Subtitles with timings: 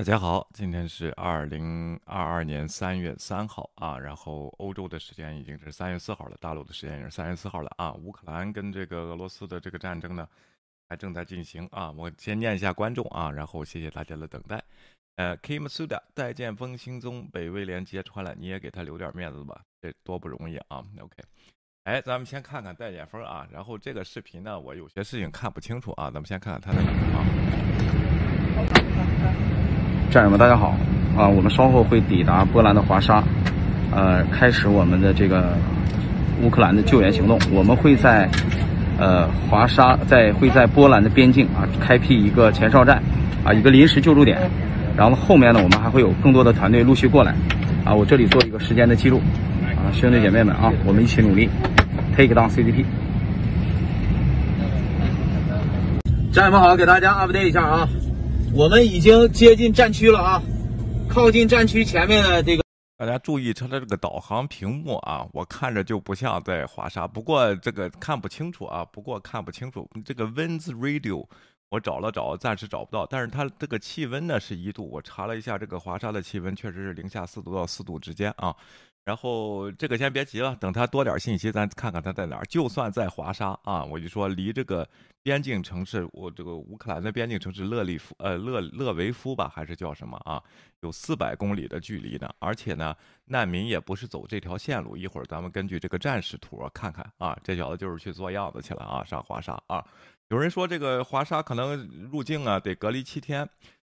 [0.00, 7.92] 大家好，今天是二零二二年三月三号啊，然后欧洲的时间已经是三月四号了，大陆的时间也是三月四号了啊。
[7.92, 10.26] 乌克兰跟这个俄罗斯的这个战争呢，
[10.88, 11.90] 还正在进行啊。
[11.90, 14.64] 我先念一下观众啊，然后谢谢大家的等待。
[15.16, 20.82] 呃，Kim Suda，戴剑锋心中北威廉揭穿了，你也给他留点面子吧，这多不容易啊。
[20.98, 21.22] OK，
[21.84, 27.26] 哎，咱们先看看戴剑锋啊，然后这个视频呢，我有些事情看不清楚啊，咱们先看看他的啊。
[30.10, 30.74] 战友们，大家好！
[31.16, 33.22] 啊，我们稍后会抵达波兰的华沙，
[33.92, 35.56] 呃，开始我们的这个
[36.42, 37.38] 乌克兰的救援行动。
[37.52, 38.28] 我们会在
[38.98, 43.00] 呃华沙，在会在波兰的边境啊开辟一个前哨站，
[43.44, 44.36] 啊一个临时救助点。
[44.96, 47.32] 然后后面呢，我们还会有更多的团队陆续过来。
[47.84, 49.20] 啊，我这里做一个时间的记录。
[49.76, 51.48] 啊，兄弟姐妹们啊，我们一起努力
[52.16, 52.84] ，take down CDP。
[56.32, 57.88] 战友们好，给大家 update 一下啊。
[58.52, 60.42] 我们已经接近战区了啊，
[61.08, 62.64] 靠近战区前面的这个，
[62.98, 71.24] 大家注意它的这个导航屏幕啊，我看着就不像在华沙，不过这个看不清楚啊，不过看不清楚这个 Winds Radio，
[71.70, 78.54] 我找了找，暂时找不到，但是它这个气温呢是一度，我查了一下，这个华沙的气温确实是零下四度到四度之间啊。
[79.04, 82.44] 然后这个先别急了，等它多点信息，咱看看它在哪儿。
[82.46, 84.86] 就算在华沙啊，我就说离这个
[85.22, 90.42] 边境城市，我这个乌克兰的边境城市勒利夫，呃，勒勒维夫吧，还是叫什么啊？
[90.80, 92.28] 有四百公里的距离呢。
[92.38, 94.96] 而且呢，难民也不是走这条线路。
[94.96, 99.84] 一会儿咱们根据这个战时图看看啊，这小子就是去做样子去了啊，上华沙啊。
[100.30, 103.48] 有人说这个华沙可能入境啊得隔离七天。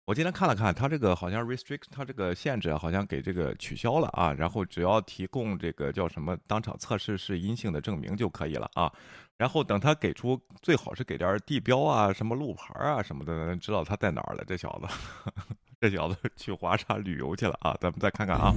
[0.04, 8.92] 我今天看了看，他这个好像 restrict，他这个限制好像给这个取消了啊，然后只要提供这个叫什么当场测试是阴性的证明就可以了啊，
[9.38, 14.42] 然后等他给出最好是给点地标啊，什么路牌啊什么的，知道他在哪儿了。
[14.46, 15.32] 这小子，
[15.80, 18.54] 这小子去华沙旅游去了啊，咱们再看看啊，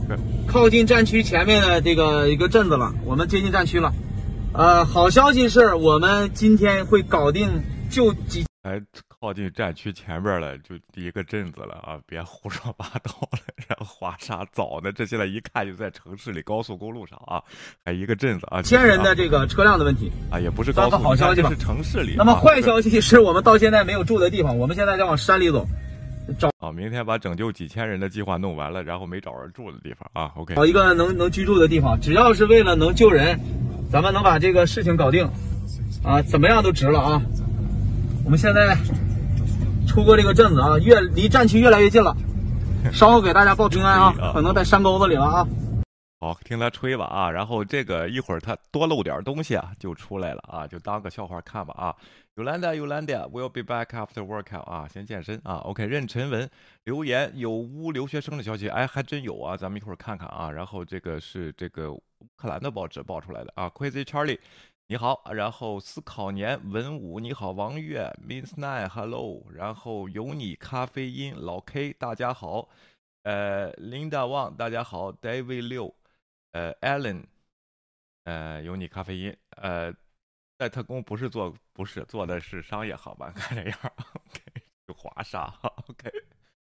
[0.48, 3.92] 靠近战区前面的这个一个镇子了，我们接近战区了。
[4.54, 8.46] 呃，好消息是我们今天会搞定就几。
[8.70, 12.00] 还靠近战区前边了，就一个镇子了啊！
[12.06, 13.40] 别胡说八道了。
[13.68, 17.42] 然后华沙早呢，这现在一看就在城市里高速公路上啊，
[17.84, 22.14] 还一个镇子啊，千人的这个车辆的问题啊，也不是高速，好消息是城市里。
[22.16, 25.68] 那么坏消息是我们到现在没有住的地方，我们现在在往山里走，
[26.38, 30.32] 找啊，明天把拯救几千人的计划弄完了，然后没找着住的地方啊。
[30.36, 33.40] OK，找一个能能居住的地方，只要是为了能救人，
[33.92, 35.28] 咱们能把这个事情搞定
[36.04, 37.22] 啊，怎么样都值了啊。
[38.30, 38.78] 我们现在
[39.88, 42.16] 出过这个镇子啊，越离战区越来越近了。
[42.94, 45.48] 稍后给大家报平安啊，可能在山沟子里了啊。
[46.20, 51.96] 好，听他吹吧啊，然后这个一会儿他多漏点东西啊，就出来了啊，就当个笑话看吧啊。
[52.36, 55.56] Yolanda Yolanda，We'll be back after workout 啊，先健身啊。
[55.64, 56.48] OK，任晨文
[56.84, 60.52] 留言有乌留学生的消息，哎，还真有啊，咱们一会儿看看啊。
[60.52, 62.04] 然后这个是这个乌
[62.36, 64.38] 克兰的报纸报出来的啊，Crazy Charlie。
[64.92, 72.68] 你好，然后思考年文武，你好，王月，Miss Nine，Hello，然后有你咖啡因，老 K，大家好，
[73.22, 75.96] 呃，Linda Wang，大家好，David 六，
[76.54, 77.24] 呃，Allen，
[78.24, 79.94] 呃，有你咖啡因，呃，
[80.58, 84.42] 在特工不是做，不是做的是商业航班， 看这样，OK，
[84.88, 85.54] 就华沙，
[85.88, 86.12] OK。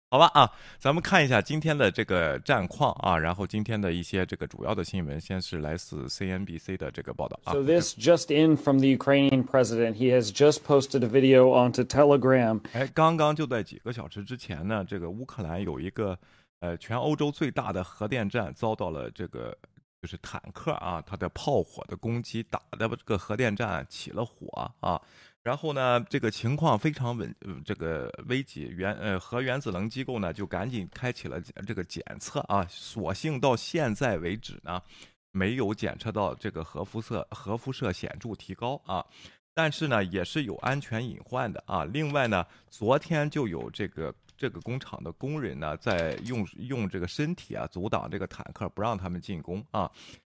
[0.08, 7.52] 好吧啊，咱们看一下今天的这个战况啊，然后今天的一些这个主要的新闻，先是来自 CNBC 的这个报道啊。
[7.52, 12.60] So this just in from the Ukrainian president, he has just posted a video onto Telegram.
[12.72, 16.16] 哎，刚刚就在几个小时之前呢，这个乌克兰有一个
[16.60, 19.58] 呃全欧洲最大的核电站遭到了这个
[20.00, 25.02] 就是坦克啊，它的炮火的攻击，打的这个核电站起了火啊。
[25.46, 27.32] 然后呢，这个情况非常稳，
[27.64, 34.82] 这个危急，原呃核原子能机构呢就赶紧开启了这个检测啊，所幸到现在为止呢，
[35.30, 39.06] 没有检测到这个核辐射核辐射显著提高啊，
[39.54, 41.84] 但是呢也是有安全隐患的啊。
[41.84, 49.88] 另外呢，昨天就有这个这个工厂的工人呢在用用这个身体啊阻挡这个坦克，不让他们进攻啊。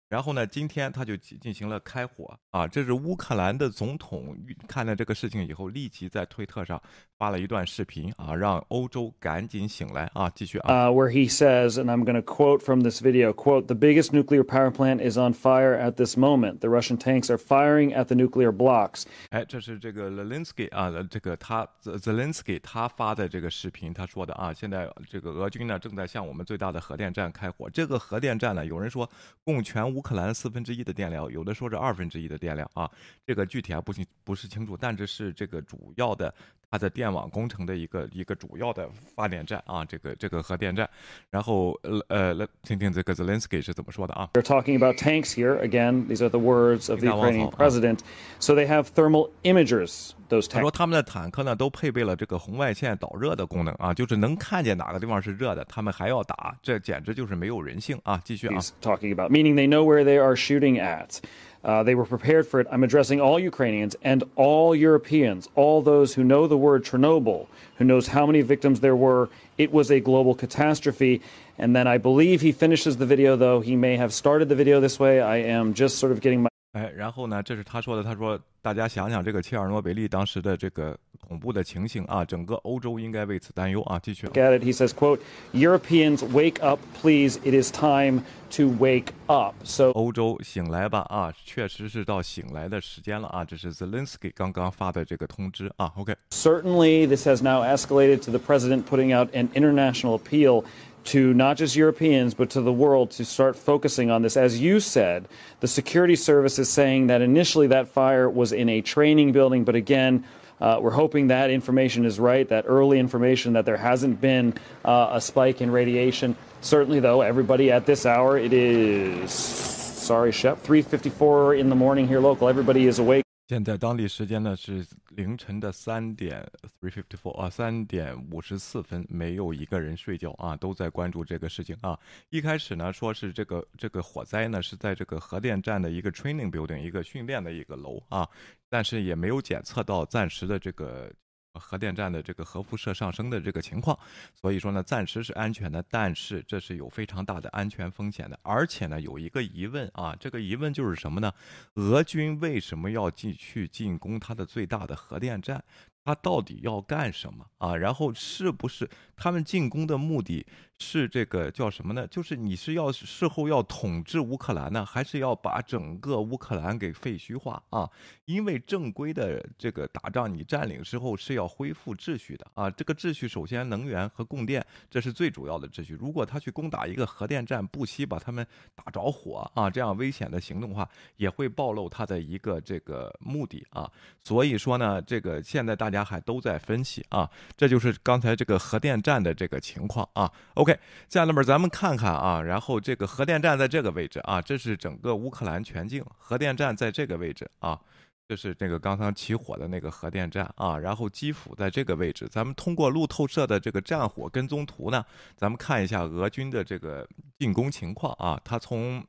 [0.09, 2.67] 然后呢，今天他就进行了开火啊！
[2.67, 4.35] 这是乌克兰的总统
[4.67, 6.81] 看了这个事情以后，立即在推特上
[7.19, 10.27] 发了一段视频啊，让欧洲赶紧醒来啊！
[10.33, 10.89] 继续啊。
[10.89, 14.43] Uh, where he says, and I'm going to quote from this video: "Quote: The biggest nuclear
[14.43, 16.61] power plant is on fire at this moment.
[16.61, 27.69] The Russian tanks are firing at the nuclear blocks." 哎，这是这个 Zelensky 啊，这个他 Zelensky 他发的这个视频，他说的啊，现在这个俄军呢正在向我们最大的核电站开火。
[27.69, 29.07] 这个核电站呢，有人说
[29.43, 29.98] 供全乌。
[29.99, 32.89] 乌克兰四分之一的电量，有的说是二分之一的电量啊，
[33.27, 36.33] 这个具体还不清不是清楚，但这是这个主要的
[36.71, 40.89] 它的电网工程的一个一个主要的发电站啊，这个这个核电站。
[41.29, 44.29] 然后呃呃，来听听这个 Zelensky 是怎么说的啊。
[44.31, 46.07] They're talking about tanks here again.
[46.07, 47.99] These are the words of the Ukrainian president.
[48.39, 50.13] So they have thermal imagers.
[50.28, 58.20] Those 他说他们的坦克呢都配备了这个红外线导热的功能啊，就是能看见哪个地方是热的，他们还要打，这简直就是没有人性啊！
[58.24, 58.60] 继续啊。
[58.80, 61.20] Talking about meaning they know where they are shooting at.
[61.62, 62.68] Uh, they were prepared for it.
[62.70, 67.46] I'm addressing all Ukrainians and all Europeans, all those who know the word Chernobyl,
[67.78, 69.30] who knows how many victims there were.
[69.56, 71.22] It was a global catastrophe.
[71.56, 74.78] And then I believe he finishes the video, though he may have started the video
[74.78, 75.22] this way.
[75.22, 77.40] I am just sort of getting my 哎，然后呢？
[77.40, 78.02] 这是他说的。
[78.02, 84.26] 他说：“大家想想这个切尔诺贝利当时的这个恐怖的情形啊，整个欧洲应该为此担忧啊。”继续。
[84.26, 84.64] Get it?
[84.64, 85.20] He says, "Quote:
[85.52, 87.38] Europeans, wake up, please.
[87.44, 88.22] It is time
[88.56, 93.44] to wake up." So 欧洲醒来吧啊，确实是到醒来的时间了啊。
[93.44, 95.92] 这是 Zelensky 刚刚发的这个通知啊。
[95.96, 100.64] OK。Certainly, this has now escalated to the president putting out an international appeal
[101.09, 104.37] to not just Europeans, but to the world to start focusing on this.
[104.37, 105.27] As you said,
[105.59, 109.75] the security service is saying that initially that fire was in a training building, but
[109.75, 110.23] again,
[110.61, 114.53] uh, we're hoping that information is right, that early information that there hasn't been
[114.85, 116.35] uh, a spike in radiation.
[116.61, 122.19] Certainly, though, everybody at this hour, it is sorry, Shep, 3:54 in the morning here
[122.19, 122.49] local.
[122.49, 123.28] Everybody is awake.
[123.49, 126.47] 现在当地时间呢是凌晨的三点
[126.79, 131.99] three fifty four 啊，三点五十四分，没有一个人睡觉啊，都在关注这个事情啊。
[132.29, 138.29] 一开始呢，说是这个这个火灾呢是在这个核电站的一个 training building 一个训练的一个楼啊，
[138.69, 141.11] 但是也没有检测到暂时的这个。
[141.53, 143.97] 核电站的这个核辐射上升的这个情况，
[144.33, 148.39] 所以说呢，暂时是安全的，但是这是有非常大的安全风险的。
[148.43, 151.33] 而且呢，有一个疑问啊，这个疑问就是什么呢？
[151.75, 155.63] 俄军为什么要进去进攻它的最大的核电站？
[156.05, 157.75] 它到底要干什么啊？
[157.75, 160.45] 然后是不是他们进攻的目的
[160.79, 162.05] 是这个叫什么呢？
[162.07, 167.89] 就是你是要事后要统治乌克兰呢，还是要把整个乌克兰给废墟化啊？
[168.25, 172.69] 因为正规的这个打仗，你占领之后是要恢复秩序的啊。
[172.69, 175.93] 这个秩序首先能源和供电，这是最主要的秩序。
[175.93, 183.89] 如果他去攻打一个核电站，不惜把他们打着火啊，这样危险的行动的话，也会暴露他的一个这个目的啊。
[184.23, 185.99] 所以说呢，这个现在大家。
[186.09, 190.31] 还都在分析啊，这就是刚才这个核电站的这个情况啊。
[190.53, 190.68] OK，
[191.07, 197.79] 下面咱们看看啊，然后这个核电站在这个位置啊，这是整个乌克兰全境，核电站在这个位置啊，
[198.27, 205.05] 这是这个刚刚起火的那个核电站啊，然后基辅在这个位置，咱们通过路透社的这个战火跟踪图呢，
[205.35, 207.07] 咱们看一下俄军的这个
[207.37, 209.03] 进攻情况啊，他从。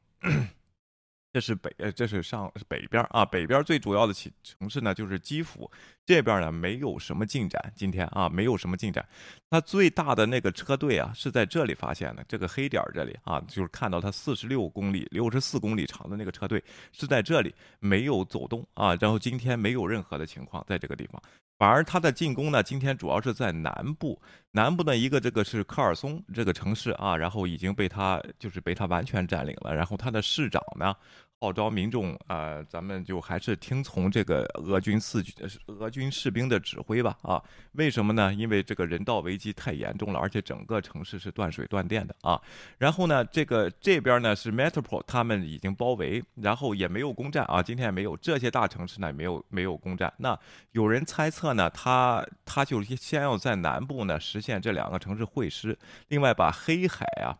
[1.32, 5.70] 这是北呃，这是上北边啊，北边最主要的城城市呢就是基辅，
[6.04, 9.06] 这边呢没有什么进展，今天啊没有什么进展。
[9.48, 21.22] 它最大的那个车队啊是在这里发现的，这个黑点这里啊，就是看到它四十六公里、六十四公里长的那个车队是在这里没有走动啊，然后今天没有任何的情况在这个地方。
[21.60, 24.18] 反而他的进攻呢，今天主要是在南部，
[24.52, 29.76] 南部的一个这个是科尔松这个城市啊，然后已经被他就是被他完全占领了。
[29.76, 30.96] 然后他的市长呢，
[31.40, 35.34] 号召民众啊，咱们就还是听从这个俄军四军
[35.66, 37.42] 俄军士兵的指挥吧啊？
[37.72, 38.32] 为什么呢？
[38.32, 42.40] 因为这个人道危机太严重了，而且整个城市是断水断电的啊。
[42.78, 50.10] 然后呢，这个这边呢是 Metropol，他们已经包围，然后也没有攻占啊，今天也没有这些大城市呢没有没有攻占。
[50.16, 50.38] 那
[50.72, 51.50] 有人猜测。
[51.50, 57.34] 呢，他他就先要在南部呢实现这两个城市会师，另外把黑海啊，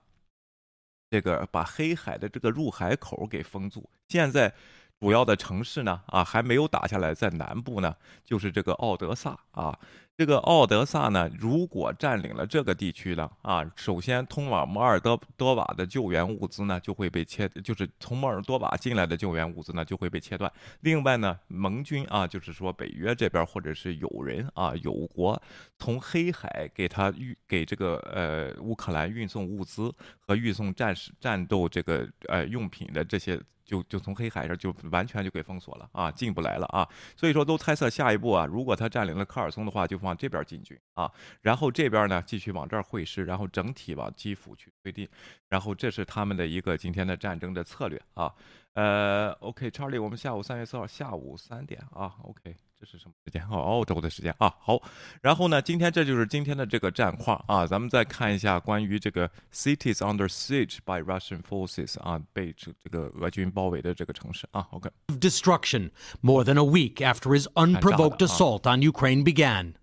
[1.11, 3.91] 这个把黑海的这个入海口给封住。
[4.09, 4.53] 现在
[5.01, 9.79] 主要的城市呢啊还没有打下来，在南部呢就是这个奥德萨啊。
[10.21, 20.53] 这个奥德萨呢，如果占领了这个地区呢，啊，首先通往摩尔多多瓦的救援物资呢就会被切，就是从摩尔多瓦进来的救援物资呢就会被切断。
[20.83, 25.43] 另外呢，盟军啊，就是说北约这边或者是友人啊，友国
[25.79, 33.41] 从黑海给他运给这个呃乌克兰运送物资和运送战士战斗这个呃用品的这些。
[33.71, 41.09] 就就从黑海上就完全就给封锁了啊，进不来了啊，所以说都猜测下一步啊，如果他占领了科尔松的话，就往这边进军啊，
[41.41, 45.09] 然后这边呢继续往这儿会师，然后整体往基辅去推进，
[45.49, 48.35] 然后这是他们的一个今天的战争的策略啊。
[48.73, 52.57] 呃，OK，Charlie，，我们下午三月四号下午三点啊，OK。
[52.80, 53.42] 这是什么时间？
[53.50, 54.54] 哦，欧洲的时间啊。
[54.60, 54.82] 好，
[55.22, 57.66] 然后呢，今天这就是今天的这个战况啊。
[57.66, 64.68] 咱们再看一下关于这个 cities under siege by Russian forces 啊，被这这个俄军包围的这个城市啊。
[64.72, 69.74] OK。Destruction more than a week after his unprovoked assault on Ukraine began.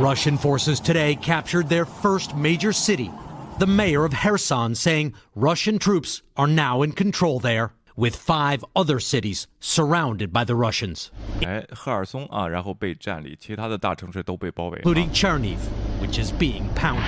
[0.00, 3.10] Russian forces today captured their first major city.
[3.58, 8.98] The mayor of Kherson saying Russian troops are now in control there, with five other
[8.98, 11.08] cities surrounded by the Russians.
[11.42, 14.80] 哎，赫尔松啊，然后被占领，其他的大城市都被包围。
[14.82, 15.58] including Cherniv,
[16.00, 17.02] which is being pounded.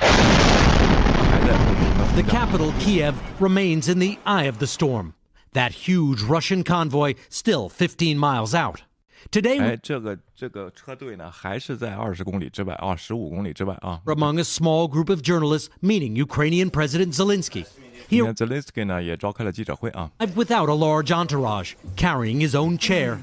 [0.00, 5.12] 还在不停的 The capital, Kiev, remains in the eye of the storm.
[5.52, 8.82] That huge Russian convoy still 15 miles out.
[9.30, 14.00] Today, 哎，这个这个车队呢，还是在二十公里之外啊，十五公里之外啊。
[14.04, 17.64] we're among a small group of journalists meeting Ukrainian President Zelensky.
[18.10, 23.18] 今 He 天 Zelensky 呢也召开了记者会啊， arrived without a large entourage, carrying his own chair.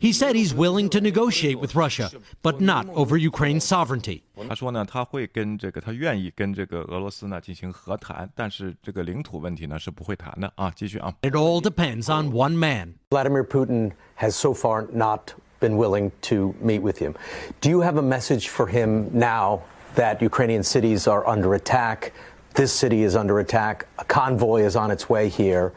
[0.00, 2.10] He said he's willing to negotiate with Russia,
[2.42, 4.22] but not over Ukraine's sovereignty.
[4.48, 10.72] 他说呢，他会跟这个，他愿意跟这个俄罗斯呢进行和谈，但是这个领土问题呢是不会谈的啊。
[10.74, 12.94] 继续啊， It all depends on one man.
[13.10, 17.14] Vladimir Putin has so far not been willing to meet with him.
[17.60, 19.60] Do you have a message for him now
[19.94, 22.12] that Ukrainian cities are under attack?
[22.53, 23.87] This city is under attack.
[23.97, 25.73] A convoy is on its way here.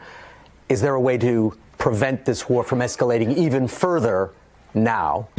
[0.67, 4.31] Is there a way to prevent this war from escalating even further
[4.73, 5.29] now?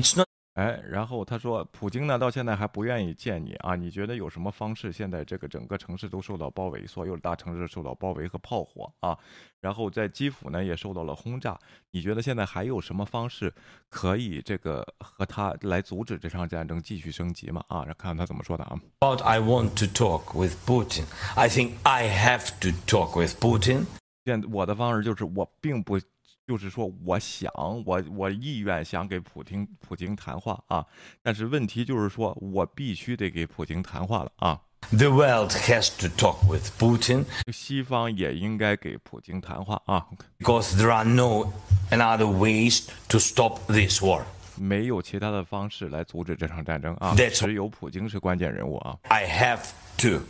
[0.57, 4.91] 哎，然后他说，普京呢到现在还不愿意见你啊，你觉得有什么方式？
[4.91, 9.19] 现在这个整个城市都受到包围，所有的大城市受到包围和炮火啊，
[9.61, 11.59] 然后在基辅呢也受到了轰炸，
[11.91, 13.53] 你觉得现在还有什么方式
[13.91, 17.63] 可以这个和他来阻止这场战争继续升级吗？
[17.69, 18.81] 啊，看看他怎么说的啊。
[19.01, 21.05] About I want to talk with Putin.
[21.35, 23.85] I think I have to talk with Putin.
[24.25, 26.01] 现我的方式就是我并不，
[26.48, 27.52] 就是说我想
[27.86, 30.86] 我我意愿想给普京普京谈话啊，
[31.22, 34.60] 但是问题就是说我必须得给普京谈话了啊，
[34.90, 40.08] The world has to talk with Putin 西方也应该给普京谈话啊，
[40.40, 41.54] because there are no
[41.92, 44.24] another ways to stop this war.
[44.58, 48.98] 没有其他的方式来阻止这场战争啊， That's- 只有普京是关键人物啊。
[49.04, 49.62] I have
[50.00, 50.26] to.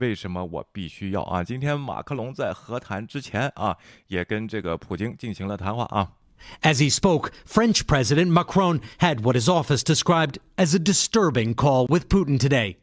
[0.00, 1.44] 为什么我必须要啊？
[1.44, 3.76] 今天马克龙在和谈之前啊，
[4.08, 6.12] 也跟这个普京进行了谈话啊。
[6.61, 12.07] As he spoke, French President Macron had what his office described as a disturbing call with
[12.07, 12.77] Putin today.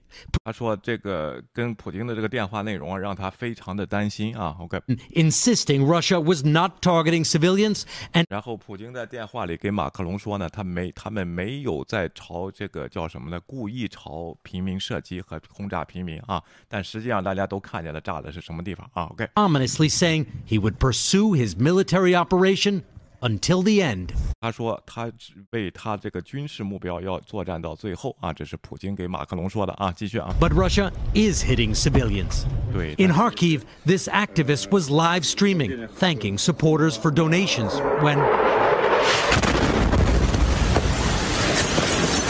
[0.44, 4.54] 他说这个跟普京的这个电话内容啊，让他非常的担心啊。
[4.60, 4.78] OK，
[5.14, 13.40] insisting Russia was not targeting civilians and 然后普京在电话里给马克龙说呢，他没他们没有在朝这个叫什么呢？
[13.46, 19.04] 故意朝平民射击和轰炸平民啊，但实际上大家都看见了炸的是什么地方啊？
[19.04, 22.82] OK， ominously saying he would pursue his military operation
[23.20, 24.08] until the end.
[24.40, 29.92] 他说他只为他这个军事目标要作战到最后啊，这是普京给马克龙说的啊。
[29.92, 32.44] 继续啊， But Russia is hitting civilians.
[32.72, 38.18] 对， In Kharkiv, this activist was live streaming, thanking supporters for donations when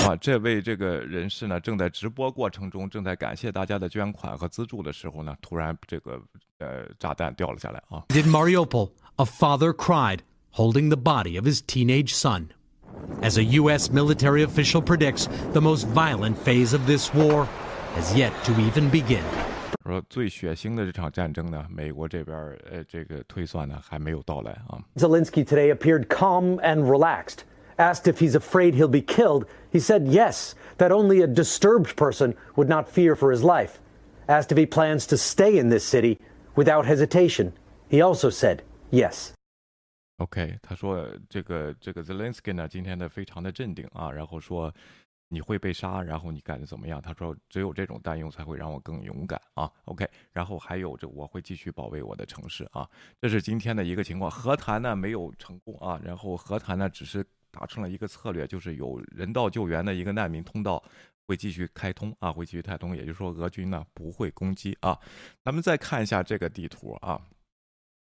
[0.04, 6.20] 啊，这位这个人士呢，正在直播过程中，正在感谢大家的捐款和资助的时候呢，突然这个
[6.58, 8.02] 呃炸弹掉了下来啊。
[8.08, 10.18] in Mariupol, a father cried,
[10.52, 12.52] holding the body of his teenage son.
[13.22, 13.90] As a U.S.
[13.90, 17.46] military official predicts, the most violent phase of this war
[17.94, 19.24] has yet to even begin.
[19.84, 24.78] 说最血腥的这场战争呢，美国这边儿呃这个推算呢还没有到来啊。
[24.96, 27.44] Zelensky today appeared calm and relaxed.
[27.78, 32.34] Asked if he's afraid he'll be killed, he said yes, that only a disturbed person
[32.54, 33.80] would not fear for his life.
[34.28, 36.18] Asked if he plans to stay in this city
[36.54, 37.52] without hesitation,
[37.88, 39.32] he also said yes.
[40.17, 44.73] OK，他说这个这个 Zelensky 呢，今天呢非常的镇定啊，然后说
[45.29, 47.01] 你会被杀，然后你感觉怎么样？
[47.01, 49.71] 他说只有这种担忧才会让我更勇敢啊。
[49.85, 52.89] OK，然后还有这我会继续保卫我的城市啊，
[53.21, 54.29] 这是今天的一个情况。
[54.31, 60.83] 和谈呢没有成功啊，然后和谈呢只是达成了一个策略，就是有人道救援的一个难民通道。
[61.29, 64.97] 会继续开通啊，会继续开通，也就是说，俄军呢不会攻击啊。
[65.43, 67.21] 咱们再看一下这个地图啊，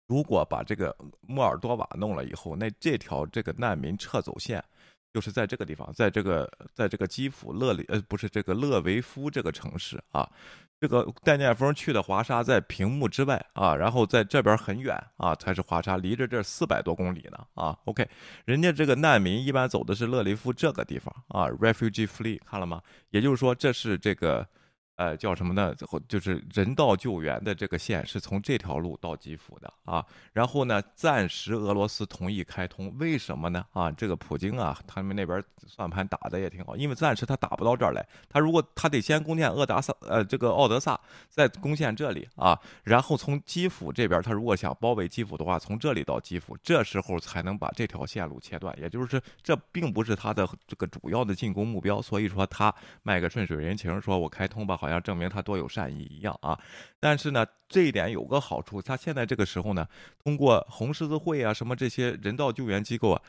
[0.07, 4.63] 如果把这个莫尔多瓦弄了以后，那这条这个难民撤走线
[5.13, 10.29] 就是在这个地方，在这个在这个基辅勒里呃不是这个勒维夫这个城市啊，
[10.79, 17.77] 这个戴念峰去的华沙在屏幕之外啊，然后在这边很远啊才是华沙，离着这四百多公里呢啊。
[17.85, 18.07] OK，
[18.43, 22.81] 人家这个难民一般走的是勒维夫这个地方啊，refugee flee 看了吗？
[23.11, 24.45] 也就是说这是这个
[24.97, 25.75] 呃，叫什么呢？
[26.07, 30.05] 就是人道救援的这个线是从这条路到基辅的啊。
[30.31, 33.65] 然后呢，暂时俄罗斯同意开通，为什么呢？
[33.73, 38.05] 啊，这个普京啊，他们那边算盘打的也挺好，因为暂时他打不到这儿来。
[38.29, 40.97] 他如果他得先攻陷鄂达萨，呃，这个奥德萨，
[41.29, 48.73] 再攻陷这里啊，然后从基辅这边，他如果想包围基辅的话，从这里到基辅，这时候才能把这条线路切断。
[48.79, 52.73] 也就是这并不是他的这个主要的进攻目标，所以说他
[53.03, 54.79] 卖个顺水人情，说我开通吧。
[54.85, 56.59] 好像证明他多有善意一样啊，
[56.99, 59.87] 但是呢，这一点有个好处，他现在这个时候呢，
[60.23, 63.21] 通过红十字会啊，什么这些人道救援机构啊，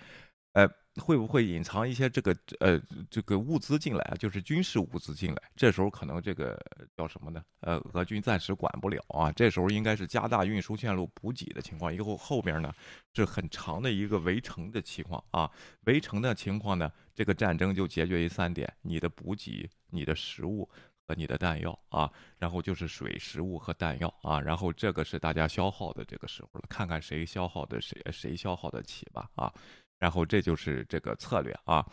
[0.53, 2.79] 呃，会不会隐藏一些这个呃
[3.11, 4.15] 这个物资进来啊？
[4.19, 6.59] 就是军事物资进来，这时候可能这个
[6.95, 7.43] 叫什么呢？
[7.61, 11.95] 呃，俄军暂时管不了啊，这时候应该是加大运输线路补给的情况。
[11.95, 12.73] 以后后边呢
[13.15, 15.51] 是很长的一个围城的情况啊，
[15.85, 20.69] 围城的情况呢，这个战争就解决于三点：你的补给、你的食物。
[21.07, 29.53] 和你的弹药啊，然后就是水、食物和弹药啊，然后这个是大家消耗的这个时候了，看看谁消耗的谁谁消耗得起吧啊，
[29.99, 31.87] 然后这就是这个策略啊，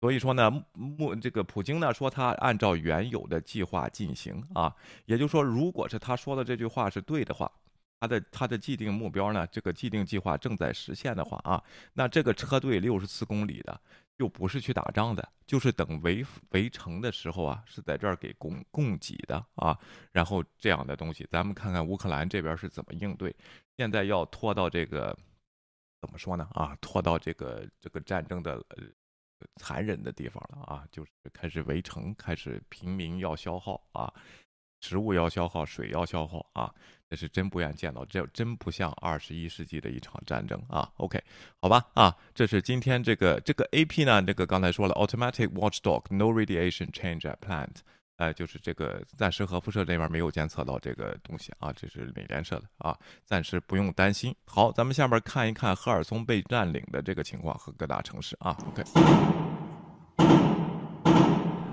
[0.00, 7.50] 所以说呢，目这个普京呢说他按照原有的计划进行啊，也就是说，如果是他说的这句话是对的话，
[8.00, 13.78] 他的他的既定目标呢，这个既定计划正在实现的话啊，那这个车队六十四公里的。
[14.18, 19.78] 又不是去打仗的，就是等围围城的时候啊，是在这儿给供供给的啊。
[20.12, 23.34] 然后这样的东西，咱们看看乌克兰这边是怎么应对。
[23.76, 25.16] 现在要拖到这个
[26.00, 26.48] 怎么说呢？
[26.52, 28.84] 啊，拖到这个这个战争的呃
[29.56, 34.12] 残忍的地方了啊，就是开始围城，开始平民要消耗啊。
[34.84, 36.70] 食物要消耗，水要消耗啊，
[37.08, 40.86] 这是真不愿见到，这真不像二十一世纪的一场战争啊。
[40.98, 41.18] OK，
[41.58, 47.76] 好吧啊，这是今天这个这个 AP 呢，这个刚才说了，automatic watchdog，no radiation change at plant，
[48.16, 52.94] 哎，就是这个暂时核辐射这边没有监测到这个东西啊，这是美联社的啊，
[53.24, 54.36] 暂时不用担心。
[54.44, 58.54] 好，咱们下面看一看赫尔松被占领的这个情况和各大城市啊。
[58.68, 58.84] OK。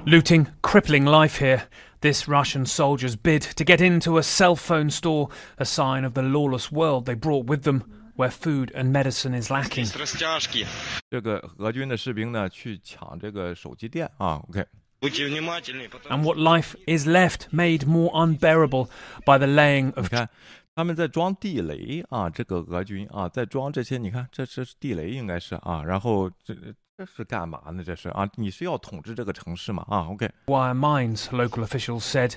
[0.03, 1.67] Looting, crippling life here.
[2.00, 6.22] This Russian soldier's bid to get into a cell phone store, a sign of the
[6.22, 7.82] lawless world they brought with them,
[8.16, 9.86] where food and medicine is lacking.
[11.10, 14.42] 这个俄军的士兵呢，去抢这个手机店啊。
[14.48, 18.88] OK。And what life is left made more unbearable
[19.26, 20.28] by the laying of 你看，
[20.74, 26.54] 他们在装地雷啊，这个俄军啊，在装这些，你看，这是地雷应该是啊，然后这
[27.01, 27.83] 这是干嘛呢？
[27.83, 29.83] 这是啊，你是要统治这个城市吗？
[29.89, 30.29] 啊，OK。
[30.45, 32.35] Wire mines, local officials said.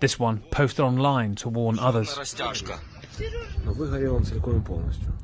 [0.00, 2.16] This one posted online to warn others.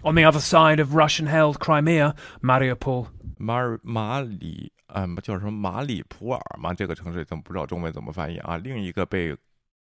[0.02, 3.06] On the other side of Russian-held Crimea, Mariupol.
[3.38, 6.74] 马尔马里，嗯，叫什么马里普尔嘛？
[6.74, 8.58] 这个城市怎么不知道中文怎么翻译啊？
[8.58, 9.34] 另一个被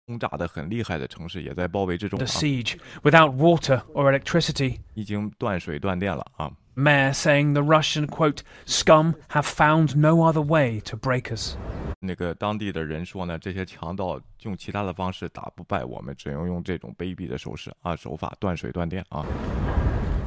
[0.07, 2.17] 轰炸的很厉害的城市也在包围之中。
[2.17, 4.79] The siege without water or electricity.
[4.93, 6.51] 已经断水断电了啊。
[6.75, 11.55] Mayor saying the Russian quote scum have found no other way to break us.
[11.99, 19.25] 那个当地的人说呢，这些强盗用其他的方式打不败我们，只能用这种卑鄙的手势啊手法，断水断电啊。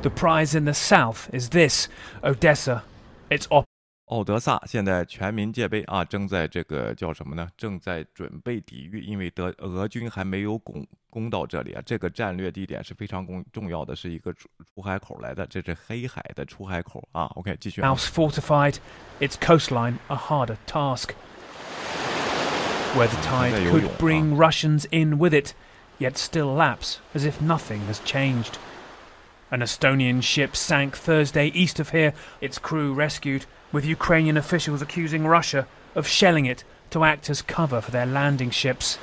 [0.02, 1.88] The prize in the south is this:
[2.22, 2.82] Odessa.
[3.30, 3.64] It's op.
[4.08, 7.48] 奥德萨现在全民戒备啊，正在这个叫什么呢？
[7.56, 11.82] 正在准备抵御，因为德俄军还没有攻攻到这里啊。
[11.86, 17.24] 这个战略地点是非常重重要的，是一个出出海口来的，这是黑海的出海口啊。
[17.34, 17.80] OK，继续。
[17.80, 18.76] House fortified,
[19.20, 21.14] its coastline a harder task.
[22.94, 25.54] Where the tide could bring Russians in with it,
[25.98, 28.58] yet still lapse as if nothing has changed.
[29.50, 35.26] An Estonian ship sank Thursday east of here, its crew rescued with Ukrainian officials accusing
[35.28, 38.96] Russia of shelling it to act as cover for their landing ships.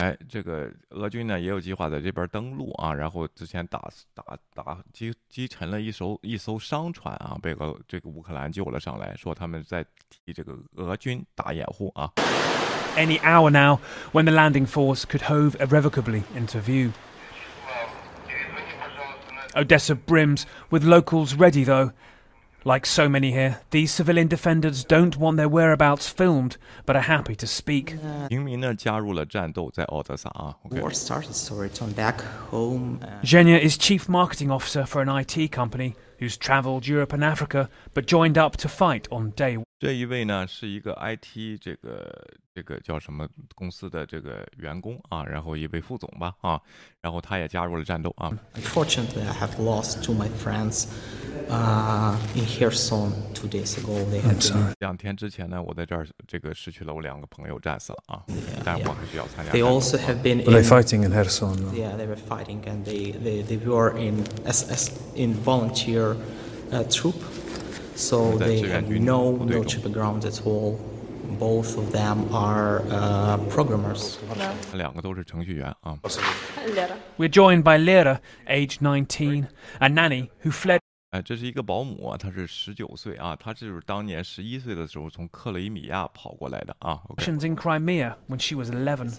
[0.00, 4.22] 哎，这个俄军呢也有计划在这边登陆啊，然后之前打打
[4.54, 12.10] 打击击沉了一艘一艘商船啊，被俄这个乌克兰救了上来，说他们在替这个俄军打掩护啊。
[12.96, 13.80] Any hour now,
[14.12, 16.92] when the landing force could hove irrevocably into view.
[19.55, 21.91] Odessa brims, with locals ready though.
[22.63, 27.35] Like so many here, these civilian defenders don't want their whereabouts filmed, but are happy
[27.37, 27.95] to speak.
[28.05, 28.27] Ah,
[30.81, 32.99] War started, so returned back home.
[33.01, 37.67] Uh, Zhenya is chief marketing officer for an IT company who's travelled Europe and Africa,
[37.95, 39.65] but joined up to fight on day one.
[39.80, 42.10] 这一位呢是一个 IT 这个
[42.54, 46.60] 这个叫什么公司的这个员工啊，然后一位副总吧啊，
[47.02, 48.32] 然后他也加入了战斗啊。
[48.54, 50.86] Unfortunately, I have lost two my friends
[51.50, 53.92] uh, in Kherson two days ago.
[54.10, 58.24] They had been 两天之前呢，我在这儿这个失去了我两个朋友，战死了啊，
[58.64, 59.80] 但是我还是要参加 They 战斗。
[59.80, 61.54] also have been Were they in, fighting in Kherson?
[61.74, 66.16] yeah, they were fighting and they, they, they were in SS in volunteer
[66.72, 67.14] uh, troop,
[68.01, 70.79] So they have no, no chip grounds at all.
[71.39, 74.17] Both of them are uh, programmers.
[77.17, 79.47] We're joined by Lera, age 19,
[79.79, 80.79] a nanny who fled.
[81.11, 87.01] 哎，这是一个保姆啊，她是十九岁啊，她就是当年十一岁的时候从克里米亚跑过来的啊。
[87.17, 89.11] Actions in Crimea when she was eleven.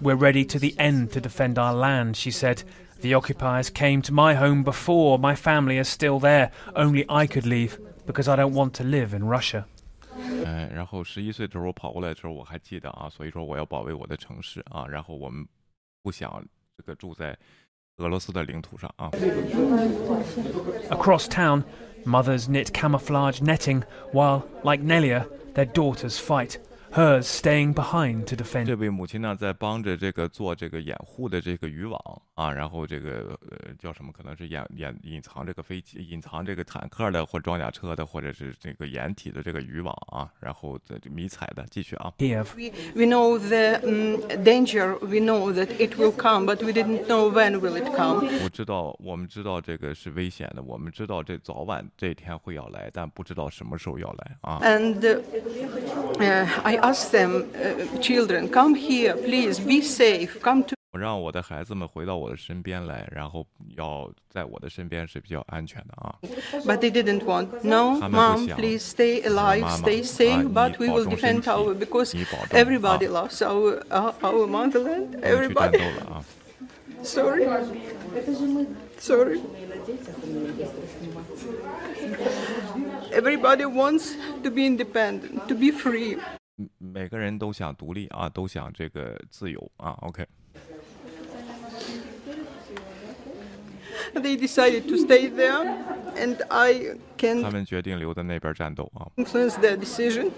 [0.00, 2.62] We're ready to the end to defend our land, she said.
[3.01, 5.19] The occupiers came to my home before.
[5.19, 6.49] My family is still there.
[6.75, 9.65] Only I could leave because I don't want to live in Russia.
[10.19, 15.45] 嗯，然后十一岁的时候跑过来的时候，我还记得啊，所以说我要保卫我的城市啊，然后我们
[16.01, 16.43] 不想
[16.75, 17.37] 这个住在
[17.97, 19.11] 俄罗斯的领土上啊。
[20.89, 21.63] Across town,
[22.03, 26.57] mothers knit camouflage netting while, like Nelia, their daughters fight.
[26.94, 28.76] Hers staying behind to 这 defend.
[28.76, 31.98] 位母亲呢，在帮着这个做这个掩护的这个渔网
[32.34, 34.12] 啊，然后这个呃叫什么？
[34.12, 42.12] 可能是掩掩隐藏这个飞机、隐藏这个坦克的或装甲车的，或者是这个掩体的这个渔网啊，然后这迷彩的，继续啊。
[42.18, 42.48] Kiev.
[42.54, 47.06] We, we know the um, danger, we know that it will come, but we didn't
[47.06, 48.22] know when will it come.
[48.44, 54.60] 我知道，我们知道这个是危险的，我们知道这早晚这一天会要来，但不知道什么时候要来啊。
[54.62, 55.22] And uh,
[56.18, 66.15] uh, I asked them, uh, children, come here, please, be safe, come to 我让我的孩子们回到我的身边来，然后要在我的身边是比较安全的啊。
[66.65, 67.49] But they didn't want.
[67.61, 68.57] No, 他们不 mom, 想。
[68.57, 71.49] please stay alive, 妈妈， stay safe, 啊， but 你 we 保 will 重身 defend 体，
[71.49, 73.27] our because 你保重， everybody 啊。
[73.27, 75.07] loves our our, our motherland.
[75.21, 75.77] 我们去战 Everybody.
[75.77, 76.23] 斗了啊！
[77.03, 77.45] Sorry.
[78.97, 79.39] Sorry.
[83.11, 86.17] Everybody wants to be independent, to be free.
[86.77, 89.97] 每个人都想独立啊，都想这个自由啊。
[90.01, 90.25] OK，
[94.15, 95.67] They decided to stay there,
[96.15, 100.31] and I 他 can 们决定留在那边战斗啊， influence their decision.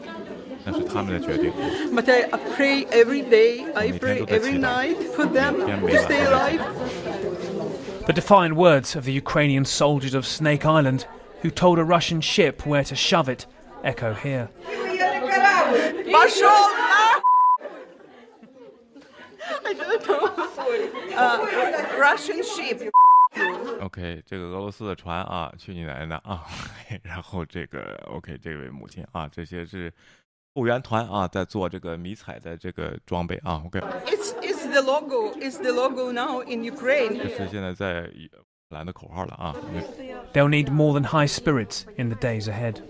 [0.65, 1.53] 那是他们的决定。
[1.93, 4.61] But I pray every day, I 每天 pray 都在 every 祈祷。
[4.61, 6.59] night for them 每天每 to 晚 stay 都在祈 alive.
[6.59, 8.05] 祷。
[8.05, 11.05] The defiant words of the Ukrainian soldiers of Snake Island
[11.43, 13.45] who told a Russian ship where to shove it
[13.83, 14.49] echo here.
[16.13, 17.19] Пошел на-
[19.63, 20.27] I don't know.
[21.15, 21.39] Uh,
[21.97, 22.91] Russian ship.
[23.81, 26.45] OK，这个俄罗斯的船啊，去你奶奶的啊！
[27.03, 29.91] 然后这个 OK，这位母亲啊，这些是
[30.53, 33.61] 后援团啊，在做这个迷彩的这个装备啊。
[33.65, 35.33] OK， It's, it's the logo.
[35.39, 37.17] It's the logo now in 这 Ukraine.
[37.35, 38.27] 是现在在乌
[38.69, 39.55] 克兰的口号了啊。
[40.33, 42.81] They'll need more than high spirits in the days ahead.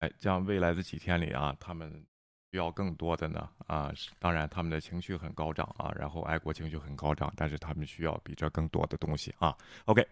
[0.00, 2.04] 哎，将未来的几天里啊，他们
[2.50, 9.56] 需要更多的呢啊，是当然他们的情绪很高涨啊，然后爱国情绪很高涨，但是他们需要比这更多的东西啊。
[9.86, 10.06] OK，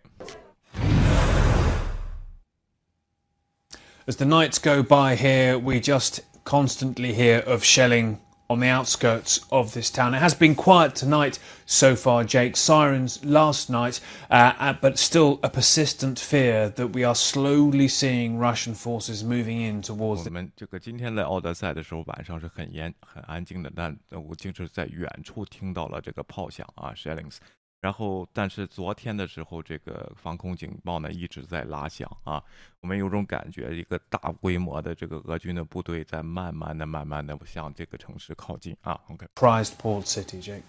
[4.06, 8.18] As the nights go by here, we just constantly hear of shelling
[8.50, 10.12] on the outskirts of this town.
[10.12, 12.56] It has been quiet tonight so far, Jake.
[12.56, 18.38] Sirens last night, uh, uh, but still a persistent fear that we are slowly seeing
[18.38, 27.37] Russian forces moving in towards 我 the 们这个今天在奥德赛的时候，晚上是很严很安静的，但我竟是在远处听到了这个炮响啊，shellings。
[27.81, 32.43] 然后，但是昨天的时候，这个防空警报呢一直在拉响啊，
[32.81, 38.99] 我们有种感觉，一个大规模的这个俄军的部队在慢慢的、慢慢的向这个城市靠近啊。
[39.07, 40.61] OK，prize port city, Jake.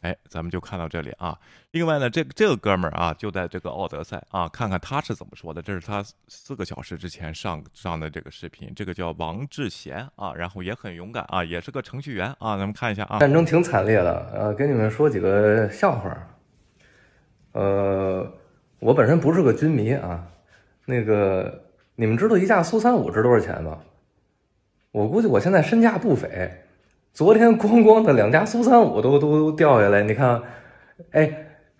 [0.00, 1.36] 哎，咱们就看到这里啊。
[1.72, 5.60] 另外呢，这这个哥们儿啊，就在这个奥德赛啊，看看他是怎么说的。
[5.60, 12.56] 这是他四个小时之前上上的这个视频，这个叫王志贤啊，然后也很勇敢啊，也是个程序员啊。
[12.56, 13.18] 咱们看一下啊。
[13.18, 16.16] 战争挺惨烈的，呃，给你们说几个笑话。
[17.52, 18.32] 呃，
[18.78, 20.26] 我本身不是个军迷啊，
[20.84, 21.64] 那个
[21.96, 23.78] 你们知道一架苏三五值多少钱吗？
[24.90, 26.64] 我估计我现在身价不菲。
[27.18, 30.40] 昨天咣咣的两架苏三五都都掉下来，你看，
[31.10, 31.28] 哎，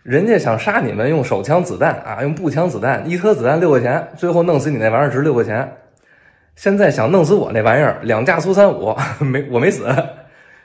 [0.02, 5.76] 人家想杀你们用手枪子弹啊，用步枪子弹，一颗子弹六块钱，最后弄死你那玩意儿值六块钱。
[6.56, 9.86] 现在想弄死我那玩意儿，两架苏三五 没我没死，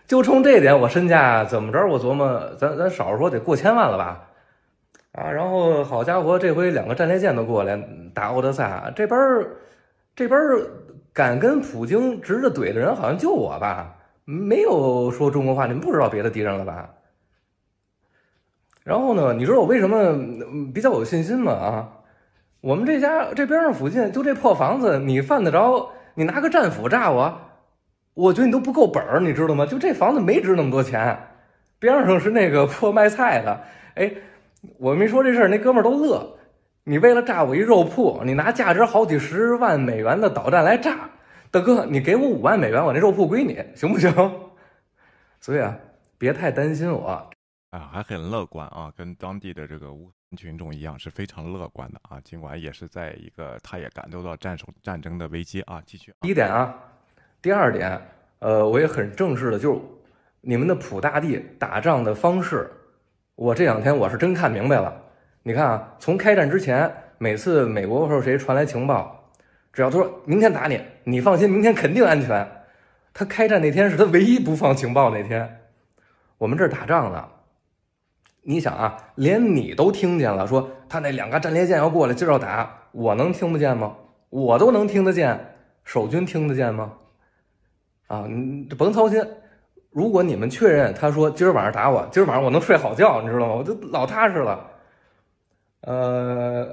[0.07, 1.85] 就冲这点我身价怎么着？
[1.85, 4.27] 我琢磨，咱咱少说得过千万了吧？
[5.11, 7.79] 啊，然后好家伙，这回两个战列舰都过来
[8.11, 9.19] 打奥德赛，这边
[10.15, 10.39] 这边
[11.13, 16.89] 敢跟普京直着怼的人好像就我吧，没有说中国话，你们不知道别的敌人了吧？
[18.83, 20.13] 然后呢，你知道我为什么
[20.73, 21.51] 比较有信心吗？
[21.53, 21.89] 啊，
[22.61, 25.89] 我们这家这边上附近就这破房子，你犯得着？
[26.15, 27.39] 你拿个战斧炸我？
[28.13, 29.65] 我觉得你都不够本儿，你知道吗？
[29.65, 31.17] 就这房子没值那么多钱，
[31.79, 33.61] 边上是那个破卖菜的。
[33.95, 34.13] 哎，
[34.77, 36.37] 我没说这事儿，那哥们儿都乐。
[36.83, 41.09] 你为了炸我一肉铺，你拿价值好几十万美元的导弹来炸，
[41.53, 44.11] 大哥，你给我五万美元，我那肉铺归你，行不行？
[45.39, 45.77] 所以啊，
[46.17, 47.29] 别太担心我
[47.69, 52.19] 啊，还很乐观啊，跟当地的这个乌克兰群众一样，是非常乐观的啊。
[52.21, 55.79] 尽管也是在一个，他也感受到战胜战争的危机啊。
[55.85, 56.73] 继续，第一点啊，
[57.39, 58.01] 第二点，
[58.39, 59.81] 呃，我也很正式的，就是
[60.41, 62.67] 你们的普大帝打仗的方式，
[63.35, 64.91] 我这两天我是真看明白了。
[65.43, 69.22] 你看啊，从开战之前，每次美国或者谁传来情报，
[69.73, 72.47] 只要他说明天打你，你放心，明天肯定安全。
[73.11, 75.59] 他开战那天是他唯一不放情报那天。
[76.37, 77.27] 我们这儿打仗呢，
[78.43, 83.95] 你想啊，连你都听见了，说他那两个战列舰要过来，今儿要打，我能听不见吗？
[84.29, 86.93] 我都能听得见，守军听得见吗？
[88.07, 89.23] 啊，你甭操心。
[89.89, 93.53] 如果你们确认他说今儿晚上打我，今儿晚上我能睡好觉，你知道吗？
[93.53, 94.69] 我就老踏实了。
[95.81, 96.67] 呃，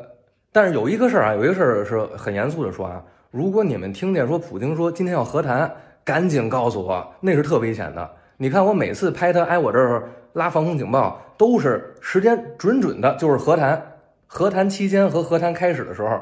[0.52, 5.72] 但是有一个事儿啊，有一个事儿是很严肃的说啊，如果你们听见说普京说今天要和谈，
[6.04, 8.10] 赶紧告诉我，那是特危险的。
[8.36, 13.80] 你看我每次拍他挨我这儿拉防空警报，都是时间准准的，就是和谈，
[14.26, 16.20] 和谈期间和和谈开始的时候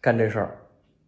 [0.00, 0.56] 干这事儿。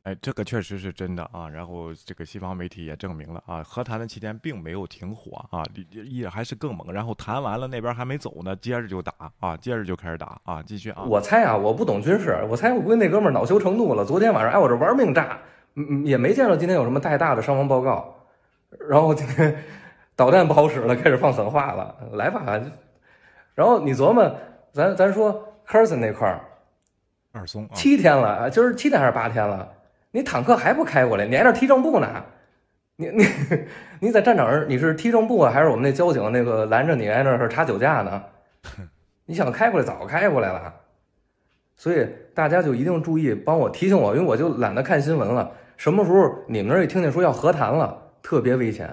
[0.05, 1.49] 哎，这个确实是真的啊。
[1.49, 6.93] 然后这个西方媒体也证明了啊，和谈的期间并没有停火啊，也还是更猛。
[6.93, 11.05] 然后谈完了，那边还没走呢，接着就打啊，接着就开始打啊，继续啊。
[11.05, 15.39] 我猜啊，我不懂军事，我猜我估计那哥们儿恼羞成怒了，昨天晚上哎我这玩命炸，
[15.77, 18.13] 嗯，也没见着今天有什么太大的伤亡报告。
[18.89, 19.57] 然后今天
[20.17, 22.61] 导弹不好使了，开始放狠话了，来吧。
[23.55, 24.35] 然后你琢磨，
[24.73, 25.33] 咱咱说
[25.65, 26.41] 科尔森那块儿，
[27.31, 29.73] 二松七天了啊，今儿七天还是八天了。
[30.13, 31.27] 你坦克还不开过来？
[31.27, 32.25] 你挨那踢正步呢？
[32.97, 33.27] 你你
[33.99, 38.23] 你在战场上你是踢正步啊，还是我们那交警那个拦着你挨那是查酒驾呢？
[39.27, 40.75] 你想开过来早开过来了，
[41.75, 45.51] 所以大家就一定注意，帮我提醒我，因为我就懒得看新闻了。
[45.77, 48.89] 什么时候你们那儿一听见说要和谈了，特别危险。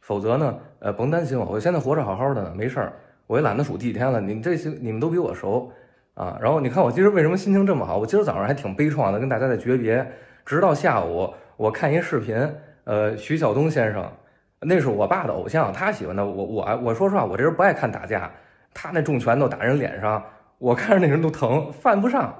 [0.00, 2.92] 否则呢，呃，甭担心我，我现在活着好好的呢，没事儿。
[3.26, 4.20] 我也懒得数几天了。
[4.20, 5.70] 你这些你们都比我熟
[6.14, 6.38] 啊。
[6.40, 7.98] 然后你看我今儿为什么心情这么好？
[7.98, 10.06] 我今儿早上还挺悲怆的，跟大家在诀别。
[10.46, 12.36] 直到下午，我看一视频，
[12.84, 14.08] 呃，徐晓东先生，
[14.60, 16.24] 那是我爸的偶像，他喜欢的。
[16.24, 18.30] 我我我说实话，我这人不爱看打架，
[18.72, 20.24] 他那重拳头打人脸上，
[20.58, 22.32] 我看着那人都疼，犯不上。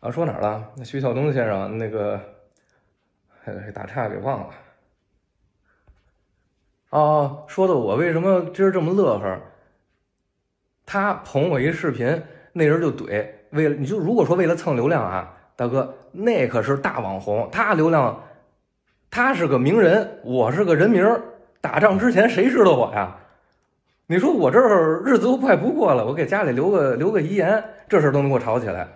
[0.00, 0.72] 啊，说哪儿了？
[0.74, 2.18] 那徐晓东先生那个，
[3.74, 4.48] 打岔给忘了。
[6.88, 9.38] 哦，说的我为什么今儿这么乐呵？
[10.86, 12.22] 他捧我一视频，
[12.54, 15.34] 那人就怼，为了你就如果说为了蹭流量啊。
[15.58, 18.16] 大哥，那可是大网红，他流量，
[19.10, 21.20] 他是个名人，我是个人名
[21.60, 23.16] 打仗之前谁知道我呀？
[24.06, 24.60] 你说我这
[25.04, 28.86] 日子都快不过了，我给家里留个留个遗言，这事儿都能给我吵起来。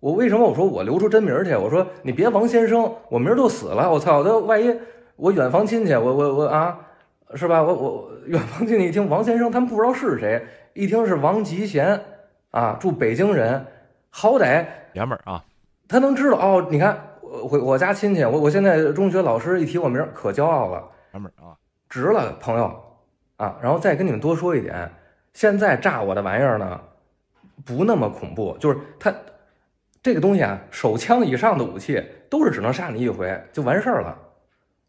[0.00, 1.54] 我为什么我说我留出真名去？
[1.54, 3.88] 我说你别王先生，我名都死了。
[3.88, 4.76] 我操，这万一
[5.14, 6.76] 我远房亲戚，我我我啊，
[7.36, 7.62] 是吧？
[7.62, 12.00] 我我远房亲戚一听王先生，他们不知道是谁，一听是王吉贤
[12.50, 13.64] 啊，住北京人，
[14.10, 15.44] 好歹爷们儿啊。
[15.88, 16.68] 他能知道哦？
[16.70, 21.56] 你看，我我我家亲戚，我我现在中学老师一提我名，可骄傲了，哥们儿啊，
[21.88, 22.64] 值了，朋友
[23.38, 23.56] 啊。
[23.62, 24.90] 然后再跟你们多说一点，
[25.32, 26.78] 现在炸我的玩意儿呢，
[27.64, 29.12] 不那么恐怖，就是他
[30.02, 34.16] 这个东西啊，手枪以上的武器都是只能杀你一回就完事儿了。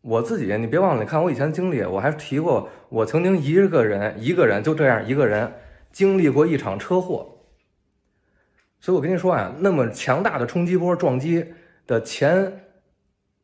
[0.01, 5.51] 我自己，你别忘了，你看我以前经历，我还提过，我曾经一个人一个人就这样一个人
[5.91, 7.38] 经历过一场车祸。
[8.79, 11.45] 所以我跟你说啊，那么强大的冲击波撞击
[11.85, 12.65] 的前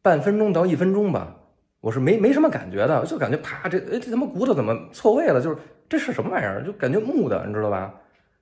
[0.01, 1.35] 半分钟到一分钟吧，
[1.81, 5.41] 我是没没什么感觉的，就感觉啪，这哎这他妈骨头怎么错位了？
[5.41, 5.57] 就是
[5.89, 6.63] 这是什么玩意儿？
[6.63, 7.93] 就感觉木的，你知道吧？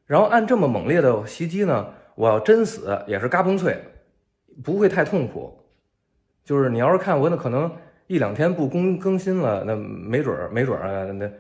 [0.05, 3.81] 然后按这么猛烈的袭击呢，我要真死也是嘎嘣脆，
[4.63, 5.57] 不会太痛苦。
[6.43, 7.71] 就是你要是看我那可能
[8.07, 11.31] 一两天不更更新了，那没准儿没准儿那，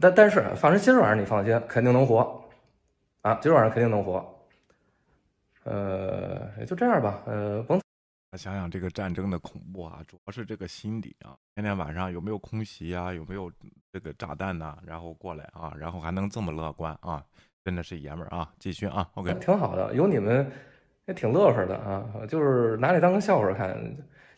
[0.00, 2.40] 但但是反正今儿晚上你放心，肯定能活
[3.22, 4.24] 啊，今儿晚上肯定能活。
[5.64, 7.22] 呃，也就这样吧。
[7.26, 7.80] 呃，甭
[8.38, 11.36] 想想这个战争的恐怖啊，主要是这个心理啊。
[11.54, 13.12] 天天晚上有没有空袭啊？
[13.12, 13.52] 有没有
[13.92, 14.78] 这个炸弹呐？
[14.86, 17.22] 然后过来啊，然后还能这么乐观啊，
[17.62, 18.50] 真的是爷们儿啊！
[18.58, 19.94] 继续啊，OK，挺好的。
[19.94, 20.50] 有你们，
[21.04, 23.78] 也挺乐呵的啊，就是拿这当个笑话看。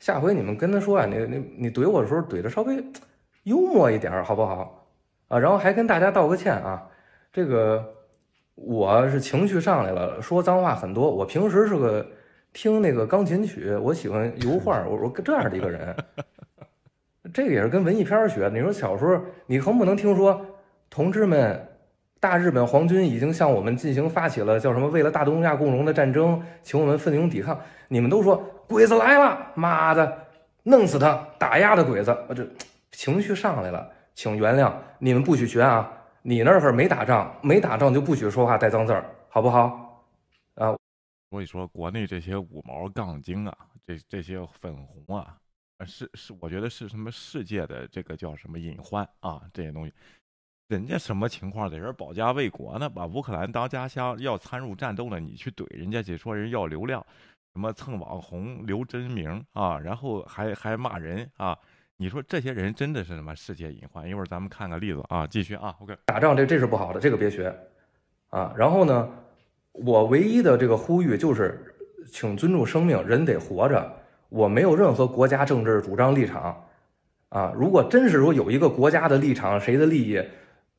[0.00, 2.84] 下回你们跟他说啊，你你你怼我的时候怼的稍微
[3.44, 4.86] 幽默一点，好不好？
[5.28, 6.84] 啊，然后还跟大家道个歉啊，
[7.32, 7.93] 这个
[8.54, 11.10] 我是情绪上来了，说脏话很多。
[11.10, 12.06] 我平时是个
[12.52, 15.94] 听那个钢琴曲，我喜欢油画，我我这样的一个人。
[17.32, 18.50] 这个也是跟文艺片学的。
[18.50, 20.40] 你说小时候你横不能听说，
[20.88, 21.66] 同志们，
[22.20, 27.58] 大日本皇军已经向我们进行发起了叫什么为了大东亚共荣的战争，请我们奋勇抵抗。
[27.88, 28.36] 你们都说
[28.68, 30.16] 鬼子来了，妈的，
[30.62, 32.46] 弄死他，打压的鬼子，我这
[32.92, 35.90] 情绪上来了，请原谅，你们不许学啊！
[36.26, 40.02] 你那会儿没打仗，没打仗就不许说话带脏字儿，好不好？
[40.54, 40.74] 啊，
[41.28, 43.54] 所以说国内这些五毛杠精啊，
[43.86, 45.36] 这这些粉红啊。
[45.84, 49.42] 是是，我觉得是什么世界的这个叫什么隐患啊？
[49.52, 49.92] 这些东西，
[50.68, 52.88] 人家什么情况在这保家卫国呢？
[52.88, 57.04] 把乌克兰当家乡，要参入战斗了，你去怼人家去，说人要流量，
[57.52, 61.58] 什么蹭网红、留真名啊，然后还还骂人啊？
[61.96, 64.08] 你说这些人真的是什么世界隐患？
[64.08, 67.54] 一会儿咱们看个例子啊，继续啊，OK，打仗这这是不好的，这个别学
[68.30, 68.52] 啊。
[68.56, 69.08] 然后呢，
[69.70, 71.72] 我唯一的这个呼吁就是，
[72.10, 73.92] 请尊重生命，人得活着。
[74.28, 76.60] 我没有任何国家政治主张立场，
[77.28, 80.20] 啊，如果真是说有一个国家的立场，谁的利益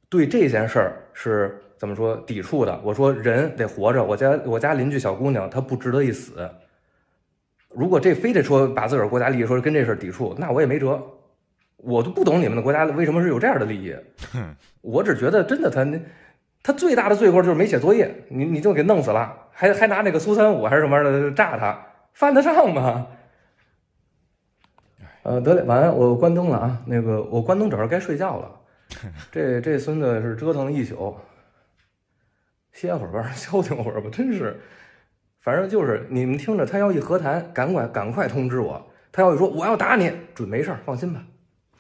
[0.10, 2.78] 对这件事儿是怎么说抵触的？
[2.84, 6.50] 我说人得活着，我家我家邻居小姑娘她不值得一死。
[7.76, 11.02] 如果这非得说把自个儿国家利益说跟这事儿抵触，那我也没辙。
[11.78, 13.96] 我都不懂你们的国家为什么是有这样的利益。
[14.82, 15.86] 我只觉得真的他
[16.64, 21.80] 他最大的罪过就是没写作业，你你就给弄死了，还还拿那个苏三五还是什么的炸他，
[22.14, 23.08] 犯得上吗？
[25.22, 26.82] 呃，得嘞，晚安，我关灯了啊。
[26.86, 28.52] 那个，我关灯，正好该睡觉了。
[29.32, 31.16] 这这孙子是折腾了一宿，
[32.72, 34.10] 歇会儿吧， 消停会儿吧。
[34.12, 34.60] 真是，
[35.46, 38.84] 反正就是你们听着，他要一和谈，赶快赶快通知我。
[39.12, 41.22] 他要一说我要打你，准没事儿，放心吧。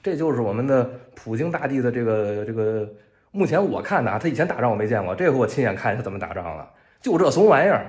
[0.03, 2.87] 这就是我们的普京大帝的这个这个，
[3.31, 6.69] 目前我看的啊，他以前打仗我没见过，这回我亲眼看见他怎么打仗了，
[7.01, 7.87] 就这怂玩意儿。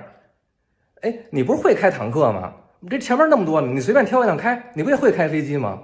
[1.01, 2.55] 哎，你不是会开坦克吗？
[2.79, 5.83] 你这前面那么多，你随便挑一辆开，你不也会开飞机吗？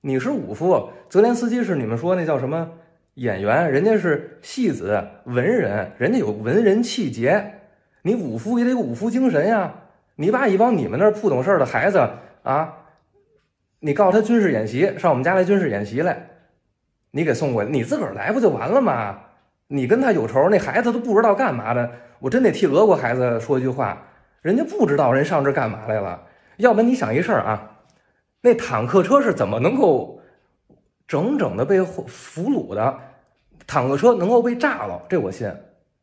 [0.00, 2.70] 你是武夫，泽连斯基是你们说那叫什么
[3.16, 3.70] 演员？
[3.70, 7.53] 人家是戏子文人，人家有文人气节。
[8.06, 9.74] 你武夫也得有武夫精神呀！
[10.16, 12.06] 你把一帮你们那儿不懂事的孩子
[12.42, 12.72] 啊，
[13.80, 16.28] 你告诉他军事演习，上我们家来军事演习来，
[17.12, 19.18] 你给送过来，你自个儿来不就完了吗？
[19.68, 24.00] 你跟他有仇，那孩子都不知道干嘛的，我真得替俄国孩子说一句话。
[24.42, 26.22] 人家不知道人上这干嘛来了，
[26.58, 27.78] 要不然你想一事儿啊，
[28.42, 30.20] 那坦克车是怎么能够
[31.08, 32.98] 整整的被俘虏的？
[33.66, 35.50] 坦克车能够被炸了，这我信。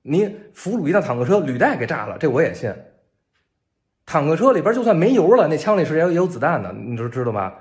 [0.04, 2.74] 你俘虏一辆坦克车，履带给炸了，这我也信。
[4.06, 7.54] 坦克车里边就算没油了，那枪里是也也有子弹的，你都知道吧？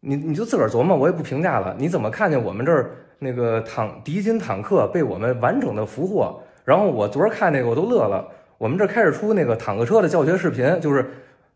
[0.00, 1.74] 你你就自个儿琢磨，我也不评价了。
[1.78, 6.38] 你怎么看见我们这儿那个坦敌军坦克被我们完整的俘获？
[6.64, 8.28] 然后我昨儿看那个我都乐了。
[8.58, 11.10] 我们这开始出那个坦克车的教学视频，就是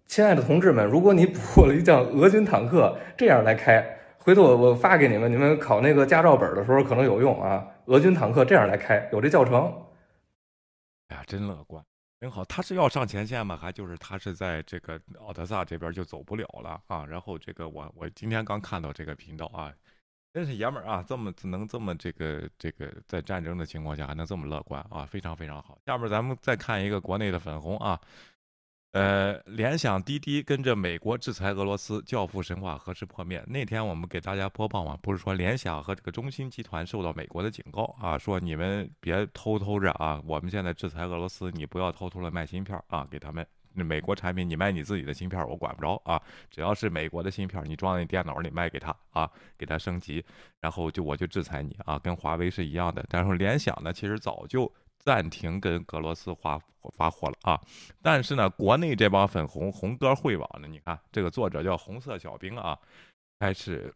[0.07, 3.98] 亲爱的同志们，如果你捕获了一辆俄军坦克，这样来开，
[4.29, 7.67] 回头我我发给你们，你们考那个驾照本的时候可能有用啊。
[7.87, 9.73] 俄军坦克这样来开，有这教程。
[11.07, 11.83] 哎呀，真乐观，
[12.21, 12.45] 挺好。
[12.45, 13.57] 他是要上前线吗？
[13.57, 17.07] 还就是他是在这个奥德萨这边就走不了了啊？
[17.07, 19.73] 然后这个我我今天刚看到这个频道啊。
[20.35, 25.79] 真是爷们儿啊，这么能这么这个这个在战争的情况下还能这么乐观啊，非常非常好。
[25.87, 27.99] 下面咱们再看一个国内的粉红啊，
[28.92, 33.44] 呃，联想滴滴跟着美国制裁俄罗斯，教父神话何时破灭？
[33.46, 43.46] 那天我们给大家播报嘛，不是说联想和这个中芯集团受到美国的警告啊，说你们别偷偷着啊，我们现在制裁俄罗斯，你不要偷偷的卖芯片啊，给他们。
[43.74, 46.20] 那美国产品，你卖你自己的芯片，我管不着啊。
[46.51, 50.24] 只要是美国的芯片，你装在电脑里卖给他啊，给他升级，
[50.61, 53.05] 然后就我就制裁你啊，跟华为是一样的。
[53.09, 56.61] 但是联想呢，其实早就暂停跟格罗斯发
[56.97, 57.61] 发货了啊。
[58.03, 62.79] 但是呢，国内这帮粉红红歌会网呢，你看这个作者叫红色小兵啊，
[63.39, 63.95] 开始。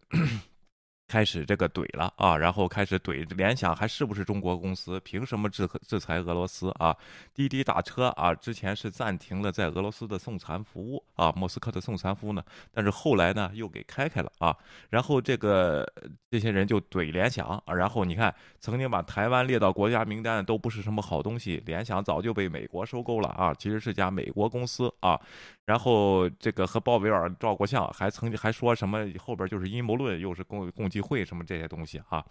[1.12, 4.98] 开始这个怼了啊，然后开始怼联想还是不是中国公司？
[5.00, 6.96] 凭什么制制裁俄罗斯啊？
[7.34, 12.42] 滴滴打车啊，之前是暂停了在俄罗斯的送餐服务啊，莫斯科的送餐服务呢，
[12.72, 14.56] 但是后来呢又给开开了啊。
[14.88, 15.86] 然后这个
[16.30, 25.20] 这些人就怼联想，然后你看曾经把台湾列到国家名单的都不是什么好东西，联想早就被美国收购了啊，其实是家美国公司啊。
[25.64, 32.24] 然后这个和鲍威尔照过相，还曾经还说什么后边就是阴谋论，又是共共济会什么这些东西啊。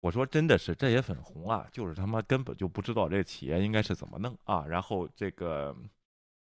[0.00, 4.64] 我说真的是这些粉红啊，就是他妈根本就不知道这企业应该是怎么弄啊。
[4.66, 5.74] 然后这个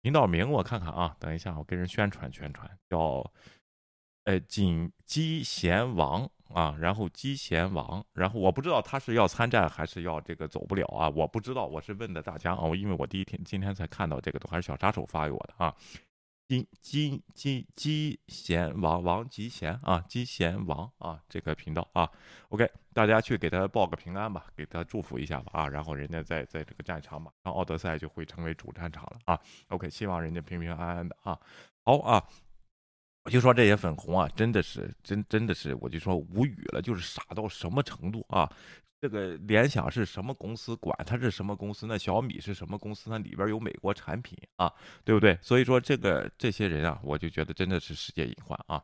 [0.03, 3.29] 频道名我看看啊，等一下我跟人宣传宣传，叫
[4.25, 15.75] 呃锦鸡贤王啊，然后鸡贤王，然后我不知道他是要参战还是要这个走不了啊，我不知道，我是问的大家啊，我因为我第一天今天才看到这个，都还是小杀手发给我的啊。
[16.51, 22.11] 金金金金贤王王吉贤啊，吉贤王啊，这个频道啊
[22.49, 31.39] ，OK，大家去给他报个平安吧，给他祝福一下吧啊，然后人家在在这个战场嘛，然后奥德赛就会成为主战场了啊，OK，希望人家平平安安的啊，
[31.85, 32.27] 好啊，
[33.25, 38.51] 我就说这些粉红啊，真的是真真的是，我就说无语了，就是傻到什么程度啊。
[39.03, 40.77] 这个联想是什么公司？
[40.77, 41.87] 管它是什么公司？
[41.87, 43.09] 那小米是什么公司？
[43.09, 44.71] 那里边有美国产品啊，
[45.05, 45.39] 对不对？
[45.41, 48.83] 所以说这个这些人啊，我就觉得真的是世界隐患啊。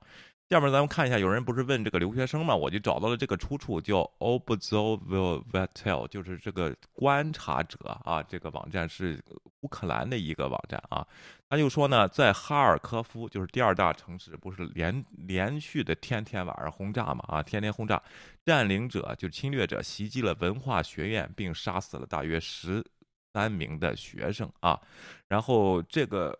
[0.49, 2.55] 下面咱们看一下，有人不是问这个留学生嘛？
[2.55, 8.22] 我就找到了这个出处，叫 Observatory，就是这个观察者啊。
[8.22, 9.22] 这个网站是
[9.62, 11.07] 乌克兰的一个网站啊。
[11.49, 17.24] 他就说呢，在哈尔科夫，就是第二大城市，不是连连续的天天晚上轰炸嘛？
[17.28, 18.03] 啊，天天轰炸，
[18.44, 22.84] 占领者就是侵略者袭击了文化学院，并杀死了大约十
[23.32, 24.80] 三名的学生啊。
[25.28, 26.36] 然后这个。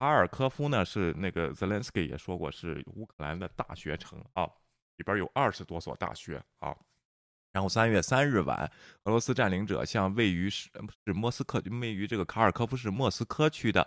[0.00, 4.48] 哈尔科夫呢是那个 Zelensky 也说过是乌克兰的大学城啊，
[4.96, 6.72] 里边有二十多所大学啊。
[7.58, 8.70] 然后三月三日晚，
[9.02, 10.70] 俄罗斯占领者向位于是
[11.04, 13.84] 是莫斯科位于这个卡尔科夫市莫斯科区的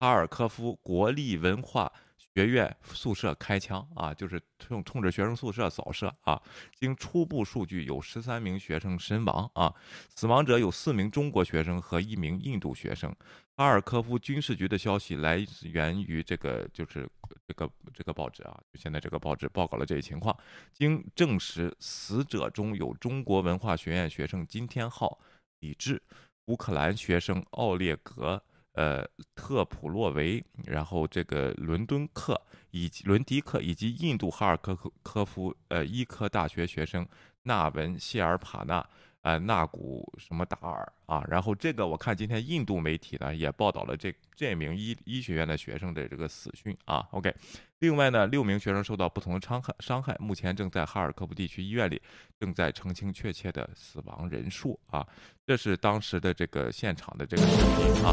[0.00, 1.92] 哈尔科夫国立文化。
[2.34, 6.40] 学院宿舍开枪啊，就是冲冲着学生宿舍扫射啊。
[6.74, 9.74] 经初步数据，有十三名学生身亡啊，
[10.14, 13.14] 死亡者有四名中国学生和一名印度学生。
[13.54, 17.06] 哈尔科夫军事局的消息来源于这个，就是
[17.46, 20.34] 这个这个报纸啊，现在这个报纸报告了这一情况。
[20.72, 25.18] 经证实，死者中有中国文化学院学生金天浩、
[25.60, 26.02] 李志，
[26.46, 28.42] 乌克兰学生奥列格。
[28.72, 37.06] 呃，特普洛维，然后这个伦敦克以及伦迪克以及印度哈尔科科夫呃医科大学学生
[37.42, 38.86] 纳文谢尔帕纳。
[39.22, 41.24] 呃，纳古什么达尔啊？
[41.28, 47.06] 然后这个我看今天印度媒体呢也报道了这这名医医学院的学生的这个死讯啊。
[47.12, 47.32] OK，
[47.78, 52.02] 另外呢，六名学生受到不同的伤害，伤害目前正在哈尔科夫地区医院里，
[52.40, 55.06] 正在澄清确切的死亡人数啊。
[55.46, 58.12] 这是当时的这个现场的这个视频啊。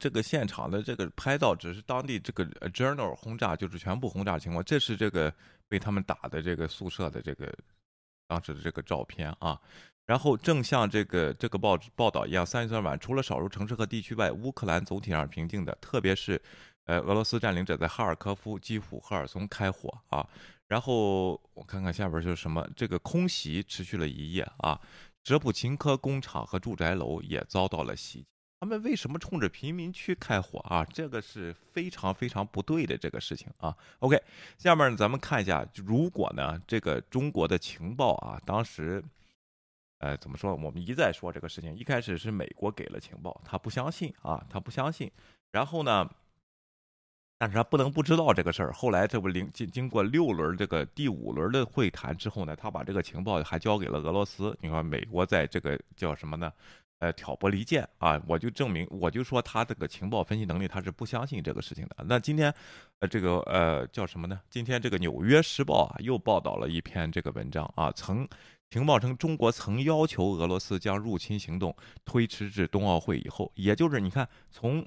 [0.00, 4.64] 这个现场的这个拍到，只是当地这个 journal 轰炸，就是全部轰炸情况。
[4.64, 5.32] 这是这个
[5.68, 7.54] 被他们打的这个宿舍的这个
[8.26, 9.60] 当时的这个照片啊。
[10.06, 16.40] 然后正像这个这个报纸报道一样，三月三晚，除了少数城市和地区外，乌克兰总体上平静的，特别是
[16.86, 20.26] 呃俄罗斯占领者在哈尔科夫、基辅、赫尔松开火啊。
[20.66, 24.80] 然后我看看下边就是什么，这个空袭持续了一夜啊，
[25.22, 28.26] 哲普琴科工厂和住宅楼也遭到了袭击。
[28.60, 30.84] 他们为什么冲着贫民区开火啊？
[30.84, 33.74] 这个是非常非常不对的这个事情啊。
[34.00, 34.22] OK，
[34.58, 39.02] 下面咱们看一下，如果呢这个中国的情报啊，当时，
[40.00, 40.54] 呃，怎么说？
[40.54, 45.10] 我们一再说这个事情，一开始是美国给了情报，他不相信啊，他不相信。
[45.52, 46.06] 然后呢，
[47.38, 48.74] 但是他不能不知道这个事儿。
[48.74, 54.54] 后来这不经经经过六轮这个第五轮的会谈之后呢，他把这个情报还交给了俄罗斯。
[54.60, 56.52] 你看，美国在这个叫什么呢？
[57.00, 58.22] 呃，挑拨离间啊！
[58.28, 61.96] 我就证明，我就说他这个情报分析能力，他是不相信这个事情的。
[62.04, 62.54] 那今天，
[62.98, 64.38] 呃，这个呃叫什么呢？
[64.50, 68.28] 今天这个《纽约时报》啊，又报道了一篇这个文章啊，曾
[68.68, 71.74] 情报称中国曾要求俄罗斯将入侵行动
[72.04, 74.86] 推迟至冬奥会以后，也就是你看，从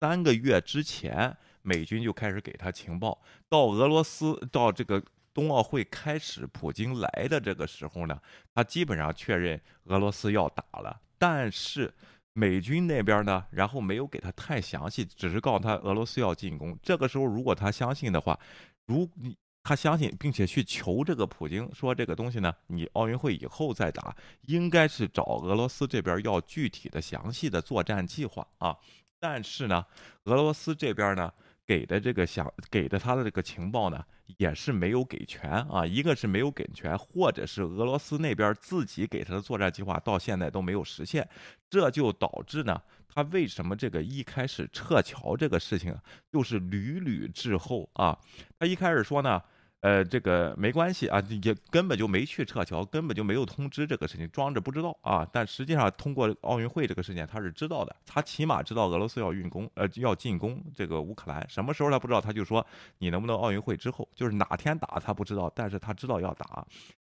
[0.00, 5.02] 三个月之前，美军就开始给他情报，到俄罗斯到这个。
[5.34, 8.20] 冬奥会开始，普京来的这个时候呢，
[8.52, 11.92] 他基本上确认俄罗斯要打了，但是
[12.32, 16.78] 美军那边呢，然后没有给他太详细，只是告诉他俄罗斯要进攻。
[16.82, 18.38] 这个时候，如果他相信的话，
[18.86, 28.76] 如你他相信，并且去求这个普京说这个东西呢，你奥运会以后再打，应该是找俄罗斯这边要具体的、详细的作战计划啊。
[29.18, 29.84] 但是呢，
[30.24, 31.32] 俄罗斯这边呢。
[31.68, 34.02] 给的这个想给的他的这个情报呢，
[34.38, 41.28] 也是没有给全啊，一个是没有给全，或者是俄罗斯那边自己给他的作战计划到现在都没有实现，
[41.68, 45.94] 这就导致呢，他为什么这个一开始撤侨这个事情
[46.32, 48.18] 就是屡屡滞后啊？
[48.58, 49.42] 他一开始说呢，
[49.80, 55.24] 呃，这个没关系啊，也根本就没去撤侨，根本就没有通知这个事情，装着不知道啊。
[55.32, 61.48] 但实际上，通过奥运会这个事件，他是知道的，他起码知道俄罗斯要运攻，呃，要进攻这个乌克兰。
[61.48, 62.66] 什么时候他不知道，他就说
[62.98, 66.66] 你能不能奥运会之后，就是哪天打他不知道，但是他知道要打，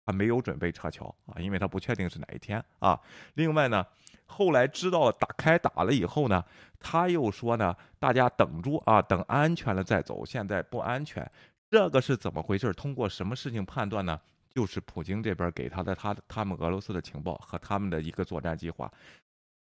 [0.06, 3.00] 他没有准备撤侨啊，因为他不确定是哪一天啊。
[3.34, 3.84] 另外呢，
[4.28, 6.46] 后来知道打开打了以后呢，
[6.80, 11.28] 他又说呢，大家等住啊，等安全了再走，现在不安全。
[11.72, 12.74] 这个是怎么回事？
[12.74, 14.20] 通过什么事情判断呢？
[14.50, 18.92] 就是普京这边给他的他他们俄罗斯的情报和他们的一个作战计划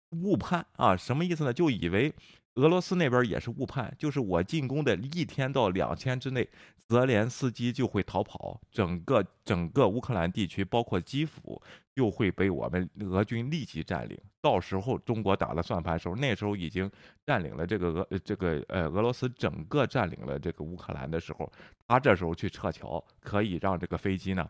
[0.09, 0.97] 误判啊？
[0.97, 1.53] 什么意思呢？
[1.53, 2.13] 就以为
[2.55, 6.47] 俄罗斯那边也是误判，就是我进攻的一天到两天之内，
[6.87, 11.61] 泽连斯基就会逃跑，整个整个乌克兰地区，包括基辅。
[11.93, 14.17] 就会被我们俄军立即占领。
[14.39, 16.89] 到时候中国打了算盘时候，那时候已经
[17.25, 21.51] 占领了这个俄这个呃俄罗斯整个占领了这个乌克兰的时候，
[21.85, 24.49] 他这时候去撤侨，可以让这个飞机呢，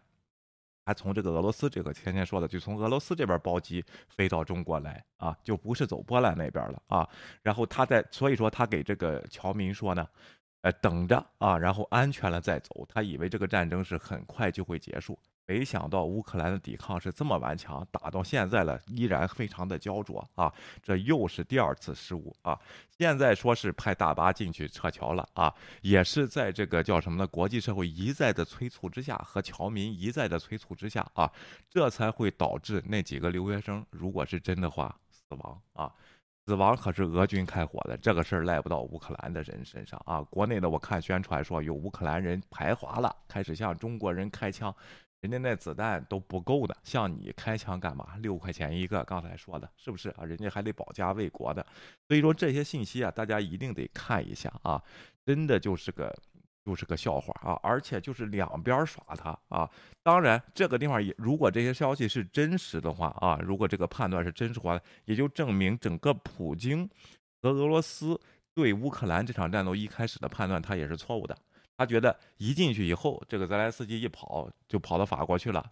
[0.86, 7.08] 还从这个俄罗斯这个天天说的，就从俄罗斯这边包机飞到中国来啊，就不是走波兰那边了啊。
[7.42, 10.08] 然后他在所以说他给这个侨民说呢，
[10.62, 12.86] 呃等着啊，然后安全了再走。
[12.90, 15.18] 他以为这个战争是很快就会结束。
[15.48, 20.54] 没想到乌克兰的抵抗是这么顽强，打到现在了依然非常的焦灼啊！
[20.82, 22.58] 这又是第二次失误啊！
[22.98, 27.28] 现在说是派大巴进去撤侨了啊，也是在这个叫什么呢？
[27.28, 31.30] 国际社会一再的催促之下，和侨民一再的催促之下啊，
[31.70, 35.92] 这才会导致那几个留学生，如果是真的话，死亡啊！
[36.46, 40.22] 死亡可是俄军开火的，这个事儿赖不到乌克兰的人身上啊！
[40.22, 44.74] 国内的我看宣传说有乌克兰人排华了，开始向中国人开枪。
[45.22, 48.16] 人家那子弹都不够的，像你开枪干嘛？
[48.22, 50.26] 六块钱一个，刚才说的是不是啊？
[50.26, 51.64] 人家还得保家卫国的，
[52.08, 54.82] 所以说这些信息啊，大家一定得看一下啊，
[55.24, 56.12] 真的就是个
[56.66, 59.70] 就是个笑话啊，而且就是两边耍他啊。
[60.02, 66.90] 当然，这个地方也如果这些消息是真实的话啊，如果这个判断是真实话，也就证明整个普京
[67.44, 68.20] 和俄罗斯
[68.56, 71.38] 对乌克兰这场战斗一开始的判断，他也是错误的。
[71.82, 75.66] 他觉得一进去以后，这个泽连斯基一跑就跑到法国去了，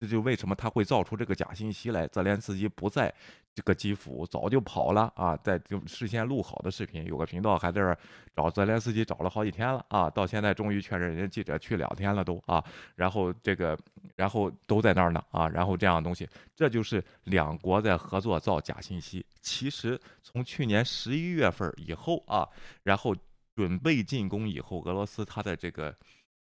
[0.00, 2.04] 这就为什么他会造出这个假信息来？
[2.08, 3.14] 泽连斯基不在
[3.54, 5.36] 这个基辅，早就跑了啊！
[5.36, 7.96] 在就事先录好的视频，有个频道还在这
[8.34, 10.10] 找泽连斯基找了好几天了啊！
[10.10, 12.64] 到现在终于确认，人家记者去两天了都啊！
[12.96, 13.78] 然后这个，
[14.16, 15.48] 然后都在那儿呢啊！
[15.48, 19.24] 然后这样东西，这就是两国在合作造假信息。
[19.40, 22.48] 其实从去年十一月份以后啊，
[22.82, 23.14] 然后。
[23.54, 25.94] 准备进攻以后，俄罗斯它的这个，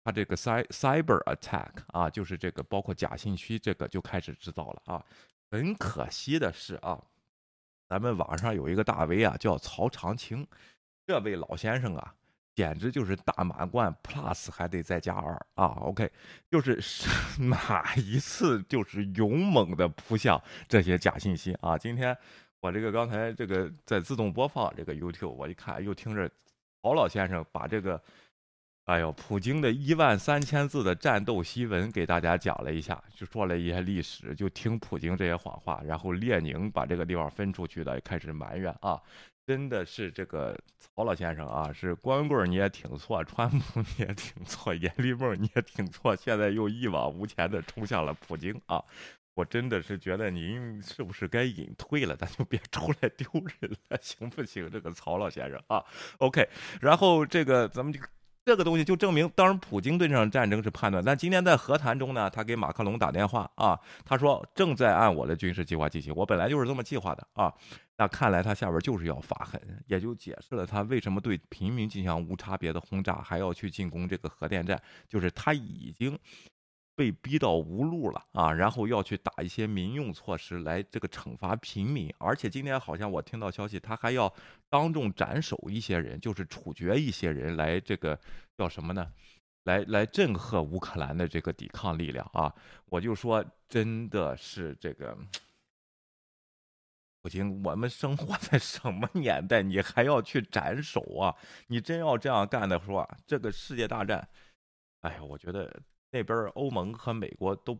[0.03, 5.05] 它这个 cy cyber attack 啊，就是这个包括假信息这个就开始制造了啊。
[5.49, 7.01] 很可惜的是啊，
[7.88, 10.45] 咱们网上有一个大 V 啊，叫曹长青，
[11.05, 12.14] 这位老先生啊，
[12.53, 15.68] 简直就是大满贯 plus 还得再加二啊。
[15.82, 16.12] OK，
[16.51, 16.78] 就是
[17.47, 21.78] 哪一次就是勇猛的扑向这些假信息啊。
[21.78, 22.18] 今天
[22.60, 26.30] 我这个刚才这个在自动播放这个 YouTube，我一看又听着。
[26.88, 28.02] 曹老先生把这个，
[28.86, 35.82] 哎呦，普京的一万三千字的战斗檄文给大家讲了一下，就说了一些历史，就听普京这些谎话。
[35.84, 39.02] 然后列宁把这个地方分出去的，开始埋怨啊，
[39.46, 48.82] 真的是这个曹老先生啊，是光棍你也挺错，川普你也挺错，阎立梦你也挺错，现在又一往无前的冲向了普京啊。
[49.38, 52.16] 我真的是觉得您是不是该隐退了？
[52.16, 53.30] 咱就别出来丢
[53.60, 54.68] 人了，行不行？
[54.68, 55.84] 这个曹老先生啊
[56.18, 56.50] ，OK。
[56.82, 58.08] 然后这个咱们这个
[58.44, 67.54] 这个东西就证明，当然普京对这场战争是判断，但今天在和谈中呢，他给马克龙打电话啊，他说正在按我的军事计划进行，我本来就是这么计划的啊。
[67.96, 76.18] 那看来他下边就是要发狠，也就解释了他为什么对平民进行无差别的轰炸，还要去进攻这个核电站，就是他已经。
[76.98, 84.34] 被逼到无路了啊，然后要去打一些民用措施来这个惩罚平民，而且今天好像我听到消息，他还要
[84.68, 88.20] 当众斩首一些人，就是处决一些人来这个
[88.58, 89.14] 叫什么呢？
[89.66, 92.52] 来来震慑乌克兰的这个抵抗力量啊！
[92.86, 95.16] 我就说真的是这个
[97.22, 99.62] 不行，我们生活在什么年代？
[99.62, 101.36] 你还要去斩首啊？
[101.68, 104.28] 你真要这样干的话，这个世界大战，
[105.02, 105.80] 哎呀，我觉得。
[106.18, 107.78] 那边欧盟和美国都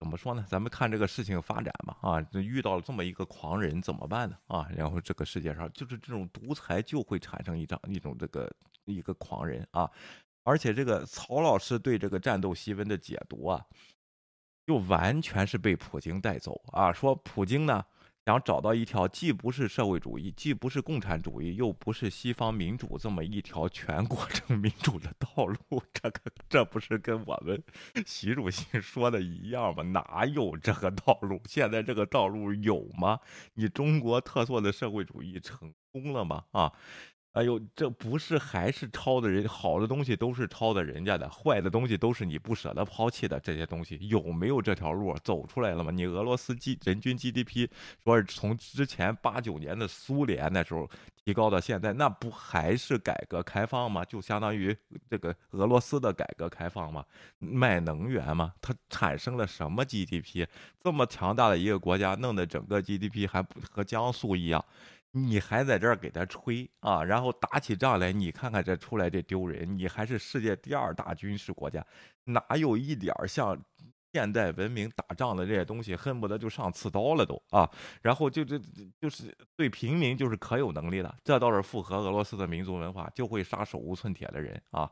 [0.00, 0.44] 怎么说呢？
[0.48, 1.98] 咱们看这个事情发展吧。
[2.00, 4.38] 啊，遇到了这么一个狂人怎么办呢？
[4.46, 8.50] 啊，然后这个世界上就是这种独裁就会产生一张一种这个
[8.86, 9.90] 一个狂人啊。
[10.44, 13.62] 而且这个曹老师对这个战斗檄文的解读啊，
[14.66, 16.90] 就完全是被普京带走啊。
[16.90, 17.84] 说普京呢
[18.26, 27.62] 想找到一条既不是社会主义，既不是共产主义，又不是西方民主这么一条全过程民主的道路，这个这不是跟我们
[28.06, 29.82] 习主席说的一样吗？
[29.82, 31.38] 哪有这个道路？
[31.44, 33.20] 现在这个道路有吗？
[33.52, 36.44] 你中国特色的社会主义成功了吗？
[36.52, 36.72] 啊？
[37.34, 45.90] 哎呦，这不是还是抄的人好的东西都是抄的人家的，坏的东西都是你不舍得抛弃的这些东西，有没有这条路走出来了吗？
[45.90, 47.68] 你俄罗斯 G 人均 GDP
[48.04, 50.88] 说是从之前八九年的苏联那时候
[51.24, 54.04] 提高到现在，那不还是改革开放吗？
[54.04, 54.76] 就相当于
[55.10, 57.04] 这个俄罗斯的改革开放吗？
[57.40, 58.54] 卖能源吗？
[58.60, 60.46] 它产生了什么 GDP？
[60.80, 64.64] 这么强大的一个国家，弄得整个 GDP 还不和江苏一样。
[65.16, 67.04] 你还在这儿给他吹啊？
[67.04, 69.78] 然后打起仗来，你看看这出来这丢人！
[69.78, 71.86] 你还是世界第二大军事国家，
[72.24, 73.56] 哪有一点像
[74.12, 75.94] 现代文明打仗的这些东西？
[75.94, 77.70] 恨不得就上刺刀了都啊！
[78.02, 78.58] 然后就就
[79.00, 84.90] 就是对平民就是可有能力的，这倒是符合俄罗斯的民族文化，就会杀手无寸铁的人啊！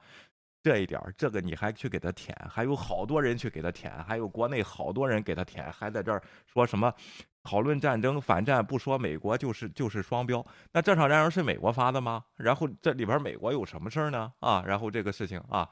[0.63, 6.95] 这一点这个你还去给他舔，还有好多人去给他舔，还有国内好多人给他舔，还在这儿说什么？
[7.43, 12.25] 讨论战争反战不说美国就是就是双标，那这场战争是美国发的吗？
[12.37, 14.33] 然后这里边美国有什么事儿呢？
[14.41, 15.69] 啊，然后这个事情啊，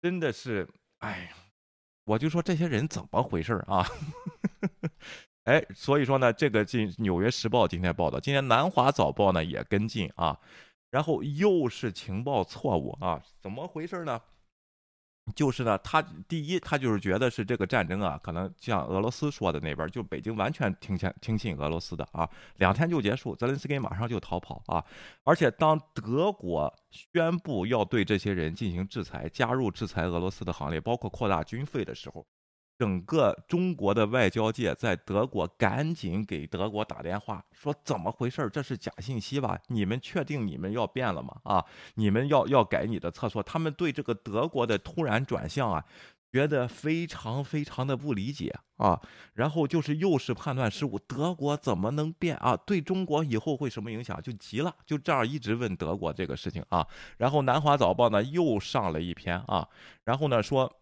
[0.00, 0.68] 真的是，
[0.98, 1.32] 哎，
[2.04, 3.86] 我就说这些人怎么回事啊？
[5.44, 10.38] 哎，所以说呢，这个《今纽约时报》今天报道，今天《南华早报》呢也跟进啊，
[10.90, 14.20] 然后又是情报错误啊，怎么回事呢？
[15.36, 24.84] 就是呢，他第一，他就是觉得是这个战争啊，可能像俄罗斯说的那边，就北京完全听信听信俄罗斯的啊，两天就结束，泽连斯基马上就逃跑啊。
[25.22, 32.26] 而且当德国宣布要对这些人进行制裁，加入制裁俄罗斯的行列，包括扩大军费的时候。
[32.78, 38.50] 整个中国的外交界在德国赶紧给德国打电话，说怎么回事？
[38.52, 39.56] 这是假信息吧？
[39.68, 41.36] 你们确定你们要变了吗？
[41.44, 41.64] 啊，
[41.94, 43.40] 你们要要改你的厕所？
[43.42, 45.84] 他们对这个德国的突然转向啊，
[46.32, 49.00] 觉得非常非常的不理解啊。
[49.34, 52.56] 然后就是又是判断失误，德国怎么能变啊？
[52.56, 54.20] 对中国以后会什么影响？
[54.20, 56.84] 就急了，就这样一直问德国这个事情啊。
[57.18, 59.68] 然后南华早报呢又上了一篇啊，
[60.04, 60.78] 然后呢说。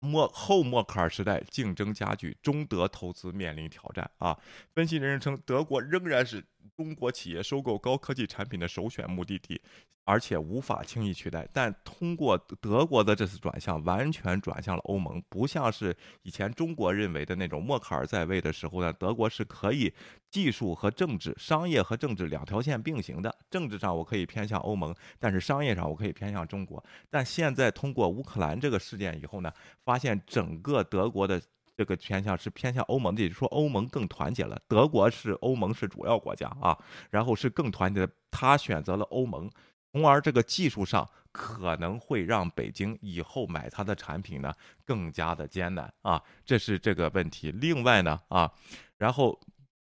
[0.00, 4.38] 默后默克尔时代竞争加剧，中德投资面临挑战啊！
[4.74, 6.44] 分析人士称，德国仍然是。
[6.76, 9.60] 中国企业收购高科技产品的首选目的地，
[10.04, 11.48] 而且无法轻易取代。
[11.52, 19.92] 但通过德国的这次转向，完全转向了欧盟，不像是以前中国认为的那种默克尔在位的时候呢，德国是可以
[20.30, 23.34] 技术和政治、商业和政治两条线并行的。
[23.50, 26.82] 政治上我可以偏向欧盟，但是商业上我可以偏向中国。
[27.10, 29.52] 但现在通过乌克兰这个事件以后呢，
[29.84, 31.40] 发现整个德国的。
[31.78, 34.60] 这个偏向是偏向欧盟的，也就是说欧盟更团结了。
[34.66, 36.76] 德国是欧盟是主要国家啊，
[37.08, 39.48] 然后是更团结的，他选择了欧盟，
[39.92, 44.52] 从而这个技术上可能会让北京以后买他的产品呢
[44.84, 47.52] 更加的艰难啊，这是这个问题。
[47.52, 48.52] 另外呢啊，
[48.96, 49.38] 然后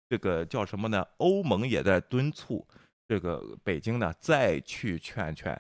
[0.07, 1.03] 这个叫什么呢？
[1.17, 2.69] 欧盟也在敦促
[3.09, 5.59] 这个北京呢再去劝劝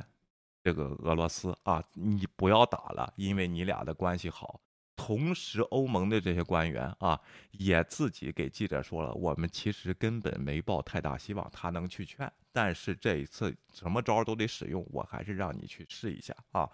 [0.62, 4.61] 这个俄罗斯啊，你不要打了，因为你俩的关系好。
[5.07, 7.21] 同时，欧盟的这些官员啊，
[7.53, 16.69] 也自己给记者说了，我们其实根本没抱太大希望他能去劝，但是这一次什么招都得使用，我还是让你去试一下啊。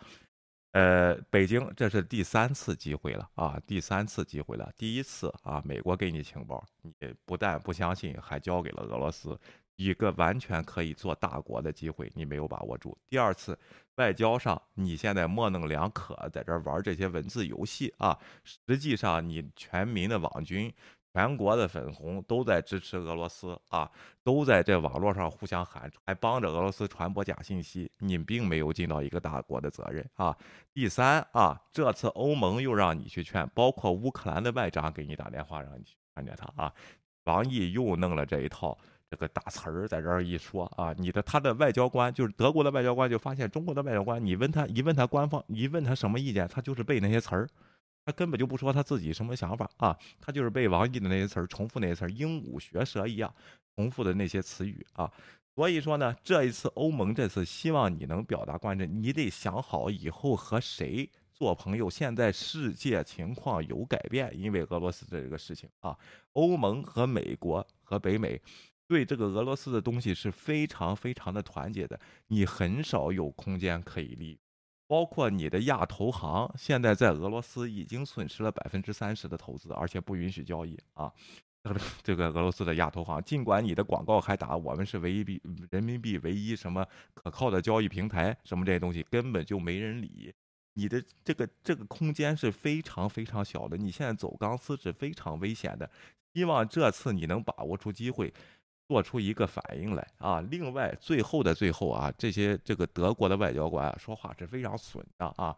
[0.71, 4.73] 呃，北京这是第三次机会了啊，第三次机会了。
[4.79, 6.95] 第一次啊，美国给你情报，你
[7.27, 9.39] 不但不相信，还交给了俄罗斯。
[9.83, 12.97] 一个完全可以做大国的机会，你没有把握住。
[13.09, 13.59] 第二次，
[13.97, 20.73] 外交上你现在模棱两可，在这玩这些文字游戏啊，实际上你全民的网军、
[21.13, 23.91] 全国的粉红都在支持俄罗斯啊，
[24.23, 27.91] 都在这网络上互相喊，还帮着俄罗斯传播假信息。
[27.99, 30.37] 你并没有尽到一个大国的责任啊。
[30.73, 36.73] 第三啊，这次欧盟又让你去劝，包括乌克兰的外长给你打电话让你去劝劝他啊。
[37.25, 38.79] 王毅又弄了这一套。
[39.13, 47.47] 这个大词儿在这儿一说啊，你的他的外交官就是德国的外交官，就发现中国的外交官，你问他一问他官方一问他什么意见，他就是背那些词儿，
[48.07, 53.31] 他根本就不说他自己什么想法啊，他就是背王毅的那些词儿，重复那些词儿，鹦鹉学舌一样
[53.77, 55.13] 重复的那些词语啊。
[55.55, 61.91] 所以说呢，这一次欧盟这次希望你能表达关注，你得想好以后和谁做朋友。
[61.91, 65.95] 现在世界情况有改变，因为俄罗斯这个事情啊，
[66.33, 68.41] 欧盟和美国和北美。
[68.93, 74.39] 对这个俄罗斯的东西是非常非常的团结的，你很少有空间可以利，
[74.87, 81.11] 包括你的亚投行现在在俄罗斯已经损失了百分之三十的投资，而且不允许交易啊。
[82.03, 85.41] 这个俄罗斯的亚投行，尽管你的广告还打我们是唯一币
[85.71, 90.31] 人民币唯一什么可靠的交易平台，什么这些东西根本就没人理。
[90.75, 95.91] 你的这个这个空间是非常非常小的，你现在走钢丝是非常危险的。
[96.35, 98.33] 希望这次你能把握住机会，
[98.89, 100.41] 做出一个反应来啊！
[100.51, 105.57] 另外，最后的最后啊，这些这个德国的外交官说话是非常损的啊。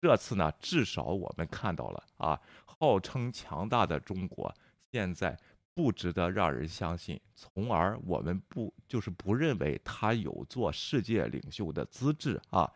[0.00, 4.52] 这次呢，至少我们看到了啊，号称强大的中国
[4.90, 5.38] 现在
[5.74, 12.68] 不值得让人相信，从而我们不就是不认为他有做世界领袖的资质啊。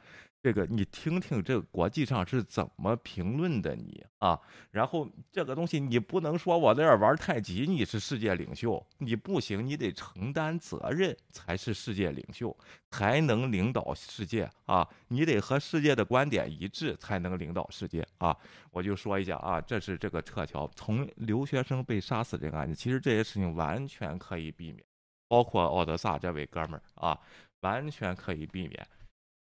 [0.47, 4.41] 这个你听听，这个国际上是怎么评论的你啊？
[4.71, 12.57] 然后这个东西你不能说我在这玩太极，你是世界领袖，你不行，你得承担责任才是世界领袖，
[12.93, 14.89] 才能领导世界啊！
[15.09, 18.37] 你得和世界的观点一致，才能领导世界啊！
[18.71, 24.85] 我就说一下啊，这是这个撤侨，从留学生被杀死这个案子，其实这些事情完全可以避免，
[25.27, 27.19] 包括奥德萨这位哥们儿啊，
[27.63, 28.87] 完全可以避免。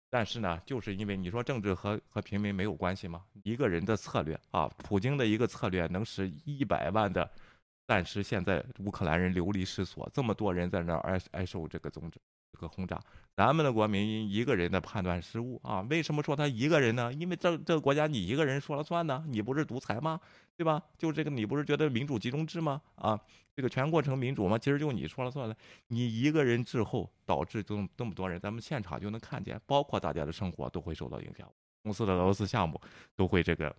[0.10, 3.24] 但是呢，就是因为你说政治和和平民没有关系吗？
[3.44, 7.30] 一个人的策略啊，普京的一个策略能使一百万的
[7.88, 12.20] 暂时现在乌克兰人流离失所，这么多人在那儿挨挨受这个宗旨
[12.56, 13.00] 这个轰炸，
[13.36, 17.12] 咱们的国民因一个人的判断失误啊，为什么说他一个人呢？
[17.14, 19.24] 因为这这个国家你一个人说了算呢？
[19.28, 20.20] 你不是独裁吗？
[20.56, 20.82] 对吧？
[20.98, 22.82] 就这个你不是觉得民主集中制吗？
[22.96, 23.20] 啊？
[23.54, 25.56] 这个全过程民主吗，其实就你说了算了。
[25.88, 31.46] 你一个人滞后，导致这么这么多人，咱们现场就能看见，包括大家的生活都会受到影响，
[31.84, 32.80] 公司的俄罗斯项目
[33.16, 33.74] 都会这个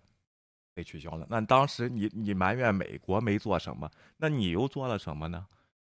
[0.73, 1.25] 被取消了。
[1.29, 5.45] 那当时你你埋怨美国没做什么，那你又做了什么呢？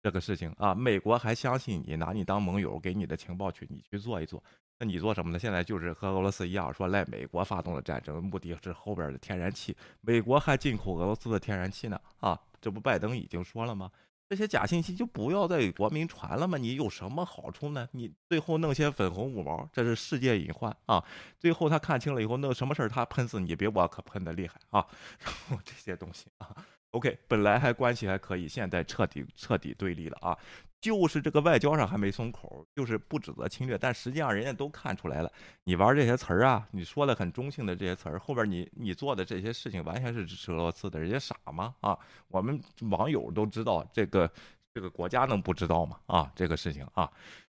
[0.04, 4.44] 这个事情啊，美国还相信你，拿你当盟友，给你的情报去你去做一做。
[4.78, 5.40] 那你做什么呢？
[5.40, 12.38] 现在就是和俄罗斯一样，说赖美国发动了战争，目的是后边的天然气，美国还进口俄罗斯的天然气呢啊。
[12.60, 13.90] 这不拜登已经说了吗？
[14.28, 16.58] 这些假信息就不要再给国民传了吗？
[16.58, 17.88] 你有什么好处呢？
[17.92, 21.04] 你最后弄些粉红五毛，这是世界隐患啊！
[21.40, 24.86] 最后他看清了以后，弄什么事儿他喷死你，比我可喷的厉害啊！
[25.24, 26.56] 然后这些东西啊
[26.94, 30.38] ，OK，本来还关系还可以，现在彻底彻底对立了啊！
[30.80, 35.32] 就是这个外交上还没松口，就是不指责侵略，但实际上人家都看出来了，
[35.64, 41.74] 你玩这些词儿啊，你说的很中性的这些词儿，后边你你做的这些事情完全是支持俄罗斯的，人家傻吗？
[41.80, 44.30] 啊，我们网友都知道这个
[44.74, 45.98] 这个国家能不知道吗？
[46.08, 47.10] 啊，这个事情啊，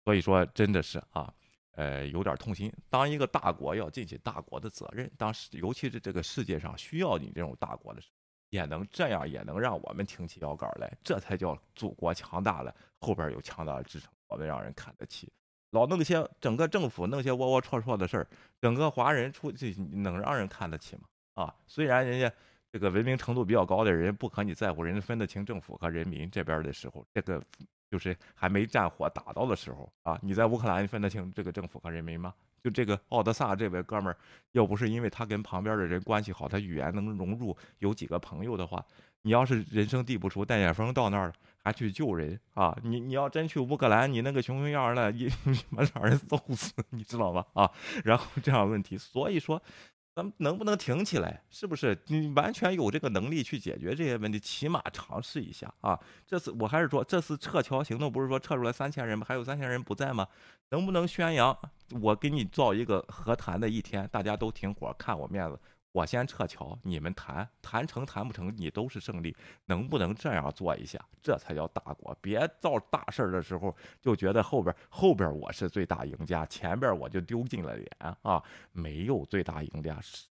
[0.05, 1.32] 所以说真的是啊，
[1.76, 2.70] 呃，有点痛心。
[2.91, 8.13] 当一个大国要尽起大国的责任，当时尤其是这个世界上需要你这种大国的时候。
[8.55, 12.72] 也能这样，也能让我们挺起腰杆来，这才叫祖国强大了。
[13.00, 15.28] 后边有强大的支撑，我们让人看得起。
[15.70, 18.26] 老弄些整个政府弄些龌龊龊龊的事儿，
[18.61, 21.02] 整个华人出去能让人看得起吗？
[21.34, 22.32] 啊，虽然人家
[22.70, 27.42] 这个文明程度比较高的人不可你在乎，人家分得清政府和人民这边的时候，这个
[27.90, 32.32] 就是还没战火打到的时候啊，你在乌克兰你分得清这个政府和人民吗？
[32.64, 34.16] 就这个奥德萨这位哥们儿，
[34.52, 38.82] 要不是因为他跟旁边的人关系好，他语言能融入，有几个朋友的话，
[39.20, 41.30] 你要是人生地不熟，戴眼风到那儿
[41.62, 42.74] 还去救人啊？
[42.82, 47.44] 你你要真去乌克兰，你那个熊熊样儿的，你 你妈让人揍死，你知道吧？
[47.52, 47.70] 啊，
[48.02, 49.60] 然后这样问题，所以说。
[50.14, 51.42] 咱们能不能挺起来？
[51.50, 54.38] 是不是你完全有这个能力去解决这些问题？
[54.38, 55.98] 起码尝试一下啊！
[56.24, 59.26] 这次我还是说，这次撤侨行动不是说撤出来三千人吗？
[59.28, 60.26] 还有三千人不在吗？
[60.70, 61.56] 能不能宣扬
[62.00, 65.58] 我给你造一个和谈的一天，大家都停火，看我面子？
[65.95, 69.34] 我先撤侨，你们谈谈成谈不成，你都是胜利。
[69.66, 70.99] 能不能这样做一下？
[71.22, 72.12] 这才叫大国。
[72.20, 77.88] 别造大事儿的时候就觉得后边后边我是最大赢家，前边我就丢尽了脸
[78.22, 78.42] 啊！
[78.72, 80.26] 没有最大赢家，是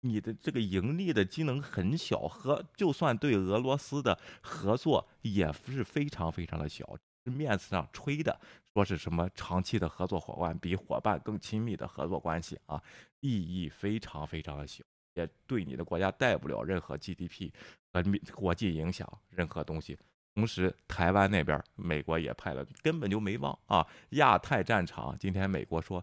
[0.00, 6.84] 你的这个盈利的机能很小，和就算对俄罗斯的合作也是非常非常的小。
[7.30, 8.38] 面子上吹的，
[8.72, 12.82] 说是什么长期的合作伙伴，比伙伴更亲密的合作关系啊，
[13.20, 14.82] 意义非常非常的小，
[15.14, 17.50] 也对你的国家带不了任何 GDP
[17.92, 18.02] 和
[18.34, 19.98] 国际影响任何东西。
[20.34, 23.86] 同时，台湾那边美国也派了，根本就没忘啊。
[24.10, 26.02] 亚太战场，今天美国说，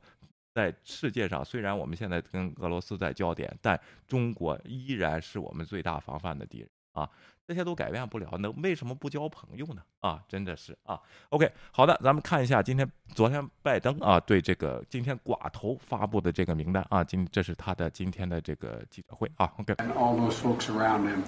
[0.53, 6.69] 在世界上虽然我们现在跟俄罗斯在焦点，但中国依然是我们最大防范的敌人。
[6.93, 7.09] 啊，
[7.49, 9.81] 这些都改变不了，那为什么不交朋友呢？
[10.01, 11.01] 啊，真的是啊。
[11.29, 19.51] OK，好的，咱们看一下今天、昨天拜登啊对这个今天寡头发布的这个名单啊，今这是他的今天的这个记者会啊。
[19.57, 19.73] OK。
[19.77, 21.23] And all those folks around him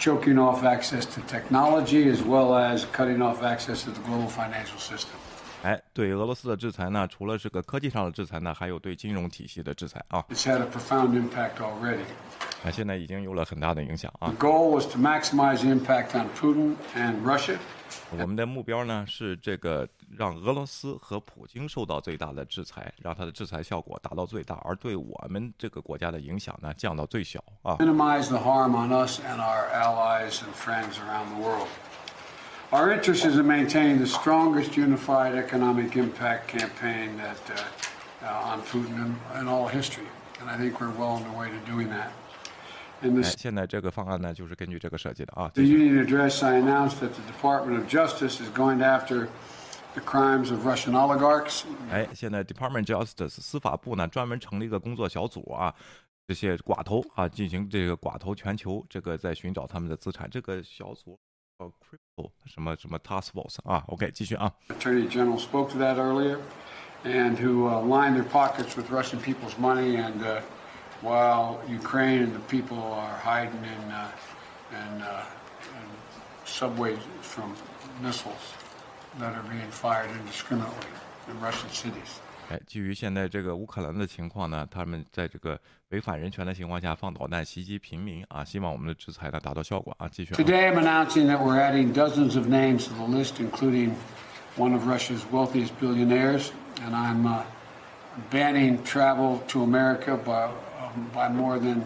[0.00, 4.80] choking off access to technology as well as cutting off access to the global financial
[4.80, 5.14] system。
[5.62, 10.24] 哎，对俄罗斯的制裁呢，除了这个科技上的制裁呢，还有对金融体系的制裁啊。
[10.30, 12.02] It's had a profound impact already.
[12.63, 14.29] 啊，现在已经有了很大的影响啊。
[14.29, 17.57] The goal was to maximize the impact on Putin and Russia.
[18.09, 19.87] 我们的目标呢是这个
[20.17, 27.75] 让俄罗斯和普京受到最大的制裁，让它的制裁效果达到最大，而对我们这个国家的影响呢降到最小啊。
[27.79, 31.67] Minimize the harm on us and our allies and friends around the world.
[32.71, 38.61] Our interest is in maintaining the strongest unified economic impact campaign that uh, uh, on
[38.63, 40.07] Putin in, in all history,
[40.41, 42.11] and I think we're well on the way to doing that.
[43.01, 45.51] 哎，现在这个方案呢，就是根据这个设计的啊。
[45.55, 49.27] The union address, I announced that the Department of Justice is going after
[49.93, 51.63] the crimes of Russian oligarchs.
[51.91, 55.75] 哎，现在 Department Justice 司法部呢专门成立一个工作小组啊，
[56.27, 60.29] 这些寡头啊进行这个寡头全球这个在寻找他们的资产。
[60.29, 61.19] 这个小组
[61.59, 63.83] 叫 Crypto 什么什么 Task Force 啊。
[63.87, 64.49] OK，继续啊。
[64.69, 66.37] Attorney General spoke to that earlier,
[67.03, 70.39] and who uh, line their pockets with Russian people's money, and uh,
[71.01, 74.09] while Ukraine and the people are hiding in, uh,
[74.71, 75.23] in, uh,
[75.77, 75.85] in
[76.45, 77.53] subways from
[78.01, 78.53] missiles
[79.19, 80.87] that are being fired indiscriminately
[81.27, 82.19] in Russian cities.
[82.49, 85.57] 哎，基于现在这个乌克兰的情况呢，他们在这个
[85.89, 90.09] 违反人权的情况下放导弹袭击平民啊，希望我们的制裁呢达到效果啊。
[90.09, 90.37] 继续、啊。
[90.37, 93.95] Today, I'm announcing that we're adding dozens of names to the list, including
[94.57, 96.51] one of Russia's wealthiest billionaires,
[96.85, 97.43] and I'm uh,
[98.29, 100.51] banning travel to America by, um,
[101.12, 101.82] by more than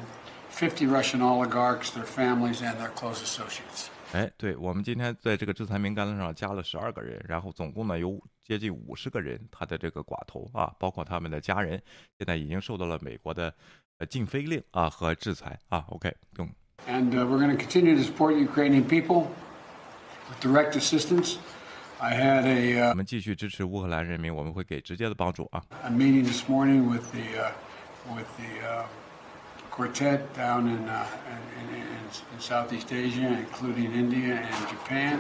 [0.51, 3.89] 50 Russian oligarchs, their families, and their close associates.
[4.13, 11.81] 哎，对我们今天在这个制裁名单上加了十二个人，然后总共呢有接近五十个人，他的这个寡头啊，包括他们的家人，
[12.19, 13.55] 现在已经受到了美国的
[13.99, 15.85] 呃禁飞令啊和制裁啊。
[15.89, 16.47] OK，用。
[16.87, 19.29] And uh, we're going to continue to support Ukrainian people
[20.29, 21.37] with direct assistance.
[21.99, 25.63] I had a, 我们继续支持乌克兰人民，我们会给直接的帮助啊。
[25.85, 27.53] a meeting this morning with the uh,
[28.15, 28.85] with the uh,
[29.72, 31.84] quartet down in, uh, in, in,
[32.34, 35.20] in Southeast Asia, including India and Japan.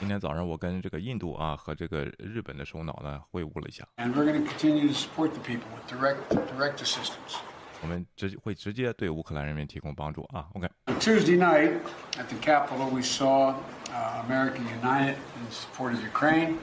[0.00, 7.38] 今天早上我跟这个印度啊和这个日本的首脑呢会晤了一下， And we're going to continue to support the people with direct direct assistance.
[7.80, 10.46] 我们直会直接对乌克兰人民提供帮助啊。
[10.54, 10.68] OK，
[10.98, 11.80] Tuesday night
[12.18, 13.54] at the Capitol, we saw
[13.90, 16.58] uh, America united in support of Ukraine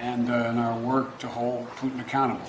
[0.00, 2.46] and uh, in our work to hold Putin accountable.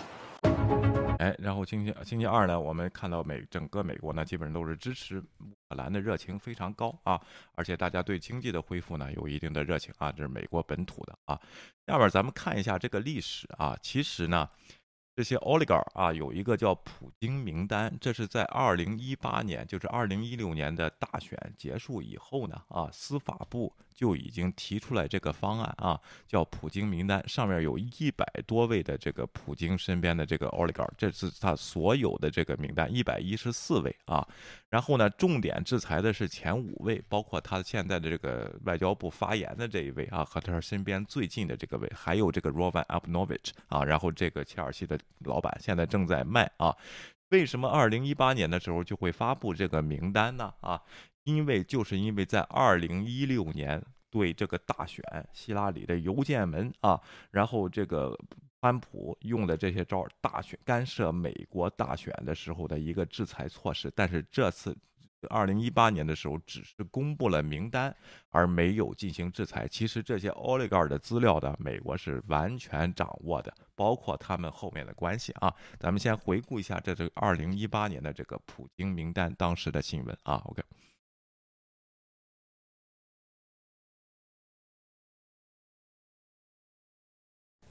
[1.18, 7.20] 哎，然后星期星期二呢，我们看到美整个美国呢，基本上都是支持乌克兰的热情非常高啊，
[7.54, 11.40] 而且大家对经济的恢复呢有一定的热情啊，这是美国本土的啊。
[11.86, 14.48] 下面咱们看一下这个历史啊，其实呢。
[15.16, 34.26] 这些 oligar 啊，有一个叫普京名单，这是在二零一八年，就是二零一六年的大选结束以后呢，啊，司法部就已经提出来这个方案啊，叫普京名单，上面有一百多位的这个普京身边的这个 oligar，这是他所有的这个名单，一百一十四位啊。
[34.68, 46.74] 然后呢，重点制裁的是前五位，包括他现在的这个外交部发言的这一位啊，和他身边最近的这个位，还有这个 Rovan Abramovich 啊，然后这个切尔西的老板现在正在卖啊。
[47.30, 50.52] 为什么二零一八年的时候就会发布这个名单呢？
[50.60, 50.80] 啊，
[51.24, 55.02] 因为就是因为在二零一六年对这个大选
[55.32, 57.00] 希拉里的邮件门啊，
[57.30, 58.18] 然后这个。
[58.64, 64.74] 川普用的这些招，大选干涉美国大选的时候的一个制裁措施，但是这次，
[65.28, 67.94] 二零一八年的时候只是公布了名单，
[68.30, 69.68] 而没有进行制裁。
[69.68, 75.54] 其实这些 oligar 的资料的，美国是完全掌握的，包括他们后面的关系啊。
[75.78, 80.40] 咱们先回顾一下这这二零一八年的这个普京名单当时的新闻啊。
[80.46, 80.62] OK。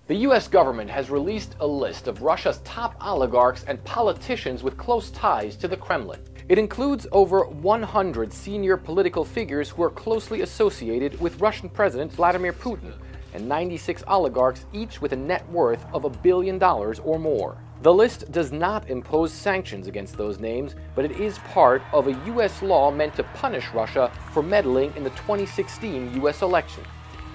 [0.05, 0.49] The U.S.
[0.49, 5.67] government has released a list of Russia's top oligarchs and politicians with close ties to
[5.69, 6.19] the Kremlin.
[6.49, 12.51] It includes over 100 senior political figures who are closely associated with Russian President Vladimir
[12.51, 12.91] Putin,
[13.33, 17.57] and 96 oligarchs, each with a net worth of a billion dollars or more.
[17.81, 22.25] The list does not impose sanctions against those names, but it is part of a
[22.27, 22.61] U.S.
[22.61, 26.41] law meant to punish Russia for meddling in the 2016 U.S.
[26.41, 26.83] election.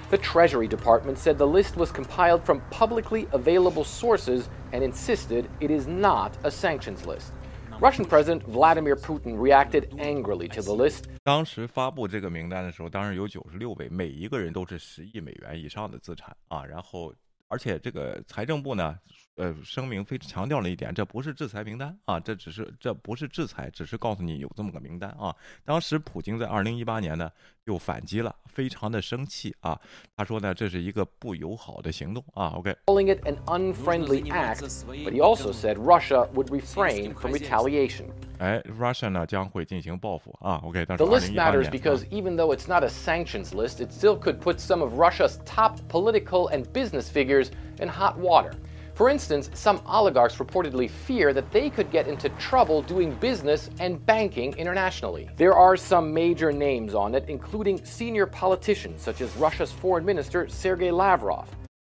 [0.09, 5.71] The Treasury Department said the list was compiled from publicly available sources and insisted it
[5.71, 7.33] is not a sanctions list.
[7.79, 11.05] Russian President Vladimir Putin reacted angrily to the list.
[11.23, 16.63] 当时发布这个名单的时候，当时有九十六位，每一个人都是十亿美元以上的资产啊。
[16.63, 17.11] 然后，
[17.47, 18.95] 而且这个财政部呢，
[19.37, 25.35] 呃，声明非常强调了一点，这不是制裁名单啊，这只是这不是制裁，只是告诉你有这么个名单啊。
[25.65, 27.31] 当时普京在二零一八年呢，
[27.65, 29.79] 又反击了，非常的生气啊。
[30.15, 32.53] 他说呢，这是一个不友好的行动啊。
[32.55, 38.05] OK。Calling it an unfriendly act, but he also said Russia would refrain from retaliation.
[38.37, 40.61] 哎，Russia 呢将会进行报复啊。
[40.63, 44.59] OK，但是 The list matters because even though it's not a sanctions list, it still could put
[44.59, 47.47] some of Russia's top political and business figures
[47.79, 48.51] in hot water.
[48.97, 53.97] For instance, some oligarchs reportedly fear that they could get into trouble doing business and
[54.05, 55.27] banking internationally.
[55.35, 60.47] There are some major names on it, including senior politicians such as Russia's foreign minister
[60.47, 61.47] Sergei Lavrov.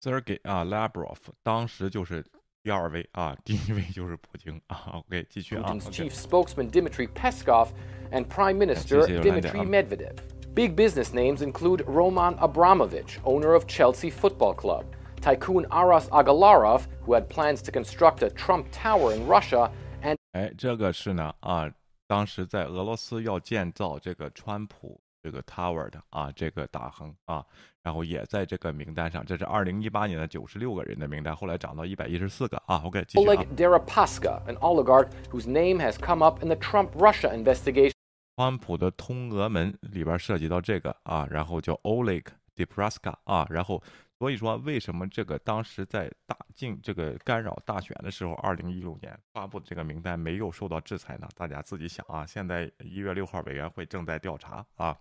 [0.01, 2.25] Sergei 啊，Lavrov 当时就是
[2.63, 4.93] 第二位啊，第一位就是普京啊。
[4.93, 5.63] OK，继续啊。
[5.65, 7.71] Putin's chief spokesman Dmitry Peskov
[8.13, 10.19] and Prime Minister Dmitry Medvedev.
[10.55, 14.85] Big business names include Roman Abramovich, owner of Chelsea Football Club
[15.21, 19.71] tycoon Aras Agalarov, who had plans to construct a Trump Tower in Russia,
[20.03, 21.73] and 哎，这个是呢啊，
[22.07, 27.43] 当时在俄罗斯要建造这个川普这个 Tower 的啊，这个大亨啊，
[27.83, 29.25] 然后也在这个名单上。
[29.25, 32.83] 这是二零一八年的九十六个人的名单，后来涨到一百一十四个啊。
[32.85, 33.33] OK，继续啊。
[33.33, 37.93] Oleg Deripaska, an oligarch whose name has come up in the Trump-Russia investigation.
[38.37, 42.25] 川普的通俄门里边涉及到这个啊，然后叫 Oleg
[42.55, 43.83] Deripaska 啊，然后。
[44.20, 51.30] 所以说，为什么这个当时在大进这个干扰大选的时候，二零一六年发布的这个名单没有受到制裁呢？
[51.38, 52.26] 大家自己想啊。
[52.26, 54.98] 现在一月六号委员会正在调查啊，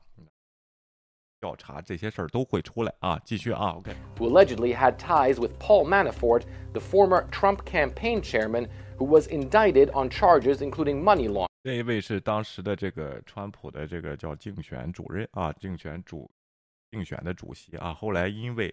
[1.40, 3.20] 调查这些事儿都会出来啊。
[3.24, 3.92] 继续啊，OK。
[4.18, 6.42] Who allegedly had ties with Paul Manafort,
[6.72, 11.48] the former Trump campaign chairman, who was indicted on charges including money laundering。
[11.64, 16.30] 这一位是当时的这个川普的这个叫竞选主任啊，竞选主
[16.92, 18.72] 竞选的主席啊，后来因为。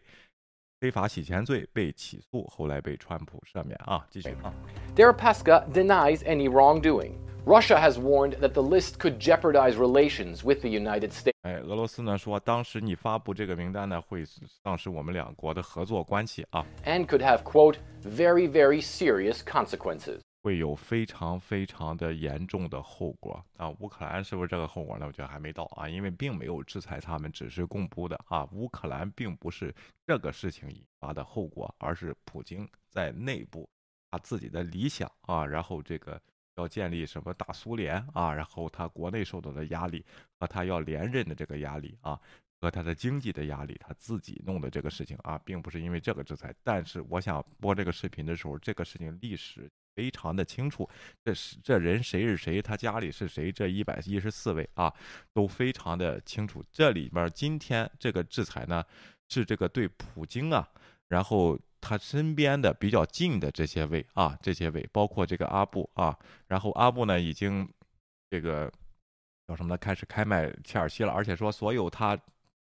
[0.85, 4.07] 非法洗钱罪被起诉，后来被川普赦免啊。
[4.11, 4.53] 继续啊。
[4.97, 7.13] Deripaska denies any wrongdoing.
[7.45, 11.33] Russia has warned that the list could jeopardize relations with the United States.
[11.43, 14.25] 哎，俄罗斯呢说，当时你发布这个名单呢，会
[14.63, 16.65] 丧失我们两国的合作关系啊。
[16.85, 20.21] And could have quote very very serious consequences.
[20.46, 23.68] 会有非常非常的严重的后果啊！
[23.80, 25.08] 乌克兰是不是这个后果呢？
[25.08, 28.48] 我觉得还没到啊，因为并没有制裁他们，只是公布的啊。
[28.52, 29.74] 乌克兰并不是
[30.06, 33.68] 这个事情引发的后果，而是普京在内部
[34.12, 36.22] 他自己的理想啊，然后这个
[36.58, 40.06] 要建立什么大苏联啊，然后他国内受到的压力
[40.40, 42.22] 和他要连任的这个压力啊，
[42.62, 46.54] 和他的经济的压力，他自己弄的这个事情啊，并不是因为这个制裁。
[46.64, 49.68] 但是我想播这个视频的时候，这个事情历史。
[49.96, 50.88] 非常的清楚，
[51.24, 54.94] 这是这人谁是谁，他家里是谁，这一百一十四位啊，
[55.34, 56.64] 都非常的清楚。
[56.70, 58.84] 这里面今天这个制裁呢，
[59.30, 60.68] 是这个对普京啊，
[61.08, 66.18] 然后他身边的比较近的这些位啊，这些位包括这个阿布啊，
[66.48, 67.68] 然后阿布呢已经
[68.30, 68.72] 这个
[69.48, 69.78] 叫什么呢？
[69.78, 72.20] 开始开卖切尔西了，而且说所有他。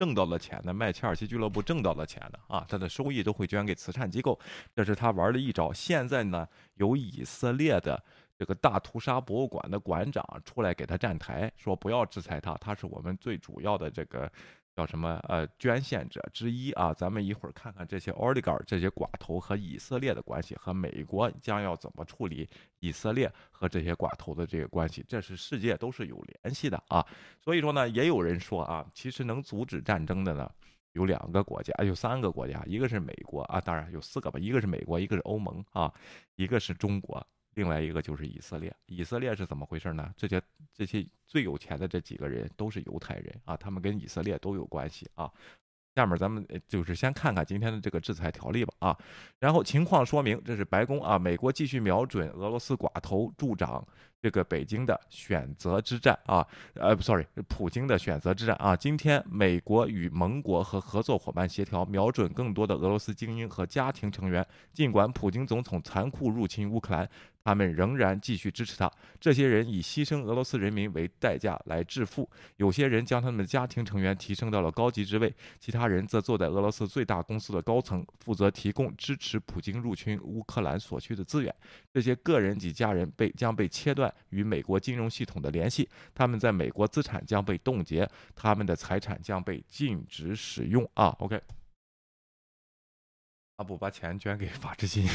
[0.01, 0.73] 挣到了钱的？
[0.73, 2.41] 卖切尔西俱乐部挣到了钱的？
[2.49, 4.41] 啊，他的收益都会捐给慈善机构，
[4.75, 5.71] 这是他玩的一招。
[5.75, 8.03] 现在呢，有以色列的
[8.39, 14.33] 这个大屠杀博物馆的馆长出来给他站台，说不要制裁他，他是我们最主要的这个。
[14.75, 15.21] 叫什么？
[15.29, 22.49] 呃，捐献者之一啊，咱们一会儿看看这些 oligar 这些寡头和以色列的关系，和美国将要怎么处理
[22.79, 27.05] 以色列和这些寡头的这个关系，这是世界都是有联系的啊。
[27.41, 30.51] 所以说呢，也有人说啊，其实能阻止战争的呢，
[30.93, 35.93] 有两个国家，有三个国家，一个是美国啊，当然有四个吧，一个是美国，一个是欧盟啊，
[36.37, 37.27] 一个是中国。
[37.55, 40.13] 另外一个就是以色列，以色列是怎么回事呢？
[40.17, 40.41] 这些
[40.73, 45.31] 这些最有钱的这几个人都是犹太人啊，他们跟以色列都有关系啊。
[45.97, 48.97] 下面咱们就是先看看今天的这个制裁条例吧啊。
[49.41, 53.85] 然后情况说明，这是白宫啊，美国继续瞄准俄罗斯寡头助长。
[54.23, 58.77] 这个北京的选择之战啊，呃，不，sorry，普京的选择之战啊。
[58.77, 64.47] 今天，美国与盟国和合作伙伴协调，瞄准更多的俄罗斯精英和家庭成员。
[64.75, 67.09] 尽管普京总统残酷入侵乌克兰，
[67.51, 68.89] 他们仍然继续支持他。
[69.19, 72.31] 这些人以牺牲俄罗斯人民为代价来致富。
[72.59, 81.53] 有些人将他们的家庭成员提升到了高级职位，其他人则坐在俄罗斯最大公司的高层，负责提供支持普京入侵乌克兰所需的资源。
[81.93, 84.15] 这些个人及家人被将被切断。
[84.29, 91.09] 与美国金融系统的联系，他们在美国资产将被冻结，他们的财产将被禁止使用啊。
[91.19, 91.43] OK，
[93.57, 95.11] 阿布把钱捐给法治基金，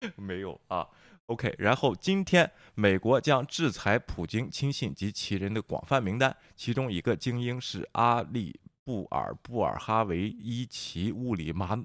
[0.16, 0.86] 没有啊。
[1.26, 8.60] OK，然后今天美国将制裁普京亲信及其人的广泛名单，其中一个精英是阿利。
[8.82, 11.78] 布尔布尔哈维伊奇乌里马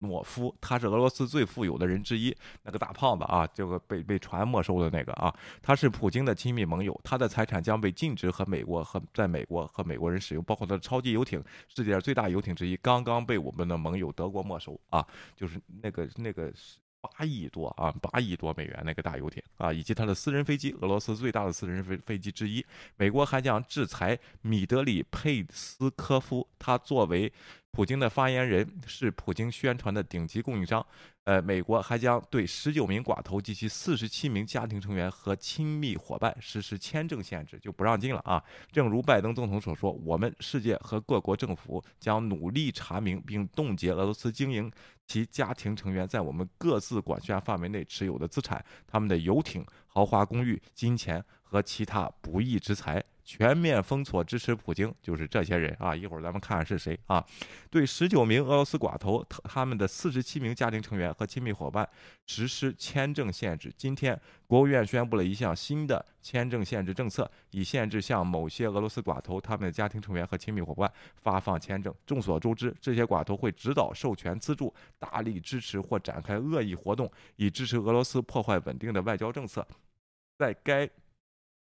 [0.00, 16.52] 诺夫，他是俄罗斯最富有的人之一，那个大胖子啊，这个被被船没收的那个啊，他是普京的亲密盟友，他的财产将被禁止和美国和在美国和美国人使用，包括他的超级游艇，世界上最大游艇之一，刚刚被我们的盟友德国没收啊，就是那个那个。
[17.00, 22.64] 八亿多啊，八亿多美元那个大游艇啊，以及他的私人飞机，俄罗斯最大的私人飞飞机之一。
[22.96, 27.32] 美国还将制裁米德里佩斯科夫，他作为
[27.70, 30.84] 普京的发言人，是普京宣传的顶级供应商。
[31.24, 38.42] 呃，美国还将对十九名寡头及其四十七名家庭成员和亲密伙伴实施签证限制，就不让进了啊。
[38.72, 44.72] 正如拜登总统所说，我们世界和各国政府将努力查明并冻结俄罗斯经营
[45.10, 53.02] 其家庭成员在我们各自管辖范围内持有的资产，他们的游艇、豪华公寓、金钱和其他不义之财。
[53.30, 55.94] 全面封锁支持普京，就是这些人啊！
[55.94, 57.24] 一会儿咱们看看是谁啊？
[57.70, 61.88] 对十九名俄罗斯寡头、他们的四十七名家庭成员和亲密伙伴
[62.26, 63.72] 实施签证限制。
[63.76, 71.94] 今天，国务院宣布了一项新的签证限制政策，以限制向某些俄罗斯寡头、他们的家庭成员和亲密伙伴发放签证。
[72.04, 79.64] 众所周知，这些寡头会指导、授权、资助、大力支持或展开恶意活动，以支持俄罗斯破坏稳定的外交政策。
[80.36, 80.90] 在该。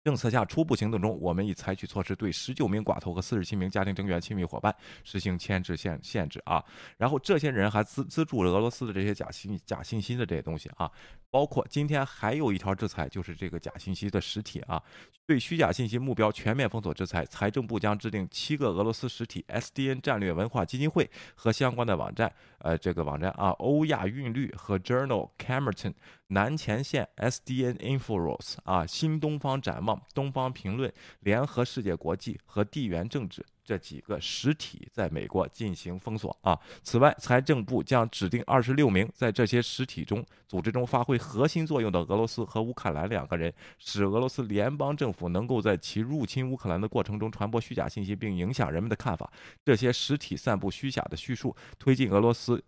[0.07, 6.64] 政策下初步行动中，我们已采取措施，对十九名寡头和四十七名家庭成员、亲密伙伴实行牵制限限制啊。
[6.96, 10.88] 然后这些人还资资助了俄罗斯的这些假信假信息的这些东西啊。
[11.28, 14.80] 包括今天还有一条制裁，就是这个假信息的实体啊，
[15.26, 17.26] 对虚假信息目标全面封锁制裁。
[17.26, 25.94] 财政部将制定七个俄罗斯实体 SDN 战略文化基金会和相关的网站，呃，这个网站啊，欧亚韵律和 Journal Camerton。
[26.28, 36.58] 南前线 SDN Infos 啊，新东方展望、东方评论、联合世界国际和地缘政治这几个实体在美国进行封锁啊。
[36.82, 49.30] 此外，财政部将指定二十六名在这些实体中组织中发挥核心作用的俄罗斯和乌克兰两个人，使俄罗斯联邦政府能够在其入侵乌克兰的过程中传播虚假信息，并影响人们的看法。
[49.64, 52.60] 这些实体散布虚假的叙述，推进俄罗斯。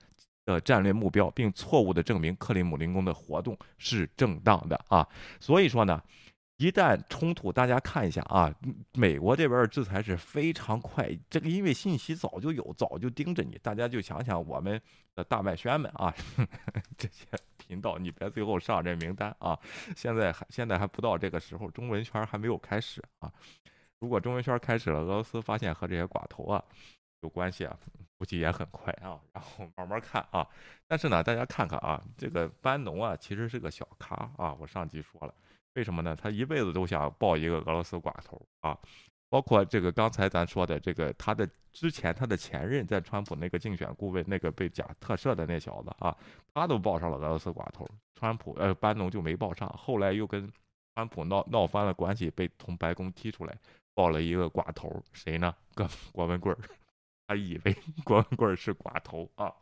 [0.54, 5.06] 的战略目标，并错误地证明克里姆林宫的活动是正当的啊！
[5.38, 6.02] 所以说呢，
[6.56, 8.52] 一旦冲突，大家看一下啊，
[8.94, 14.80] 美国这边的制裁是非常快，这个因为信息早就有，早就盯着你，大家就想想我们
[15.14, 16.14] 的大麦宣们啊，
[16.96, 17.26] 这些
[17.58, 19.58] 频道，你别最后上这名单啊！
[19.94, 23.30] 现在还现在还不到这个时候，中文圈还没有开始啊！
[24.00, 26.64] 如果中文圈开始了，俄罗斯发现和这些寡头啊。
[27.20, 27.76] 有关系啊，
[28.16, 30.46] 估计也很快啊，然后慢慢看啊。
[30.86, 34.54] 但是呢，大家看看啊，这个班农啊，其实是个小咖啊。
[34.60, 35.34] 我上集说了，
[35.74, 36.16] 为什么呢？
[36.16, 38.78] 他一辈子都想抱一个俄罗斯寡头啊。
[39.30, 46.16] 包括这个刚才咱说的这个，他的之前他的前任在川普那个竞选顾问，那个被假特赦的那小子啊，
[46.54, 49.68] 他都抱上了俄罗斯寡头，川普呃班农就没抱上。
[49.76, 50.50] 后来又跟
[50.94, 53.54] 川普闹闹翻了关系，被从白宫踢出来，
[53.92, 55.54] 抱了一个寡头，谁呢？
[55.74, 56.56] 郭 郭文贵。
[57.28, 59.52] 他以为 光棍是寡头啊，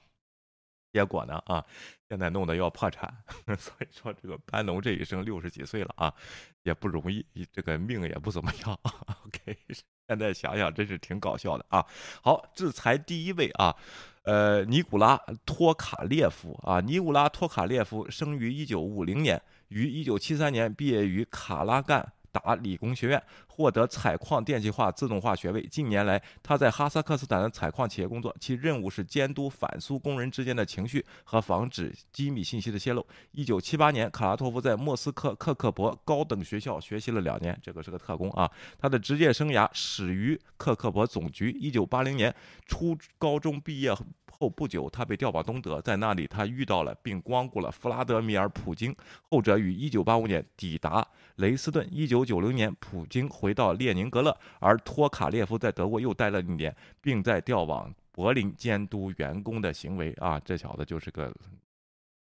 [0.93, 1.67] 结果呢啊，
[2.09, 3.12] 现在弄得要破产，
[3.59, 6.14] 所以说这个班农这一生六十几岁了啊，
[6.62, 8.79] 也不容易，这个命也不怎么样。
[9.27, 9.59] OK，
[10.07, 11.85] 现在想想真是挺搞笑的啊。
[12.23, 13.75] 好，制裁第一位啊，
[14.23, 22.12] 呃，尼古拉托卡列夫啊，尼古拉托卡列夫生于一九五零年，于一九七三年毕业于卡拉干。
[22.37, 25.66] 达理工学院获得采矿电气化自动化学位。
[25.68, 33.07] 近年来，他在哈萨克斯坦的采矿企业工作，其任务是监督反苏工人之间的情绪和防止机密信息的泄露。
[33.32, 38.51] 一九七八年，卡拉托夫在莫斯科克克伯高等学校学习了两年，这个是个特工啊。
[38.78, 41.51] 他的职业生涯始于克克伯总局。
[41.51, 42.34] 一九八零年
[42.66, 43.87] 初高中毕业。
[44.39, 48.95] 后不久，他被调往东德，在那里他遇到了并光顾了弗拉德米尔·普京，
[49.30, 51.07] 后者于1985年抵达
[51.37, 51.87] 雷斯顿。
[51.89, 60.12] 1990年，普京回到列宁格勒，而托卡列夫在德国又待了一年，并在调往柏林监督员工的行为。
[60.15, 61.32] 啊，这小子就是个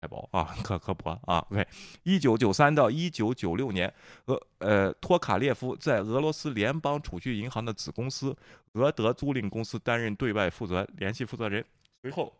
[0.02, 1.46] 太保啊，克克伯啊。
[1.50, 3.94] OK，1993 到1996年，
[4.26, 8.36] 俄呃托卡列夫在俄罗斯联邦储蓄银行的子公司
[8.74, 11.64] 俄德租赁公司担任对外负责联系负责人。
[12.06, 12.32] 随后，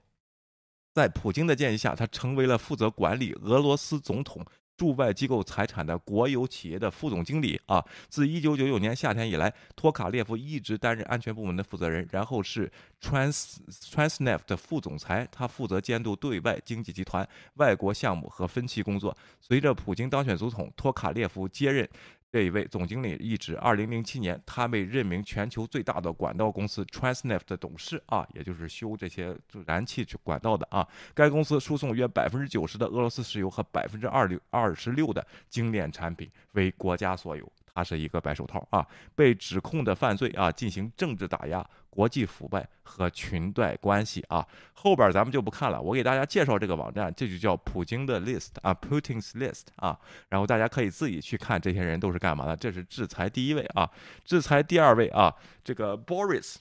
[0.94, 4.46] 在普京的建议下，他成为了负责管理俄罗斯总统
[4.78, 7.60] 驻外机构财产的国有企业的副总经理。
[7.66, 12.72] 啊，自1999年夏天以来，托卡列夫一直担任安全部门的负责人，然后是
[13.02, 13.56] Trans
[13.90, 19.18] Transneft 的副总裁，他负责监督对外经济集团、外国项目和分期工作。
[19.42, 21.90] 随着普京当选总统，托卡列夫接任。
[22.36, 23.56] 这一位总经理一职。
[23.60, 29.34] 二零零七年，他被任命全球最大的管道公司 Transneft 的董事啊，也就是修这些
[29.66, 30.86] 燃气管道的啊。
[31.14, 37.50] 该公司输送约百分之九十的俄罗斯石油和百分之二六二十六的精炼产品为国家所有。
[37.76, 44.48] 他是一个白手套啊，被指控的犯罪啊，进行政治打压、国际腐败和裙带关系啊。
[44.72, 50.00] 后边咱们就不看了，我给大家介绍这个网站，这就叫普京的 list 啊，Putin's list 啊。
[50.30, 52.56] 然后大家可以自己去看这些人都是干嘛的。
[52.56, 53.92] 这是制裁第一位啊，
[54.24, 56.56] 制裁第二位啊，这个 Boris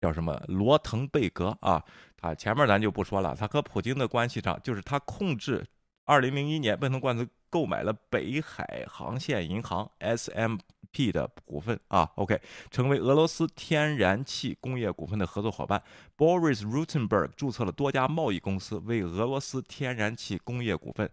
[0.00, 1.80] 叫什么罗滕贝格啊，
[2.16, 5.64] 他前面咱就不说了，他和普京的关系上就是他控制。
[6.06, 15.82] 二零零一年，奔腾罐子购买了北海航线银行 （S.M.P.） 的股份啊，OK，成为俄罗斯天然气工业股份的合作伙伴。
[16.16, 21.10] Boris Rutenberg 注册了多家贸易公司，为俄罗斯天然气工业股份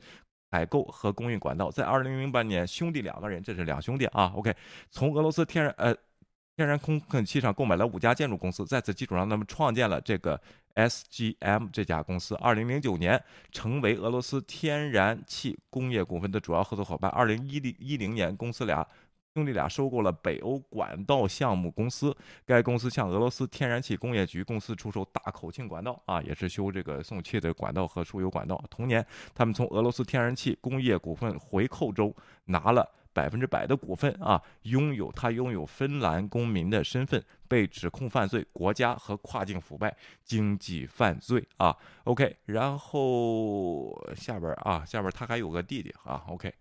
[0.51, 1.71] 采购和供应管道。
[1.71, 4.55] 在二零零八年，兄弟两个人，这是两兄弟啊，OK，
[4.91, 5.91] 从俄罗斯天然呃
[6.55, 10.39] 天然空气上购买了五家建筑公司，在此基础上，他们创建了这个。
[10.75, 13.21] SGM 这家公司，二零零九年
[13.51, 17.09] 成为俄罗斯天然气工业股份的主要合作伙伴。
[17.11, 18.87] 二零一零一零年，公司俩
[19.35, 28.63] 兄弟俩收购了北欧管道项目公司，该公司向俄罗斯天然气工业局公司出售大口径管道，啊，也是修这个送气的管道和输油管道。
[28.69, 32.13] 同年，他们从俄罗斯天然气工业股份回扣中
[32.45, 32.87] 拿了。
[33.13, 41.75] 百分之百的股份啊，拥有他拥有芬兰公民的身份，被指控犯罪、国家和跨境腐败、经济犯罪啊。
[42.05, 46.23] OK，然后下边啊，下边他还有个弟弟啊。
[46.27, 46.51] OK，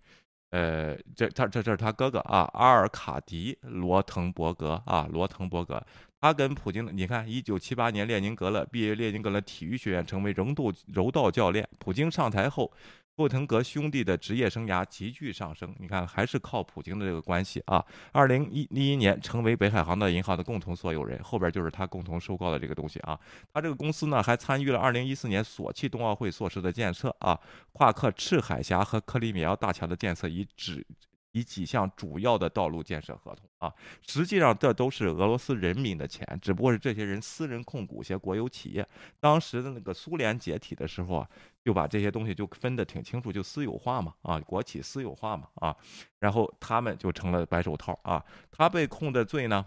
[0.51, 5.83] 呃，这他这这是他哥哥啊，阿尔卡迪罗滕伯格啊，罗滕伯格，
[6.21, 11.67] 他跟普京，你看，一九七八年列宁格勒毕业，列宁格勒体育学院成为柔道柔道教练。
[11.79, 12.71] 普京上台后。
[13.15, 17.85] 布腾格兄弟的职业生涯急剧上升，你看还是靠普京的这个关系啊。
[18.11, 23.19] 二零一一年成为北海航的银行的共同所有人，后边就是他共同收购的这个东西啊。
[23.53, 27.39] 他这个公司呢还参与了二零一四年索契冬奥会措施的建设啊，
[27.73, 30.87] 夸克赤海峡和克里米亚大桥的建设以指。
[31.35, 33.73] 以几项主要的道路建设合同啊，
[34.07, 38.87] 实际上这都是俄罗斯人民的钱，只不过是这些人私人控股一些国有企业。
[39.19, 41.29] 当时的那个苏联解体的时候啊，
[41.65, 45.77] 就把这些东西就分得挺清楚，就私有化嘛啊，国企私有化嘛啊，
[46.19, 48.25] 然后他们就成了白手套啊。
[48.51, 49.67] 他被控的罪呢，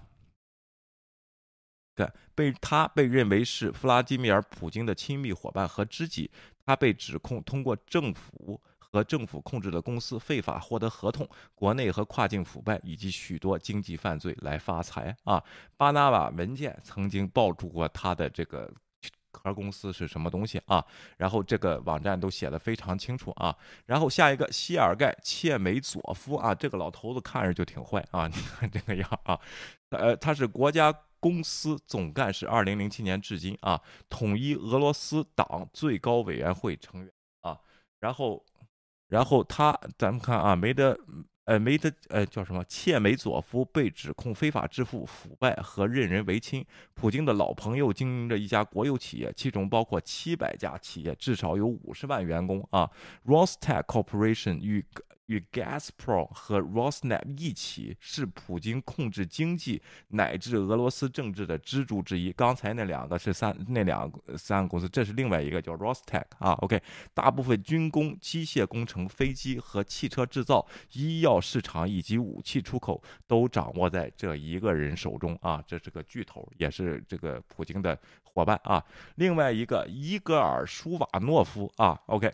[1.95, 6.30] 对，被他被认为是弗拉基米尔·普京的亲密伙伴和知己，
[6.65, 8.61] 他被指控通过政府。
[8.77, 15.43] 和政府控制的公司非法获得合同，国内和跨境腐败以及许多经济犯罪来发财啊！
[15.76, 18.73] 巴拿马文件曾经爆出过他的这个
[19.36, 20.84] 壳公司是什么东西啊？
[21.18, 23.56] 然后这个网站都写的非常清楚啊。
[23.86, 29.40] 然后下一个谢尔盖切梅佐夫啊，这个老头子看着就挺坏啊，你看这个样啊，
[29.90, 37.60] 呃，他是国家公司总干事，二零零七年至今啊，统一俄罗斯党最高委员会成员啊，
[37.99, 38.44] 然后。
[39.07, 40.98] 然后他，咱们看啊，梅德，
[41.45, 42.63] 呃，梅德，呃，叫什么？
[42.65, 46.65] 切梅佐夫被指控非法支付、腐败和任人唯亲。
[46.93, 52.89] 普京的老朋友经营着一家国有企业，其中包括七百家企业，至少有五十万员工啊。
[53.26, 54.84] Rostec Corporation 与。
[55.27, 62.31] 与 Gazprom 和 Rosneft 一起是普京控制经济乃至俄罗斯政治的支柱之一。
[62.31, 66.52] 刚才那两个是三那两三个公司，这是另外一个叫 Rostec 啊。
[66.61, 66.81] OK，
[67.14, 75.64] 大部分军工、机械工程、飞机和汽车制造、医药市场以及武器出口都掌握在这一个人手中啊。
[75.65, 78.84] 这是个巨头，也是这个普京的伙伴啊。
[79.15, 81.99] 另外一个伊戈尔·舒瓦诺夫啊。
[82.06, 82.31] OK。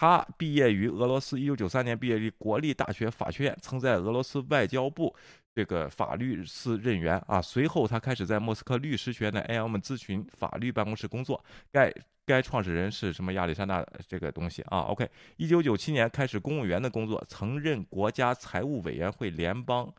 [0.00, 5.12] 他毕业于俄罗斯，一九九三年毕业于国立大学法学院，曾在俄罗斯外交部
[5.52, 7.42] 这个法律司任员啊。
[7.42, 11.44] 随后，他开始在莫斯科律师学院的 AM 咨询法律办公室工作。
[11.72, 11.92] 该
[12.24, 15.04] 该创始人是什么亚历山大这个东西啊？OK，
[15.36, 19.92] 一九九七年开始公务员的工作，曾任国家财务委员会联邦。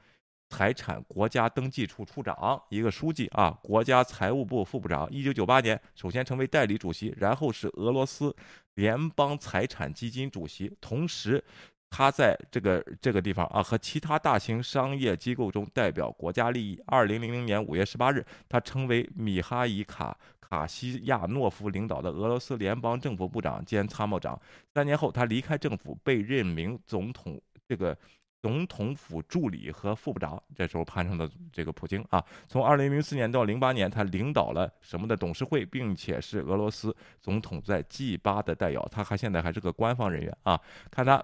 [0.50, 5.10] 财产国家登记处处长，一个书记啊，国家财务部副部长。
[5.12, 8.36] 一九九八年，首先成为代理主席，然后是俄罗斯
[8.74, 10.76] 联邦财产基金主席。
[10.82, 11.42] 同时，
[11.90, 16.82] 他在这个这个地方啊，和其他大型商业机构中代表国家利益。
[16.88, 24.38] 二零零零年五月十八日，他成为米哈伊卡卡西亚诺夫领导的俄罗斯联邦政府部长兼参谋长。
[24.74, 27.96] 三年后，他离开政府，被任命总统这个。
[28.42, 40.60] 总统府助理和副部长，这时候攀上的这个普京啊，从二零零四年到零八年，他领导了什么的董事会，并且是俄罗斯总统在 G 八的代表，他还现在还是个官方人员啊。
[40.90, 41.24] 看他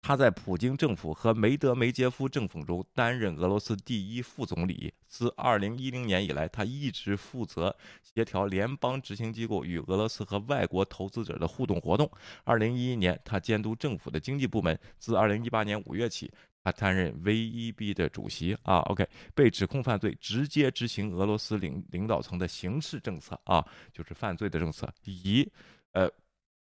[0.00, 4.92] 他在普京政府和梅德梅杰夫政府中担任俄罗斯第一副总理。
[5.06, 12.10] 自2010年以来，他一直负责协调联邦执行机构与俄罗斯和外国投资者的互动活动。
[12.46, 14.78] 2011年，他监督政府的经济部门。
[14.98, 16.32] 自2018年5月起，
[16.64, 18.56] 他担任 VEB 的主席。
[18.62, 23.38] 啊，OK，被指控犯罪，直接执行俄罗斯领领导层的刑事政策。
[23.44, 23.62] 啊，
[23.92, 25.46] 就是犯罪的政策，以
[25.92, 26.10] 呃。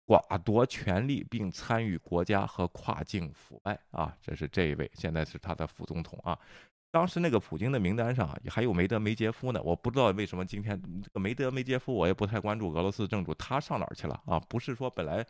[0.08, 6.38] 寡夺权力并参与国家和跨境腐败啊，这是这一位，现在是他的副总统啊。
[6.92, 14.40] 当时那个普京的名单上还有梅德梅杰夫呢，我不知道为什么今天这个梅德梅杰夫我也不太关注俄罗斯政主，他上哪儿去了啊？
[14.48, 15.26] 不是说本来。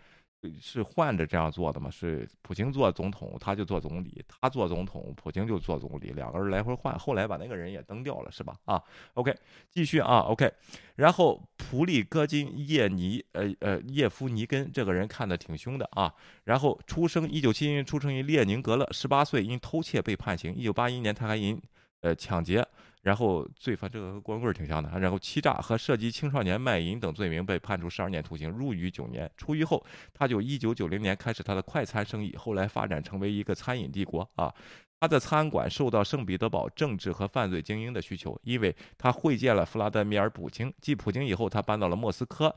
[0.59, 1.89] 是换着这样做的嘛？
[1.89, 6.97] 是普京做总统，他就做总理；他做总统，普京就做总理，两个人来回换。
[6.97, 8.55] 后来把那个人也蹬掉了，是吧？
[8.65, 8.81] 啊
[9.13, 9.35] ，OK，
[9.69, 10.51] 继续啊，OK。
[10.95, 16.13] 然后普里戈金叶尼，呃呃，叶夫尼根这个人看的挺凶的啊。
[16.45, 20.53] 然后出生一九七一年出生于列宁格勒，十八岁因偷窃被判刑。
[20.55, 21.61] 一九八一年他还因
[22.01, 22.65] 呃抢劫。
[23.05, 29.31] 然后罪犯这个和光棍挺像的，然后欺诈和涉及青少年卖淫等罪名被判处十二年徒刑，入狱九年。
[29.37, 34.51] 出狱后，他就一九九零年开始他的快餐生意，后来发展成为一个餐饮帝国啊。
[34.99, 40.73] 他的餐馆受到圣彼得堡政治和犯罪精英的需求，因为他会见了弗拉德米尔·普京。
[40.81, 42.55] 继普京以后，他搬到了莫斯科，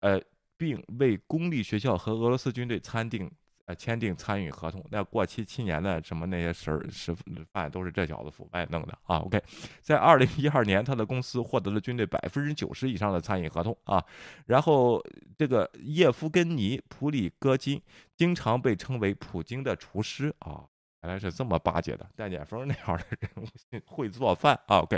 [0.00, 0.20] 呃，
[0.58, 3.30] 并为公立学校和俄罗斯军队参订。
[3.66, 7.12] 呃，签订参与合同，那过期七年的什么那些事儿、食
[7.52, 9.16] 饭都是这小子腐败弄的啊。
[9.18, 9.42] OK，
[9.82, 14.00] 在二零一二年，他的公司获得了军队百分之九十以上的参与合同啊。
[14.46, 15.02] 然后
[15.36, 17.82] 这个叶夫根尼·普里戈金
[18.14, 20.64] 经常被称为普京的厨师啊，
[21.02, 23.46] 原来是这么巴结的，戴建峰那样的人物
[23.84, 24.78] 会做饭啊。
[24.78, 24.96] OK，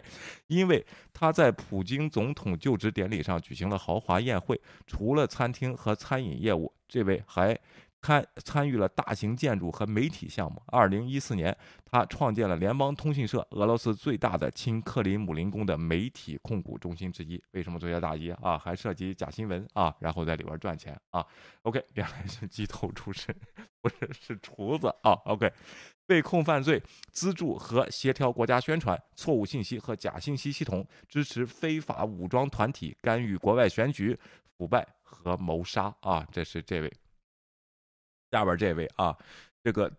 [0.48, 0.84] 因为
[1.14, 7.58] 他在普京总统就职典礼上举行了豪华宴会，除了餐厅和餐饮业务，这位还。
[8.00, 10.62] 参参与了大型建筑和媒体项目。
[10.68, 11.54] 二零一四年，
[11.84, 17.42] 他创建了联邦通讯社，俄罗斯最大的亲克里姆林宫的媒体控股中心之一。
[17.52, 18.56] 为什么做些大衣啊？
[18.56, 19.94] 还涉及假新闻啊？
[20.00, 21.26] 然后在里边赚钱啊
[21.62, 23.34] ？OK，原来是鸡头出身，
[23.80, 25.52] 不是是厨子啊？OK，
[26.06, 34.18] 被控犯罪，资助和协调国家宣传、错误信息和假信息系统，支持非法武装团体，干预国外选举，
[34.56, 36.26] 腐败和谋杀啊！
[36.32, 36.92] 这是这位。
[38.30, 39.16] 下边这位啊，
[39.64, 39.90] 这个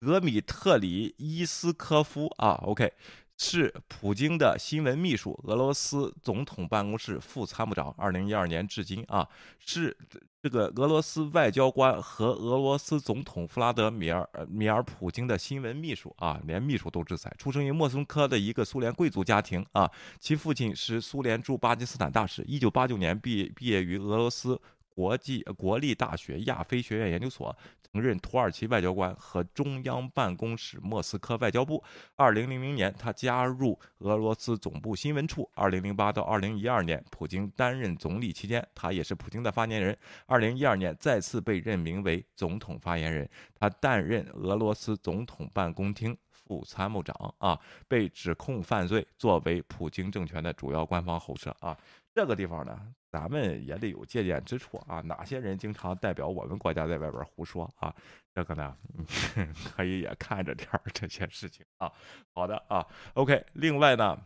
[0.00, 2.92] 德米特里伊斯科夫啊，OK，
[3.38, 9.26] 是普京的新闻秘书，俄罗斯总统办公室副参谋长，二零一二年至今啊，
[9.58, 9.96] 是
[10.42, 17.34] 这个俄罗斯外交官和俄罗斯总统弗拉德米尔米尔普京的新闻秘书啊，连秘书都制裁。
[17.38, 24.60] 出生于莫斯科的一个苏联贵族家庭啊，其父亲是苏联驻巴基斯坦大使，一九八九年毕毕业于俄罗斯。
[24.94, 31.82] 国际国立大学亚非学院研究所，曾任土耳其外交官和中央办公室莫斯科外交部。
[32.14, 35.50] 二零零零年，他加入俄罗斯总部新闻处。
[35.54, 39.96] 二零零八到二零一二年，普京担任总理期间，他也是普京的发言人。
[40.26, 43.28] 二零一二年，再次被任命为总统发言人。
[43.54, 47.34] 他担任俄罗斯总统办公厅副参谋长。
[47.38, 47.58] 啊，
[47.88, 51.54] 被指控犯罪，作为普京政权的主要官方喉舌。
[51.60, 51.76] 啊，
[52.14, 52.94] 这个地方呢？
[53.10, 55.00] 咱们也得有借鉴之处啊！
[55.00, 57.94] 哪些人经常代表我们国家在外边胡说啊？
[58.34, 58.76] 这个呢，
[59.76, 61.92] 可以也看着点儿这些事情啊。
[62.32, 62.84] 好的啊
[63.14, 63.44] ，OK。
[63.52, 64.20] 另外呢，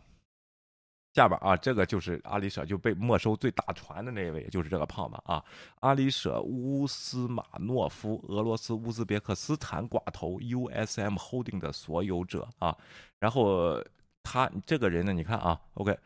[1.12, 5.44] 下边啊，这个就是阿里舍就被没收最大船的那位，就是这个胖子啊，
[5.80, 12.74] 阿里舍乌斯马诺夫，俄罗斯乌兹别克斯坦寡头 USM Holding 的所有者啊。
[13.18, 13.82] 然后
[14.22, 15.98] 他这个人呢，你看啊，OK。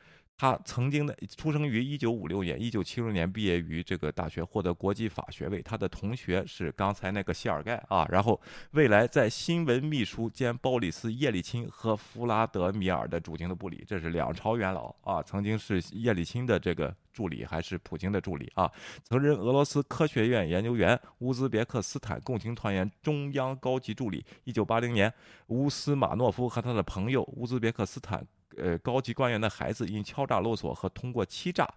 [0.42, 5.62] 他曾经的出生于一九五六年，一九七六年毕业于这个大学，获得国际法学位。
[5.62, 8.40] 他的同学是刚才那个谢尔盖啊，然后
[8.72, 15.22] 未来在新闻秘书兼鲍里斯叶利钦和弗拉德米尔的主经的部里，这是两朝元老啊。
[15.22, 18.68] 曾经是叶利钦的这个助理，还是普京的助理啊？
[19.04, 24.26] 曾任俄罗斯科学院研究员、乌兹别克斯坦共青团员中央高级助理。
[24.42, 25.14] 一九八零年，
[25.46, 28.26] 乌斯马诺夫和他的朋友乌兹别克斯坦。
[28.56, 31.68] 呃，高级官员的孩子因敲诈勒索和通过欺诈。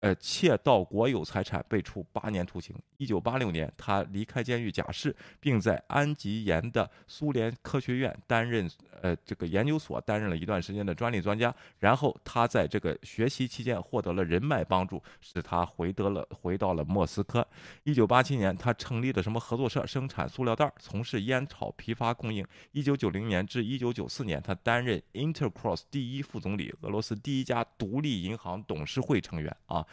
[0.00, 2.74] 呃，窃盗国有财产被处八年徒刑。
[2.96, 8.70] 一九八六年，他离开监狱假释，并在安吉延的苏联科学院担任
[9.02, 11.54] 呃这个研究所担任了一段时间的专利专家。
[11.78, 17.46] 然后他在这个学习期间获得了人脉帮助，使他回得了回到了莫斯科。
[17.84, 22.46] 一九八七年，他成立了什么合作社，生产塑料袋，从事烟草批发供应。
[22.72, 29.86] 一九九零年至一九九四年，他担任 Intercross 第一副总理，俄罗斯第一家独立银行董事会成员啊。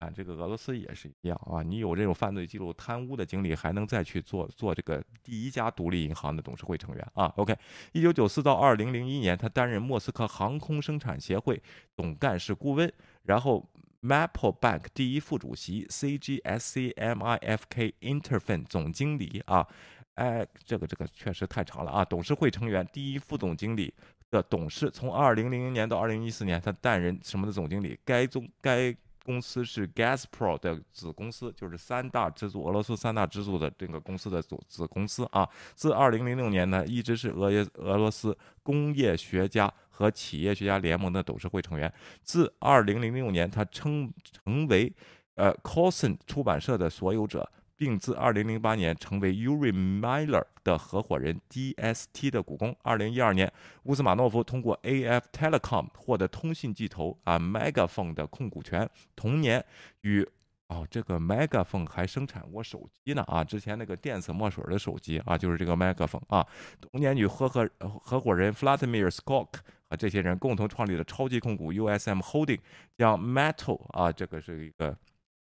[0.00, 7.26] 啊，这个俄罗斯也是一样啊，你有这种犯罪记录、贪污的经历，还能再去做做这个第一家独立银行的董事会成员啊。
[7.36, 7.52] OK，
[7.90, 11.60] 一九九四到二零零一年，他担任莫斯科航空生产协会
[11.96, 12.92] 总干事顾问，
[13.24, 13.68] 然后
[14.00, 19.66] Maple Bank 第一副主席，CGSCMIFK Interfin 总经理啊。
[20.14, 22.04] 哎，这个这个确实太长了啊！
[22.04, 23.92] 董事会成员、第一副总经理
[24.30, 27.98] 的董事，从二零零零年到二零一四年，他担任什么的总经理？
[28.04, 28.96] 该总该。
[29.28, 35.46] 公司是 Gazprom 的子公司，就是三大支柱俄罗斯三大支柱的这个公司的子子公司啊。
[35.74, 41.92] 自2006年呢，一直是俄耶俄罗斯工业学家和企业学家联盟的董事会成员。
[42.22, 44.90] 自2006年，他称成为
[45.34, 47.46] 呃 c o s o n 出版社的所有者。
[47.78, 52.76] 并自2008年成为 Uri Miller 的合伙人，DST 的股东。
[52.82, 53.52] 2012年，
[53.84, 58.90] 乌斯马诺夫通过 AF Telecom 获得通信巨头啊 Megaphone 的控股权。
[59.14, 59.64] 同年，
[60.00, 60.28] 与
[60.66, 66.44] 哦这个 Megaphone 还生产过手机呢啊，之前那个电子墨水的手机啊，就是这个 Megaphone 啊。
[66.80, 69.46] 同年，与合伙合伙人 Vladimir Skok
[69.88, 72.58] 和这些人共同创立了超级控股 USM Holding，
[72.96, 74.98] 将 Metal 啊这个是一个。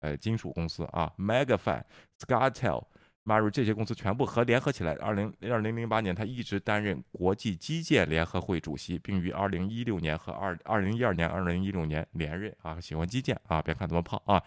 [0.02, 1.82] 呃，金属公司啊，Megafy、
[2.18, 2.84] Scartel、
[3.24, 4.94] Maru 这些公司全部和联合起来。
[4.96, 12.80] 二零二零零八年，他一直担任国际基建联合会主席，并于二零一六年和二二零一二年、二零一六年连任啊。
[12.80, 14.42] 喜欢基建啊，别看这么胖啊，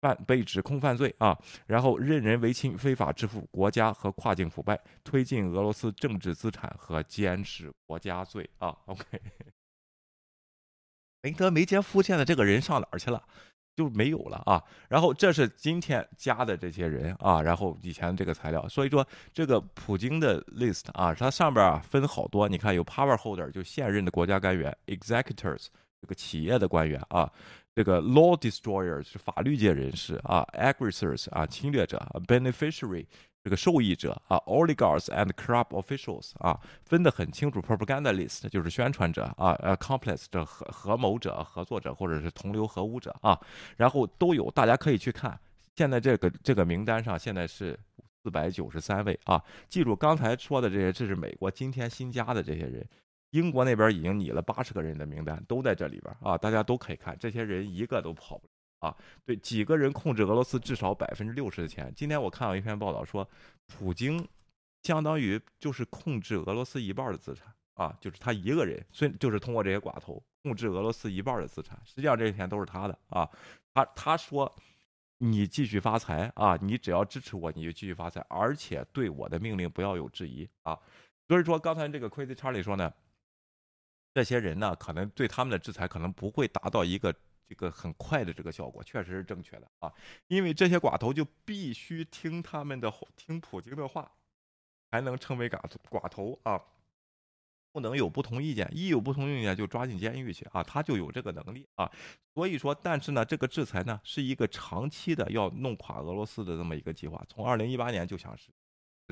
[0.00, 8.76] 犯被指控犯罪啊，然后任人唯亲、非法支付国家和跨境腐败，推进俄罗斯政治资产和监视国家罪啊。
[8.86, 9.02] OK，
[11.22, 13.24] 没得没见福建的这个人上哪儿去了？
[13.76, 25.68] 就没有了啊，然后这是今天加的这些人啊，然后以前这个材料，所以说这个普京的 list 啊，它上边啊分好多，你看有 power holder 就现任的国家官员，executors
[26.00, 27.30] 这个企业的官员啊，
[27.74, 33.06] 这个 law destroyers 是法律界人士啊，aggressors 啊侵略者，beneficiary。
[33.42, 37.60] 这个受益者啊，oligarchs and corrupt officials 啊，分得很清楚。
[37.60, 43.40] propagandist 就是宣传者啊，呃，complice 这合合谋者、合作者或者是同流合污者啊，
[43.78, 45.40] 然后都有，大家可以去看。
[45.74, 47.78] 现在这个这个名单上现在是
[48.22, 52.86] 四百九十三位啊，记住刚才说的这些，这是美国今天新加的这些人，
[53.30, 58.49] 英国那边已经拟了八十个人的名单，都在这里边啊，大家都可以看，这些人一个都跑不。
[58.80, 61.92] 啊，对，几个人控制俄罗斯至少百分之六十的钱。
[61.94, 63.28] 今天我看到一篇报道说，
[63.66, 64.26] 普京
[64.82, 73.28] 相当于就是控制俄罗斯一半的资产啊，就是他一个人，虽就是通过这些寡头控制俄罗斯一半的资产，实际上这些钱都是他的啊。
[73.74, 74.50] 他他说，
[75.18, 80.78] 你继续发财啊，你只要支持我，你就继续发财，而且对我的命令不要有质疑啊。
[81.28, 82.90] 所以说，刚才这个 Crazy Charlie 说呢，
[84.14, 87.14] 这些人呢，可能对他们的制裁可能不会达到一个。
[87.50, 89.92] 这个很快的这个效果确实是正确的啊，
[90.28, 94.08] 因为这些寡头就必须听他们的听普京的话，
[94.92, 95.60] 才能成为寡
[95.90, 96.62] 寡头啊，
[97.72, 101.90] 不能有不同意见，一有不同意见就抓进监狱去啊，他就有这个能力啊。
[102.32, 108.52] 所以说，但是呢，这个制裁呢是一个长期的要弄垮俄罗斯的这么一个计划，从二零一八年就想实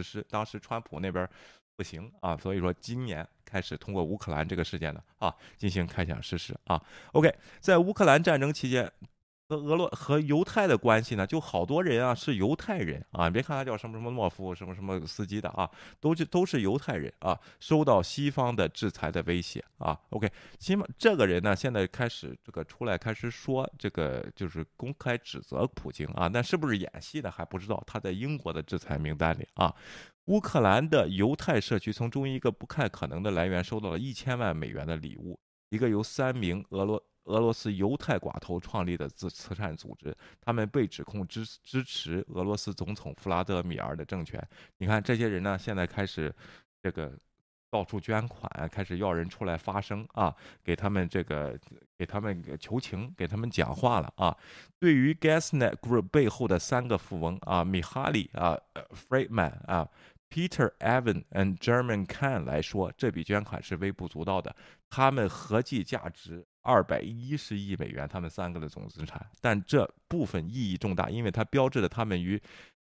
[0.01, 1.29] 施，当时川普那边。
[1.79, 6.83] 不行啊，所以说今年开始通过乌克兰这个事件呢啊进行开想实施啊。
[7.13, 8.93] OK，在乌克兰战争期间
[9.49, 19.97] 和俄罗和犹太的关系呢，就好多人啊是犹太人啊，别看他叫什么什么诺夫什么什么司机的啊，都就都是犹太人啊，受到西方的制裁的威胁啊。
[20.11, 20.29] OK，
[20.59, 29.73] 起码这个人呢现在开始这个出来开始说这个就是公开指责普京啊，那是不是演戏的还不知道，他在英国的制裁名单里啊。
[30.29, 35.39] 乌克兰的犹太社区从中一个不太可能的来源收到了一千万美元的礼物，
[35.71, 44.39] 一个由三名俄罗俄罗斯犹太寡头创立的慈慈善组织，他们被指控支支持俄罗斯总统弗拉德米尔的政权。
[44.77, 46.35] 你看这些人呢，现在开始
[46.83, 47.19] 这个
[47.71, 51.59] 到处捐款，开始要人出来发声啊，给他们这个
[51.97, 54.37] 给他们求情，给他们讲话了啊。
[54.79, 58.59] 对于 Gasnet Group 背后的三个富翁啊，米哈里啊
[59.09, 59.89] ，Freeman 啊。
[60.31, 64.55] Peter Evan and German Khan 来说，这笔捐款是微不足道的。
[64.91, 69.27] 他们合计价值二百一十亿美元，他们三个的总资产。
[69.41, 72.41] 但这部分意义重大，因为它标志着他们与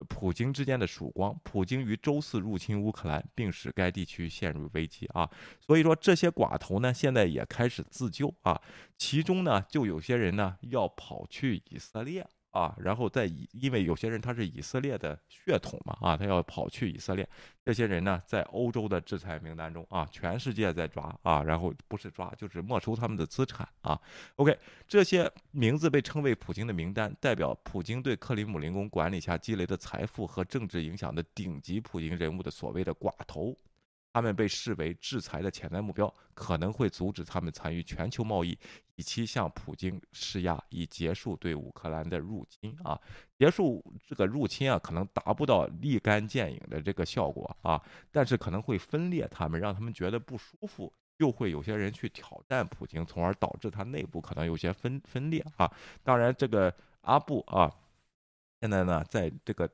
[0.09, 1.37] 普京之间的曙光。
[1.43, 5.29] 普京于周四入侵乌克兰，并使该地区陷入危机啊！
[5.59, 8.61] 所以说，这些寡头呢，现在也开始自救啊。
[8.97, 12.27] 其中呢，就有些人呢要跑去以色列。
[12.55, 17.27] 啊，然后在以因为有些人他是以色列的血统嘛啊，他要跑去以色列，
[17.65, 23.99] 这些人呢在欧洲的制裁名单中啊，全世界在抓啊，然后不是抓就是没收他们的资产啊。
[24.37, 24.57] OK，
[24.87, 33.53] 这些名字被称为普京的名单，代表普京对克里姆林宫管理下积累的财富和政治影响的顶级普京人物的所谓的寡头。
[34.15, 38.57] 他们被视为制裁的潜在目标，可能会阻止他们参与全球贸易，
[38.95, 42.97] 以期向普京施压，以结束对乌克兰的入侵啊！
[43.37, 55.69] 结束这个入侵啊，可能达不到立竿见影的这个效果啊，但是可能会分裂他们，让他们觉得不舒服，又会有些人去挑战普京，从而导致他内部可能有些分分裂啊。
[56.03, 57.69] 当然，这个阿布啊，
[58.61, 59.69] 现在呢，在这个。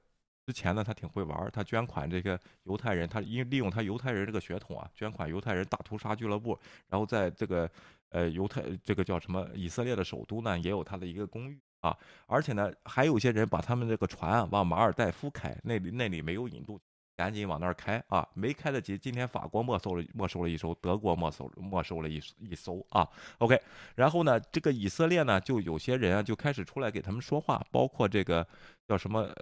[0.51, 6.59] 之前呢，他挺会玩他捐款这个犹太人，他因利用他犹太人这个血统啊，捐款犹太人大屠杀俱乐部，
[6.89, 7.71] 然后在这个
[8.09, 11.97] 呃犹太这个叫什么以色列的首都呢，也有他的一个公寓啊，
[12.27, 16.77] 而且呢，还有些人把他们这个船啊往马尔代夫开，那里那里没有引渡，
[17.15, 23.07] 赶紧往那儿开啊，没开得及，今天法国没收了没收了一艘，德国没收没收了一一艘啊
[23.37, 23.57] ，OK，
[23.95, 28.45] 然后呢，这个以色列呢，就有些人啊就开始出来给他们说话，包括这个
[28.85, 29.33] 叫什么。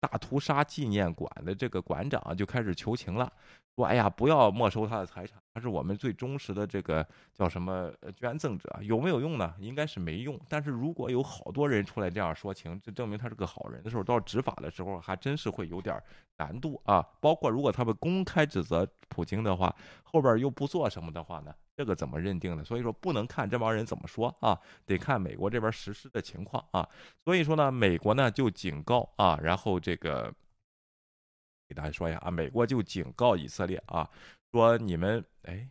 [0.00, 3.30] 大屠杀纪念馆的这个馆长就开始求情了，
[3.80, 9.54] 说：“哎呀，不要没收他的财产，他是我们最忠实的这个叫什么捐赠者，有没有用呢？
[9.58, 10.38] 应该是没用。
[10.48, 16.00] 但是如果有好多人出来这样说情，这证明他是个好人的时候，到执法的时候还真是会有点
[16.36, 17.04] 难度啊。
[17.20, 22.62] 包括如果他们公开指责普京的话，后边又不做什么的话呢？”这个怎么认定呢？
[22.62, 26.86] 所以说不能看这帮人怎么说啊，得看美国这边实施的情况啊。
[27.24, 30.30] 所以说呢，美国呢就警告啊，然后这个
[31.70, 34.10] 给大家说一下啊，美国就警告以色列啊，
[34.50, 35.68] 说你们哎。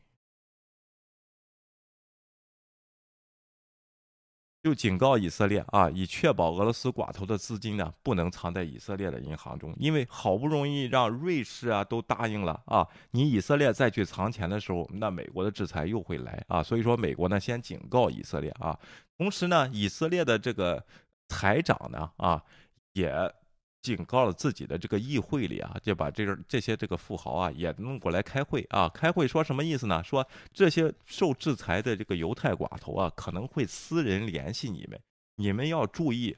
[4.62, 16.62] 就警告以色列啊，以确保俄罗斯寡头的资金呢不能藏在以色列的银行中，因为好不容易让瑞士啊都答应了啊，你以色列再去藏钱的时候，那美国的制裁又会来啊。
[16.62, 18.78] 所以说，美国呢先警告以色列啊，
[19.18, 20.86] 同时呢，以色列的这个
[21.30, 22.44] 财长呢啊
[22.94, 23.14] 也。
[23.82, 28.90] 警告了自己的这个议会里啊，就把这个这些这个富豪啊也弄过来开会啊。
[28.90, 30.04] 开会说什么意思呢？
[30.04, 35.00] 说这些受制裁的这个犹太寡头啊，可能会私人联系你们，
[35.36, 36.36] 你们要注意，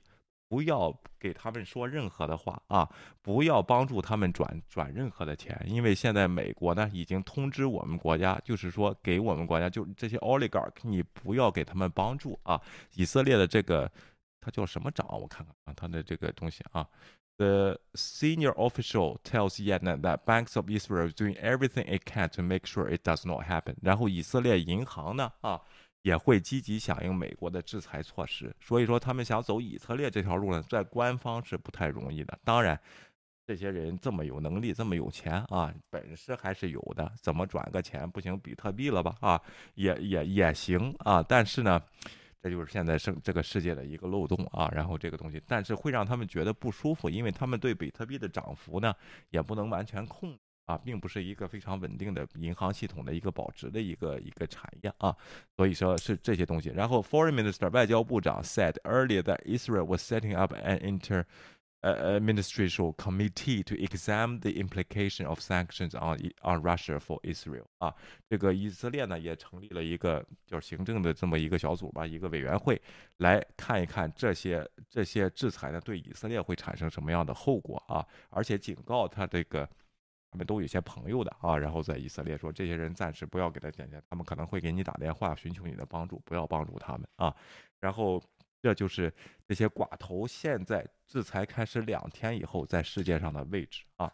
[0.48, 2.88] 不要给他们说任何的话啊，
[3.24, 12.62] 不要帮助他们转转任何的钱，因为现在美国呢已经通知我们国家，就是说给我们国家就这些 oligarch，你不要给他们帮助啊。
[12.94, 13.92] 以色列的这个
[14.40, 15.08] 他叫什么长？
[15.20, 16.88] 我看看啊，他的这个东西啊。
[17.42, 22.68] The senior official tells Yellen that banks of Israel are doing everything it can to make
[22.68, 23.74] sure it does not happen。
[23.82, 25.60] 然后以色列银行呢啊
[26.04, 28.56] 也会积极响应美国的制裁措施。
[28.62, 32.38] 所以说他们想走以色列这条路呢，在官方是不太容易的。
[32.44, 32.80] 当然，
[33.48, 37.12] 这些人这么有能力，这么有钱啊，本事还是有的。
[37.24, 38.38] 怎么转个钱不行？
[38.40, 39.42] 比特币了吧啊，
[39.74, 41.24] 也也也行啊。
[41.24, 41.82] 但是呢。
[42.42, 48.94] 这就是现在生这个世界的一个漏洞啊，然后这个东西，但是会让他们觉得不舒服，因为他们对比特币的涨幅呢，
[49.30, 50.36] 也不能完全控
[50.66, 55.16] 啊，并不是一个非常稳定的银行系统的一个保值的一个一个产业啊，
[55.56, 56.70] 所以说是这些东西。
[56.70, 61.26] 然后，Foreign Minister 外交部长 said earlier that Israel was setting up an inter
[61.82, 67.94] uh, administrative committee to examine the implication of sanctions on on Russia for Israel 啊，
[68.30, 72.82] 这个以色列呢也成立了一个就是行政的这么一个小组吧，一个委员会
[73.18, 79.68] 来看一看这些这些制裁呢对以色列会产生什么样的后果啊，而且警告他这个
[80.32, 87.36] 他们都有些朋友的啊，然后在以色列说这些人暂时不要给他点钱，他们可能会给你打电话寻求你的帮助，不要帮助他们啊，
[87.80, 88.22] 然后。
[88.62, 89.12] 这就是
[89.48, 94.12] 这些寡头现在制裁开始两天以后在世界上的位置啊。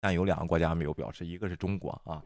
[0.00, 2.22] 但有两个国家没有表示，一个是中国啊，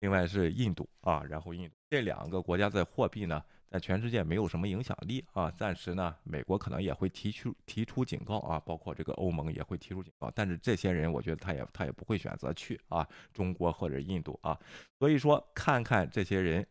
[0.00, 1.22] 另外是印度啊。
[1.28, 5.50] 然后印度这两个国家在货币呢，在全世界没有什么影响力啊。
[5.50, 10.30] 暂时呢，美国可能也会提出提出警告啊，包括这个欧盟也会提出警告。
[10.34, 14.58] 但是这些人，我觉得他也他也不会选择去啊，中国或者印度啊。
[14.98, 16.66] 所以说，看看这些人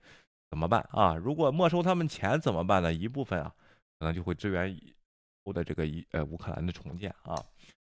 [0.49, 1.15] 怎么办啊？
[1.15, 2.93] 如果没收他们钱怎么办呢？
[2.93, 3.55] 一部分啊。
[4.01, 4.95] 可能就会支援以
[5.45, 7.35] 后的这个一呃乌克兰的重建啊，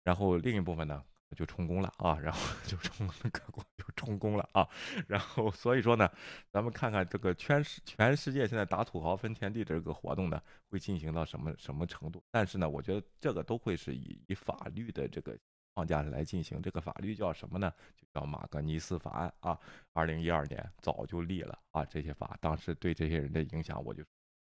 [0.04, 1.04] 然后另一部分呢
[1.34, 4.68] 就充公了啊，然后就充 各国就充公了啊，
[5.08, 6.08] 然后所以说呢，
[6.52, 12.22] 咱们看看这个全世全世界现在打土豪分田地这个活动呢会进行到什么什么程度？
[12.30, 15.36] 但是呢，我觉得这个都会是以以法律的这个
[15.74, 16.62] 框架来进行。
[16.62, 17.72] 这个法律叫什么呢？
[17.96, 19.58] 就叫马格尼斯法案啊，
[19.92, 24.04] 二零一二年早就立了啊，这些法当时对这些人的影响，我就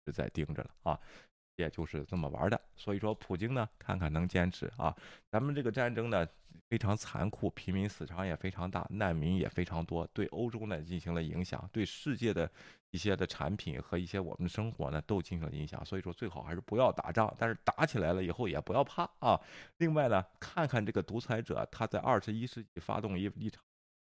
[0.05, 0.99] 是在盯着了啊。
[1.57, 2.59] 也就是这么玩的。
[2.75, 4.95] 所以说，普京呢，看看能坚持啊。
[5.29, 6.25] 咱们这个战争呢
[6.69, 12.49] 非常残酷，平民死伤也非常大，难民也非常多，对欧洲呢进行了影响，对世界的
[12.91, 15.83] 一些的产品和一些我们的生活呢都进行了影响。
[15.85, 19.39] 所以说，最好还是不要打仗，但是打起来了以后也不要怕啊。
[19.77, 23.63] 另外呢，看看这个独裁者他在二十一世纪发动一一场。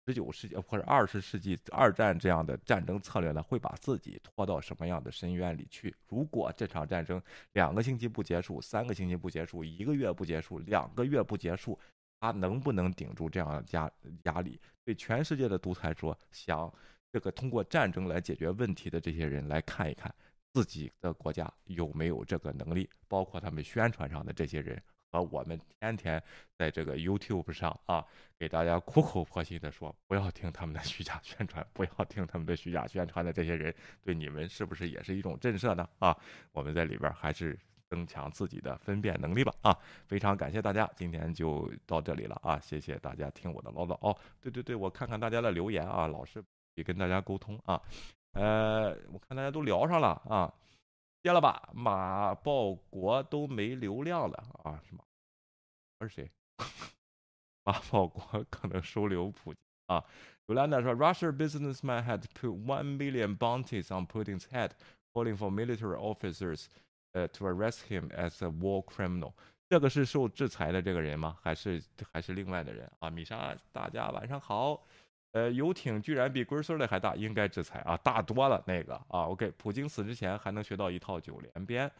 [0.05, 5.95] 十九世纪或者二十世纪二战这样的战争策略呢，会把自己拖到什么样的深渊里去？
[6.09, 7.21] 如果这场战争
[7.53, 11.79] 两个星期不结束，三个星期不结束，一个月不结束，两个月不结束，
[12.19, 13.89] 他能不能顶住这样的压
[14.23, 14.59] 压力？
[14.83, 16.71] 对全世界的独裁说，想
[17.11, 20.13] 这个通过战争来解决问题的这些人来看一看，
[20.51, 22.89] 自己的国家有没有这个能力？
[23.07, 24.83] 包括他们宣传上的这些人。
[25.13, 26.21] 和我们天天
[26.57, 28.03] 在这个 YouTube 上啊，
[28.39, 33.71] 给大家苦口婆心的说，不要听他们的虚假宣传，不要听他们的虚假宣传的这些人，
[34.01, 35.87] 对你们是不是也是一种震慑呢？
[35.99, 36.17] 啊，
[36.51, 37.55] 我们在里边还是
[37.87, 39.53] 增强自己的分辨能力吧。
[39.61, 39.77] 啊，
[40.07, 44.17] 非常感谢大家，今天就到这里了啊，谢谢大家听我的唠叨哦。
[44.41, 47.79] 对对对，我看看大家的留言啊，老师也跟大家沟通啊。
[48.31, 50.51] 呃，我看大家都聊上了啊。
[51.23, 54.77] 接了吧，马报国都没流量了啊？
[54.85, 55.05] 是吗？
[56.01, 56.29] 是谁？
[57.63, 60.03] 马报国可能收留普京啊？
[60.47, 64.71] 有兰达说，Russia businessman had put one million bounties on Putin's head,
[65.13, 66.65] calling for military officers,
[67.13, 69.31] 呃，to arrest him as a war criminal。
[69.69, 71.37] 这个是受制裁的这个人吗？
[71.41, 71.81] 还是
[72.11, 73.09] 还是另外的人啊？
[73.09, 74.83] 米莎，大家晚上好。
[75.33, 79.25] 呃，游艇居然比龟孙的还大，应该制裁啊，大多了那个啊。
[79.25, 81.91] OK，普京死之前还能学到一套九连鞭。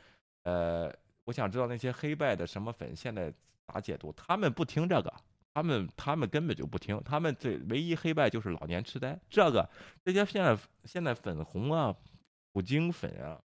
[0.43, 0.93] 呃，
[1.23, 3.33] 我想知道那些黑败的什么粉现在
[3.65, 4.13] 咋解读？
[4.13, 5.11] 他们不听这个，
[5.51, 9.19] 他们他们根本就不听，他们最唯一黑败就是老年痴呆。
[9.27, 9.67] 这个
[10.05, 10.55] 这些现在
[10.85, 11.95] 现在粉红啊，
[12.51, 13.41] 普京粉啊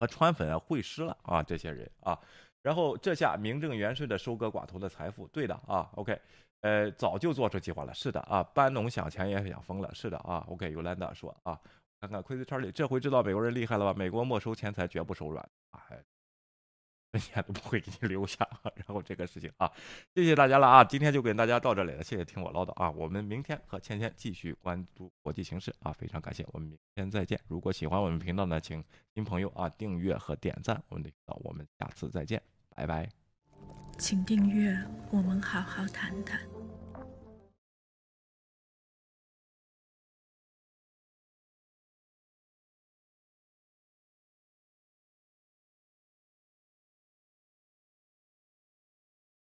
[0.00, 2.20] 和川粉啊会师了啊，这些人啊。
[2.60, 5.88] 然后这下名正言顺的收割寡头的财富，对的啊。
[5.94, 6.20] OK。
[6.62, 7.92] 呃，早就做出计划了。
[7.92, 9.94] 是的啊，班农想钱也想疯了。
[9.94, 11.58] 是的啊，OK，尤兰达说啊，
[12.00, 13.94] 看看 creator 这回知道美国人厉害了吧？
[13.96, 15.82] 美国没收钱财绝不手软啊，
[17.10, 18.48] 人家都不会给你留下。
[18.74, 19.70] 然后这个事情啊，
[20.14, 22.90] 谢谢大家了啊，今天就跟大家到这里了，谢谢听我唠叨啊。
[22.90, 27.38] 我们明天和芊芊继续关注国际形势啊，非常感谢，我们明天再见。
[27.48, 28.82] 如果喜欢我们频道呢，请
[29.14, 32.40] 新朋友啊订阅和点赞我们的频道，我们下次再见，
[32.74, 33.08] 拜拜。
[33.98, 34.74] 请订阅，
[35.10, 36.51] 我们好好谈谈。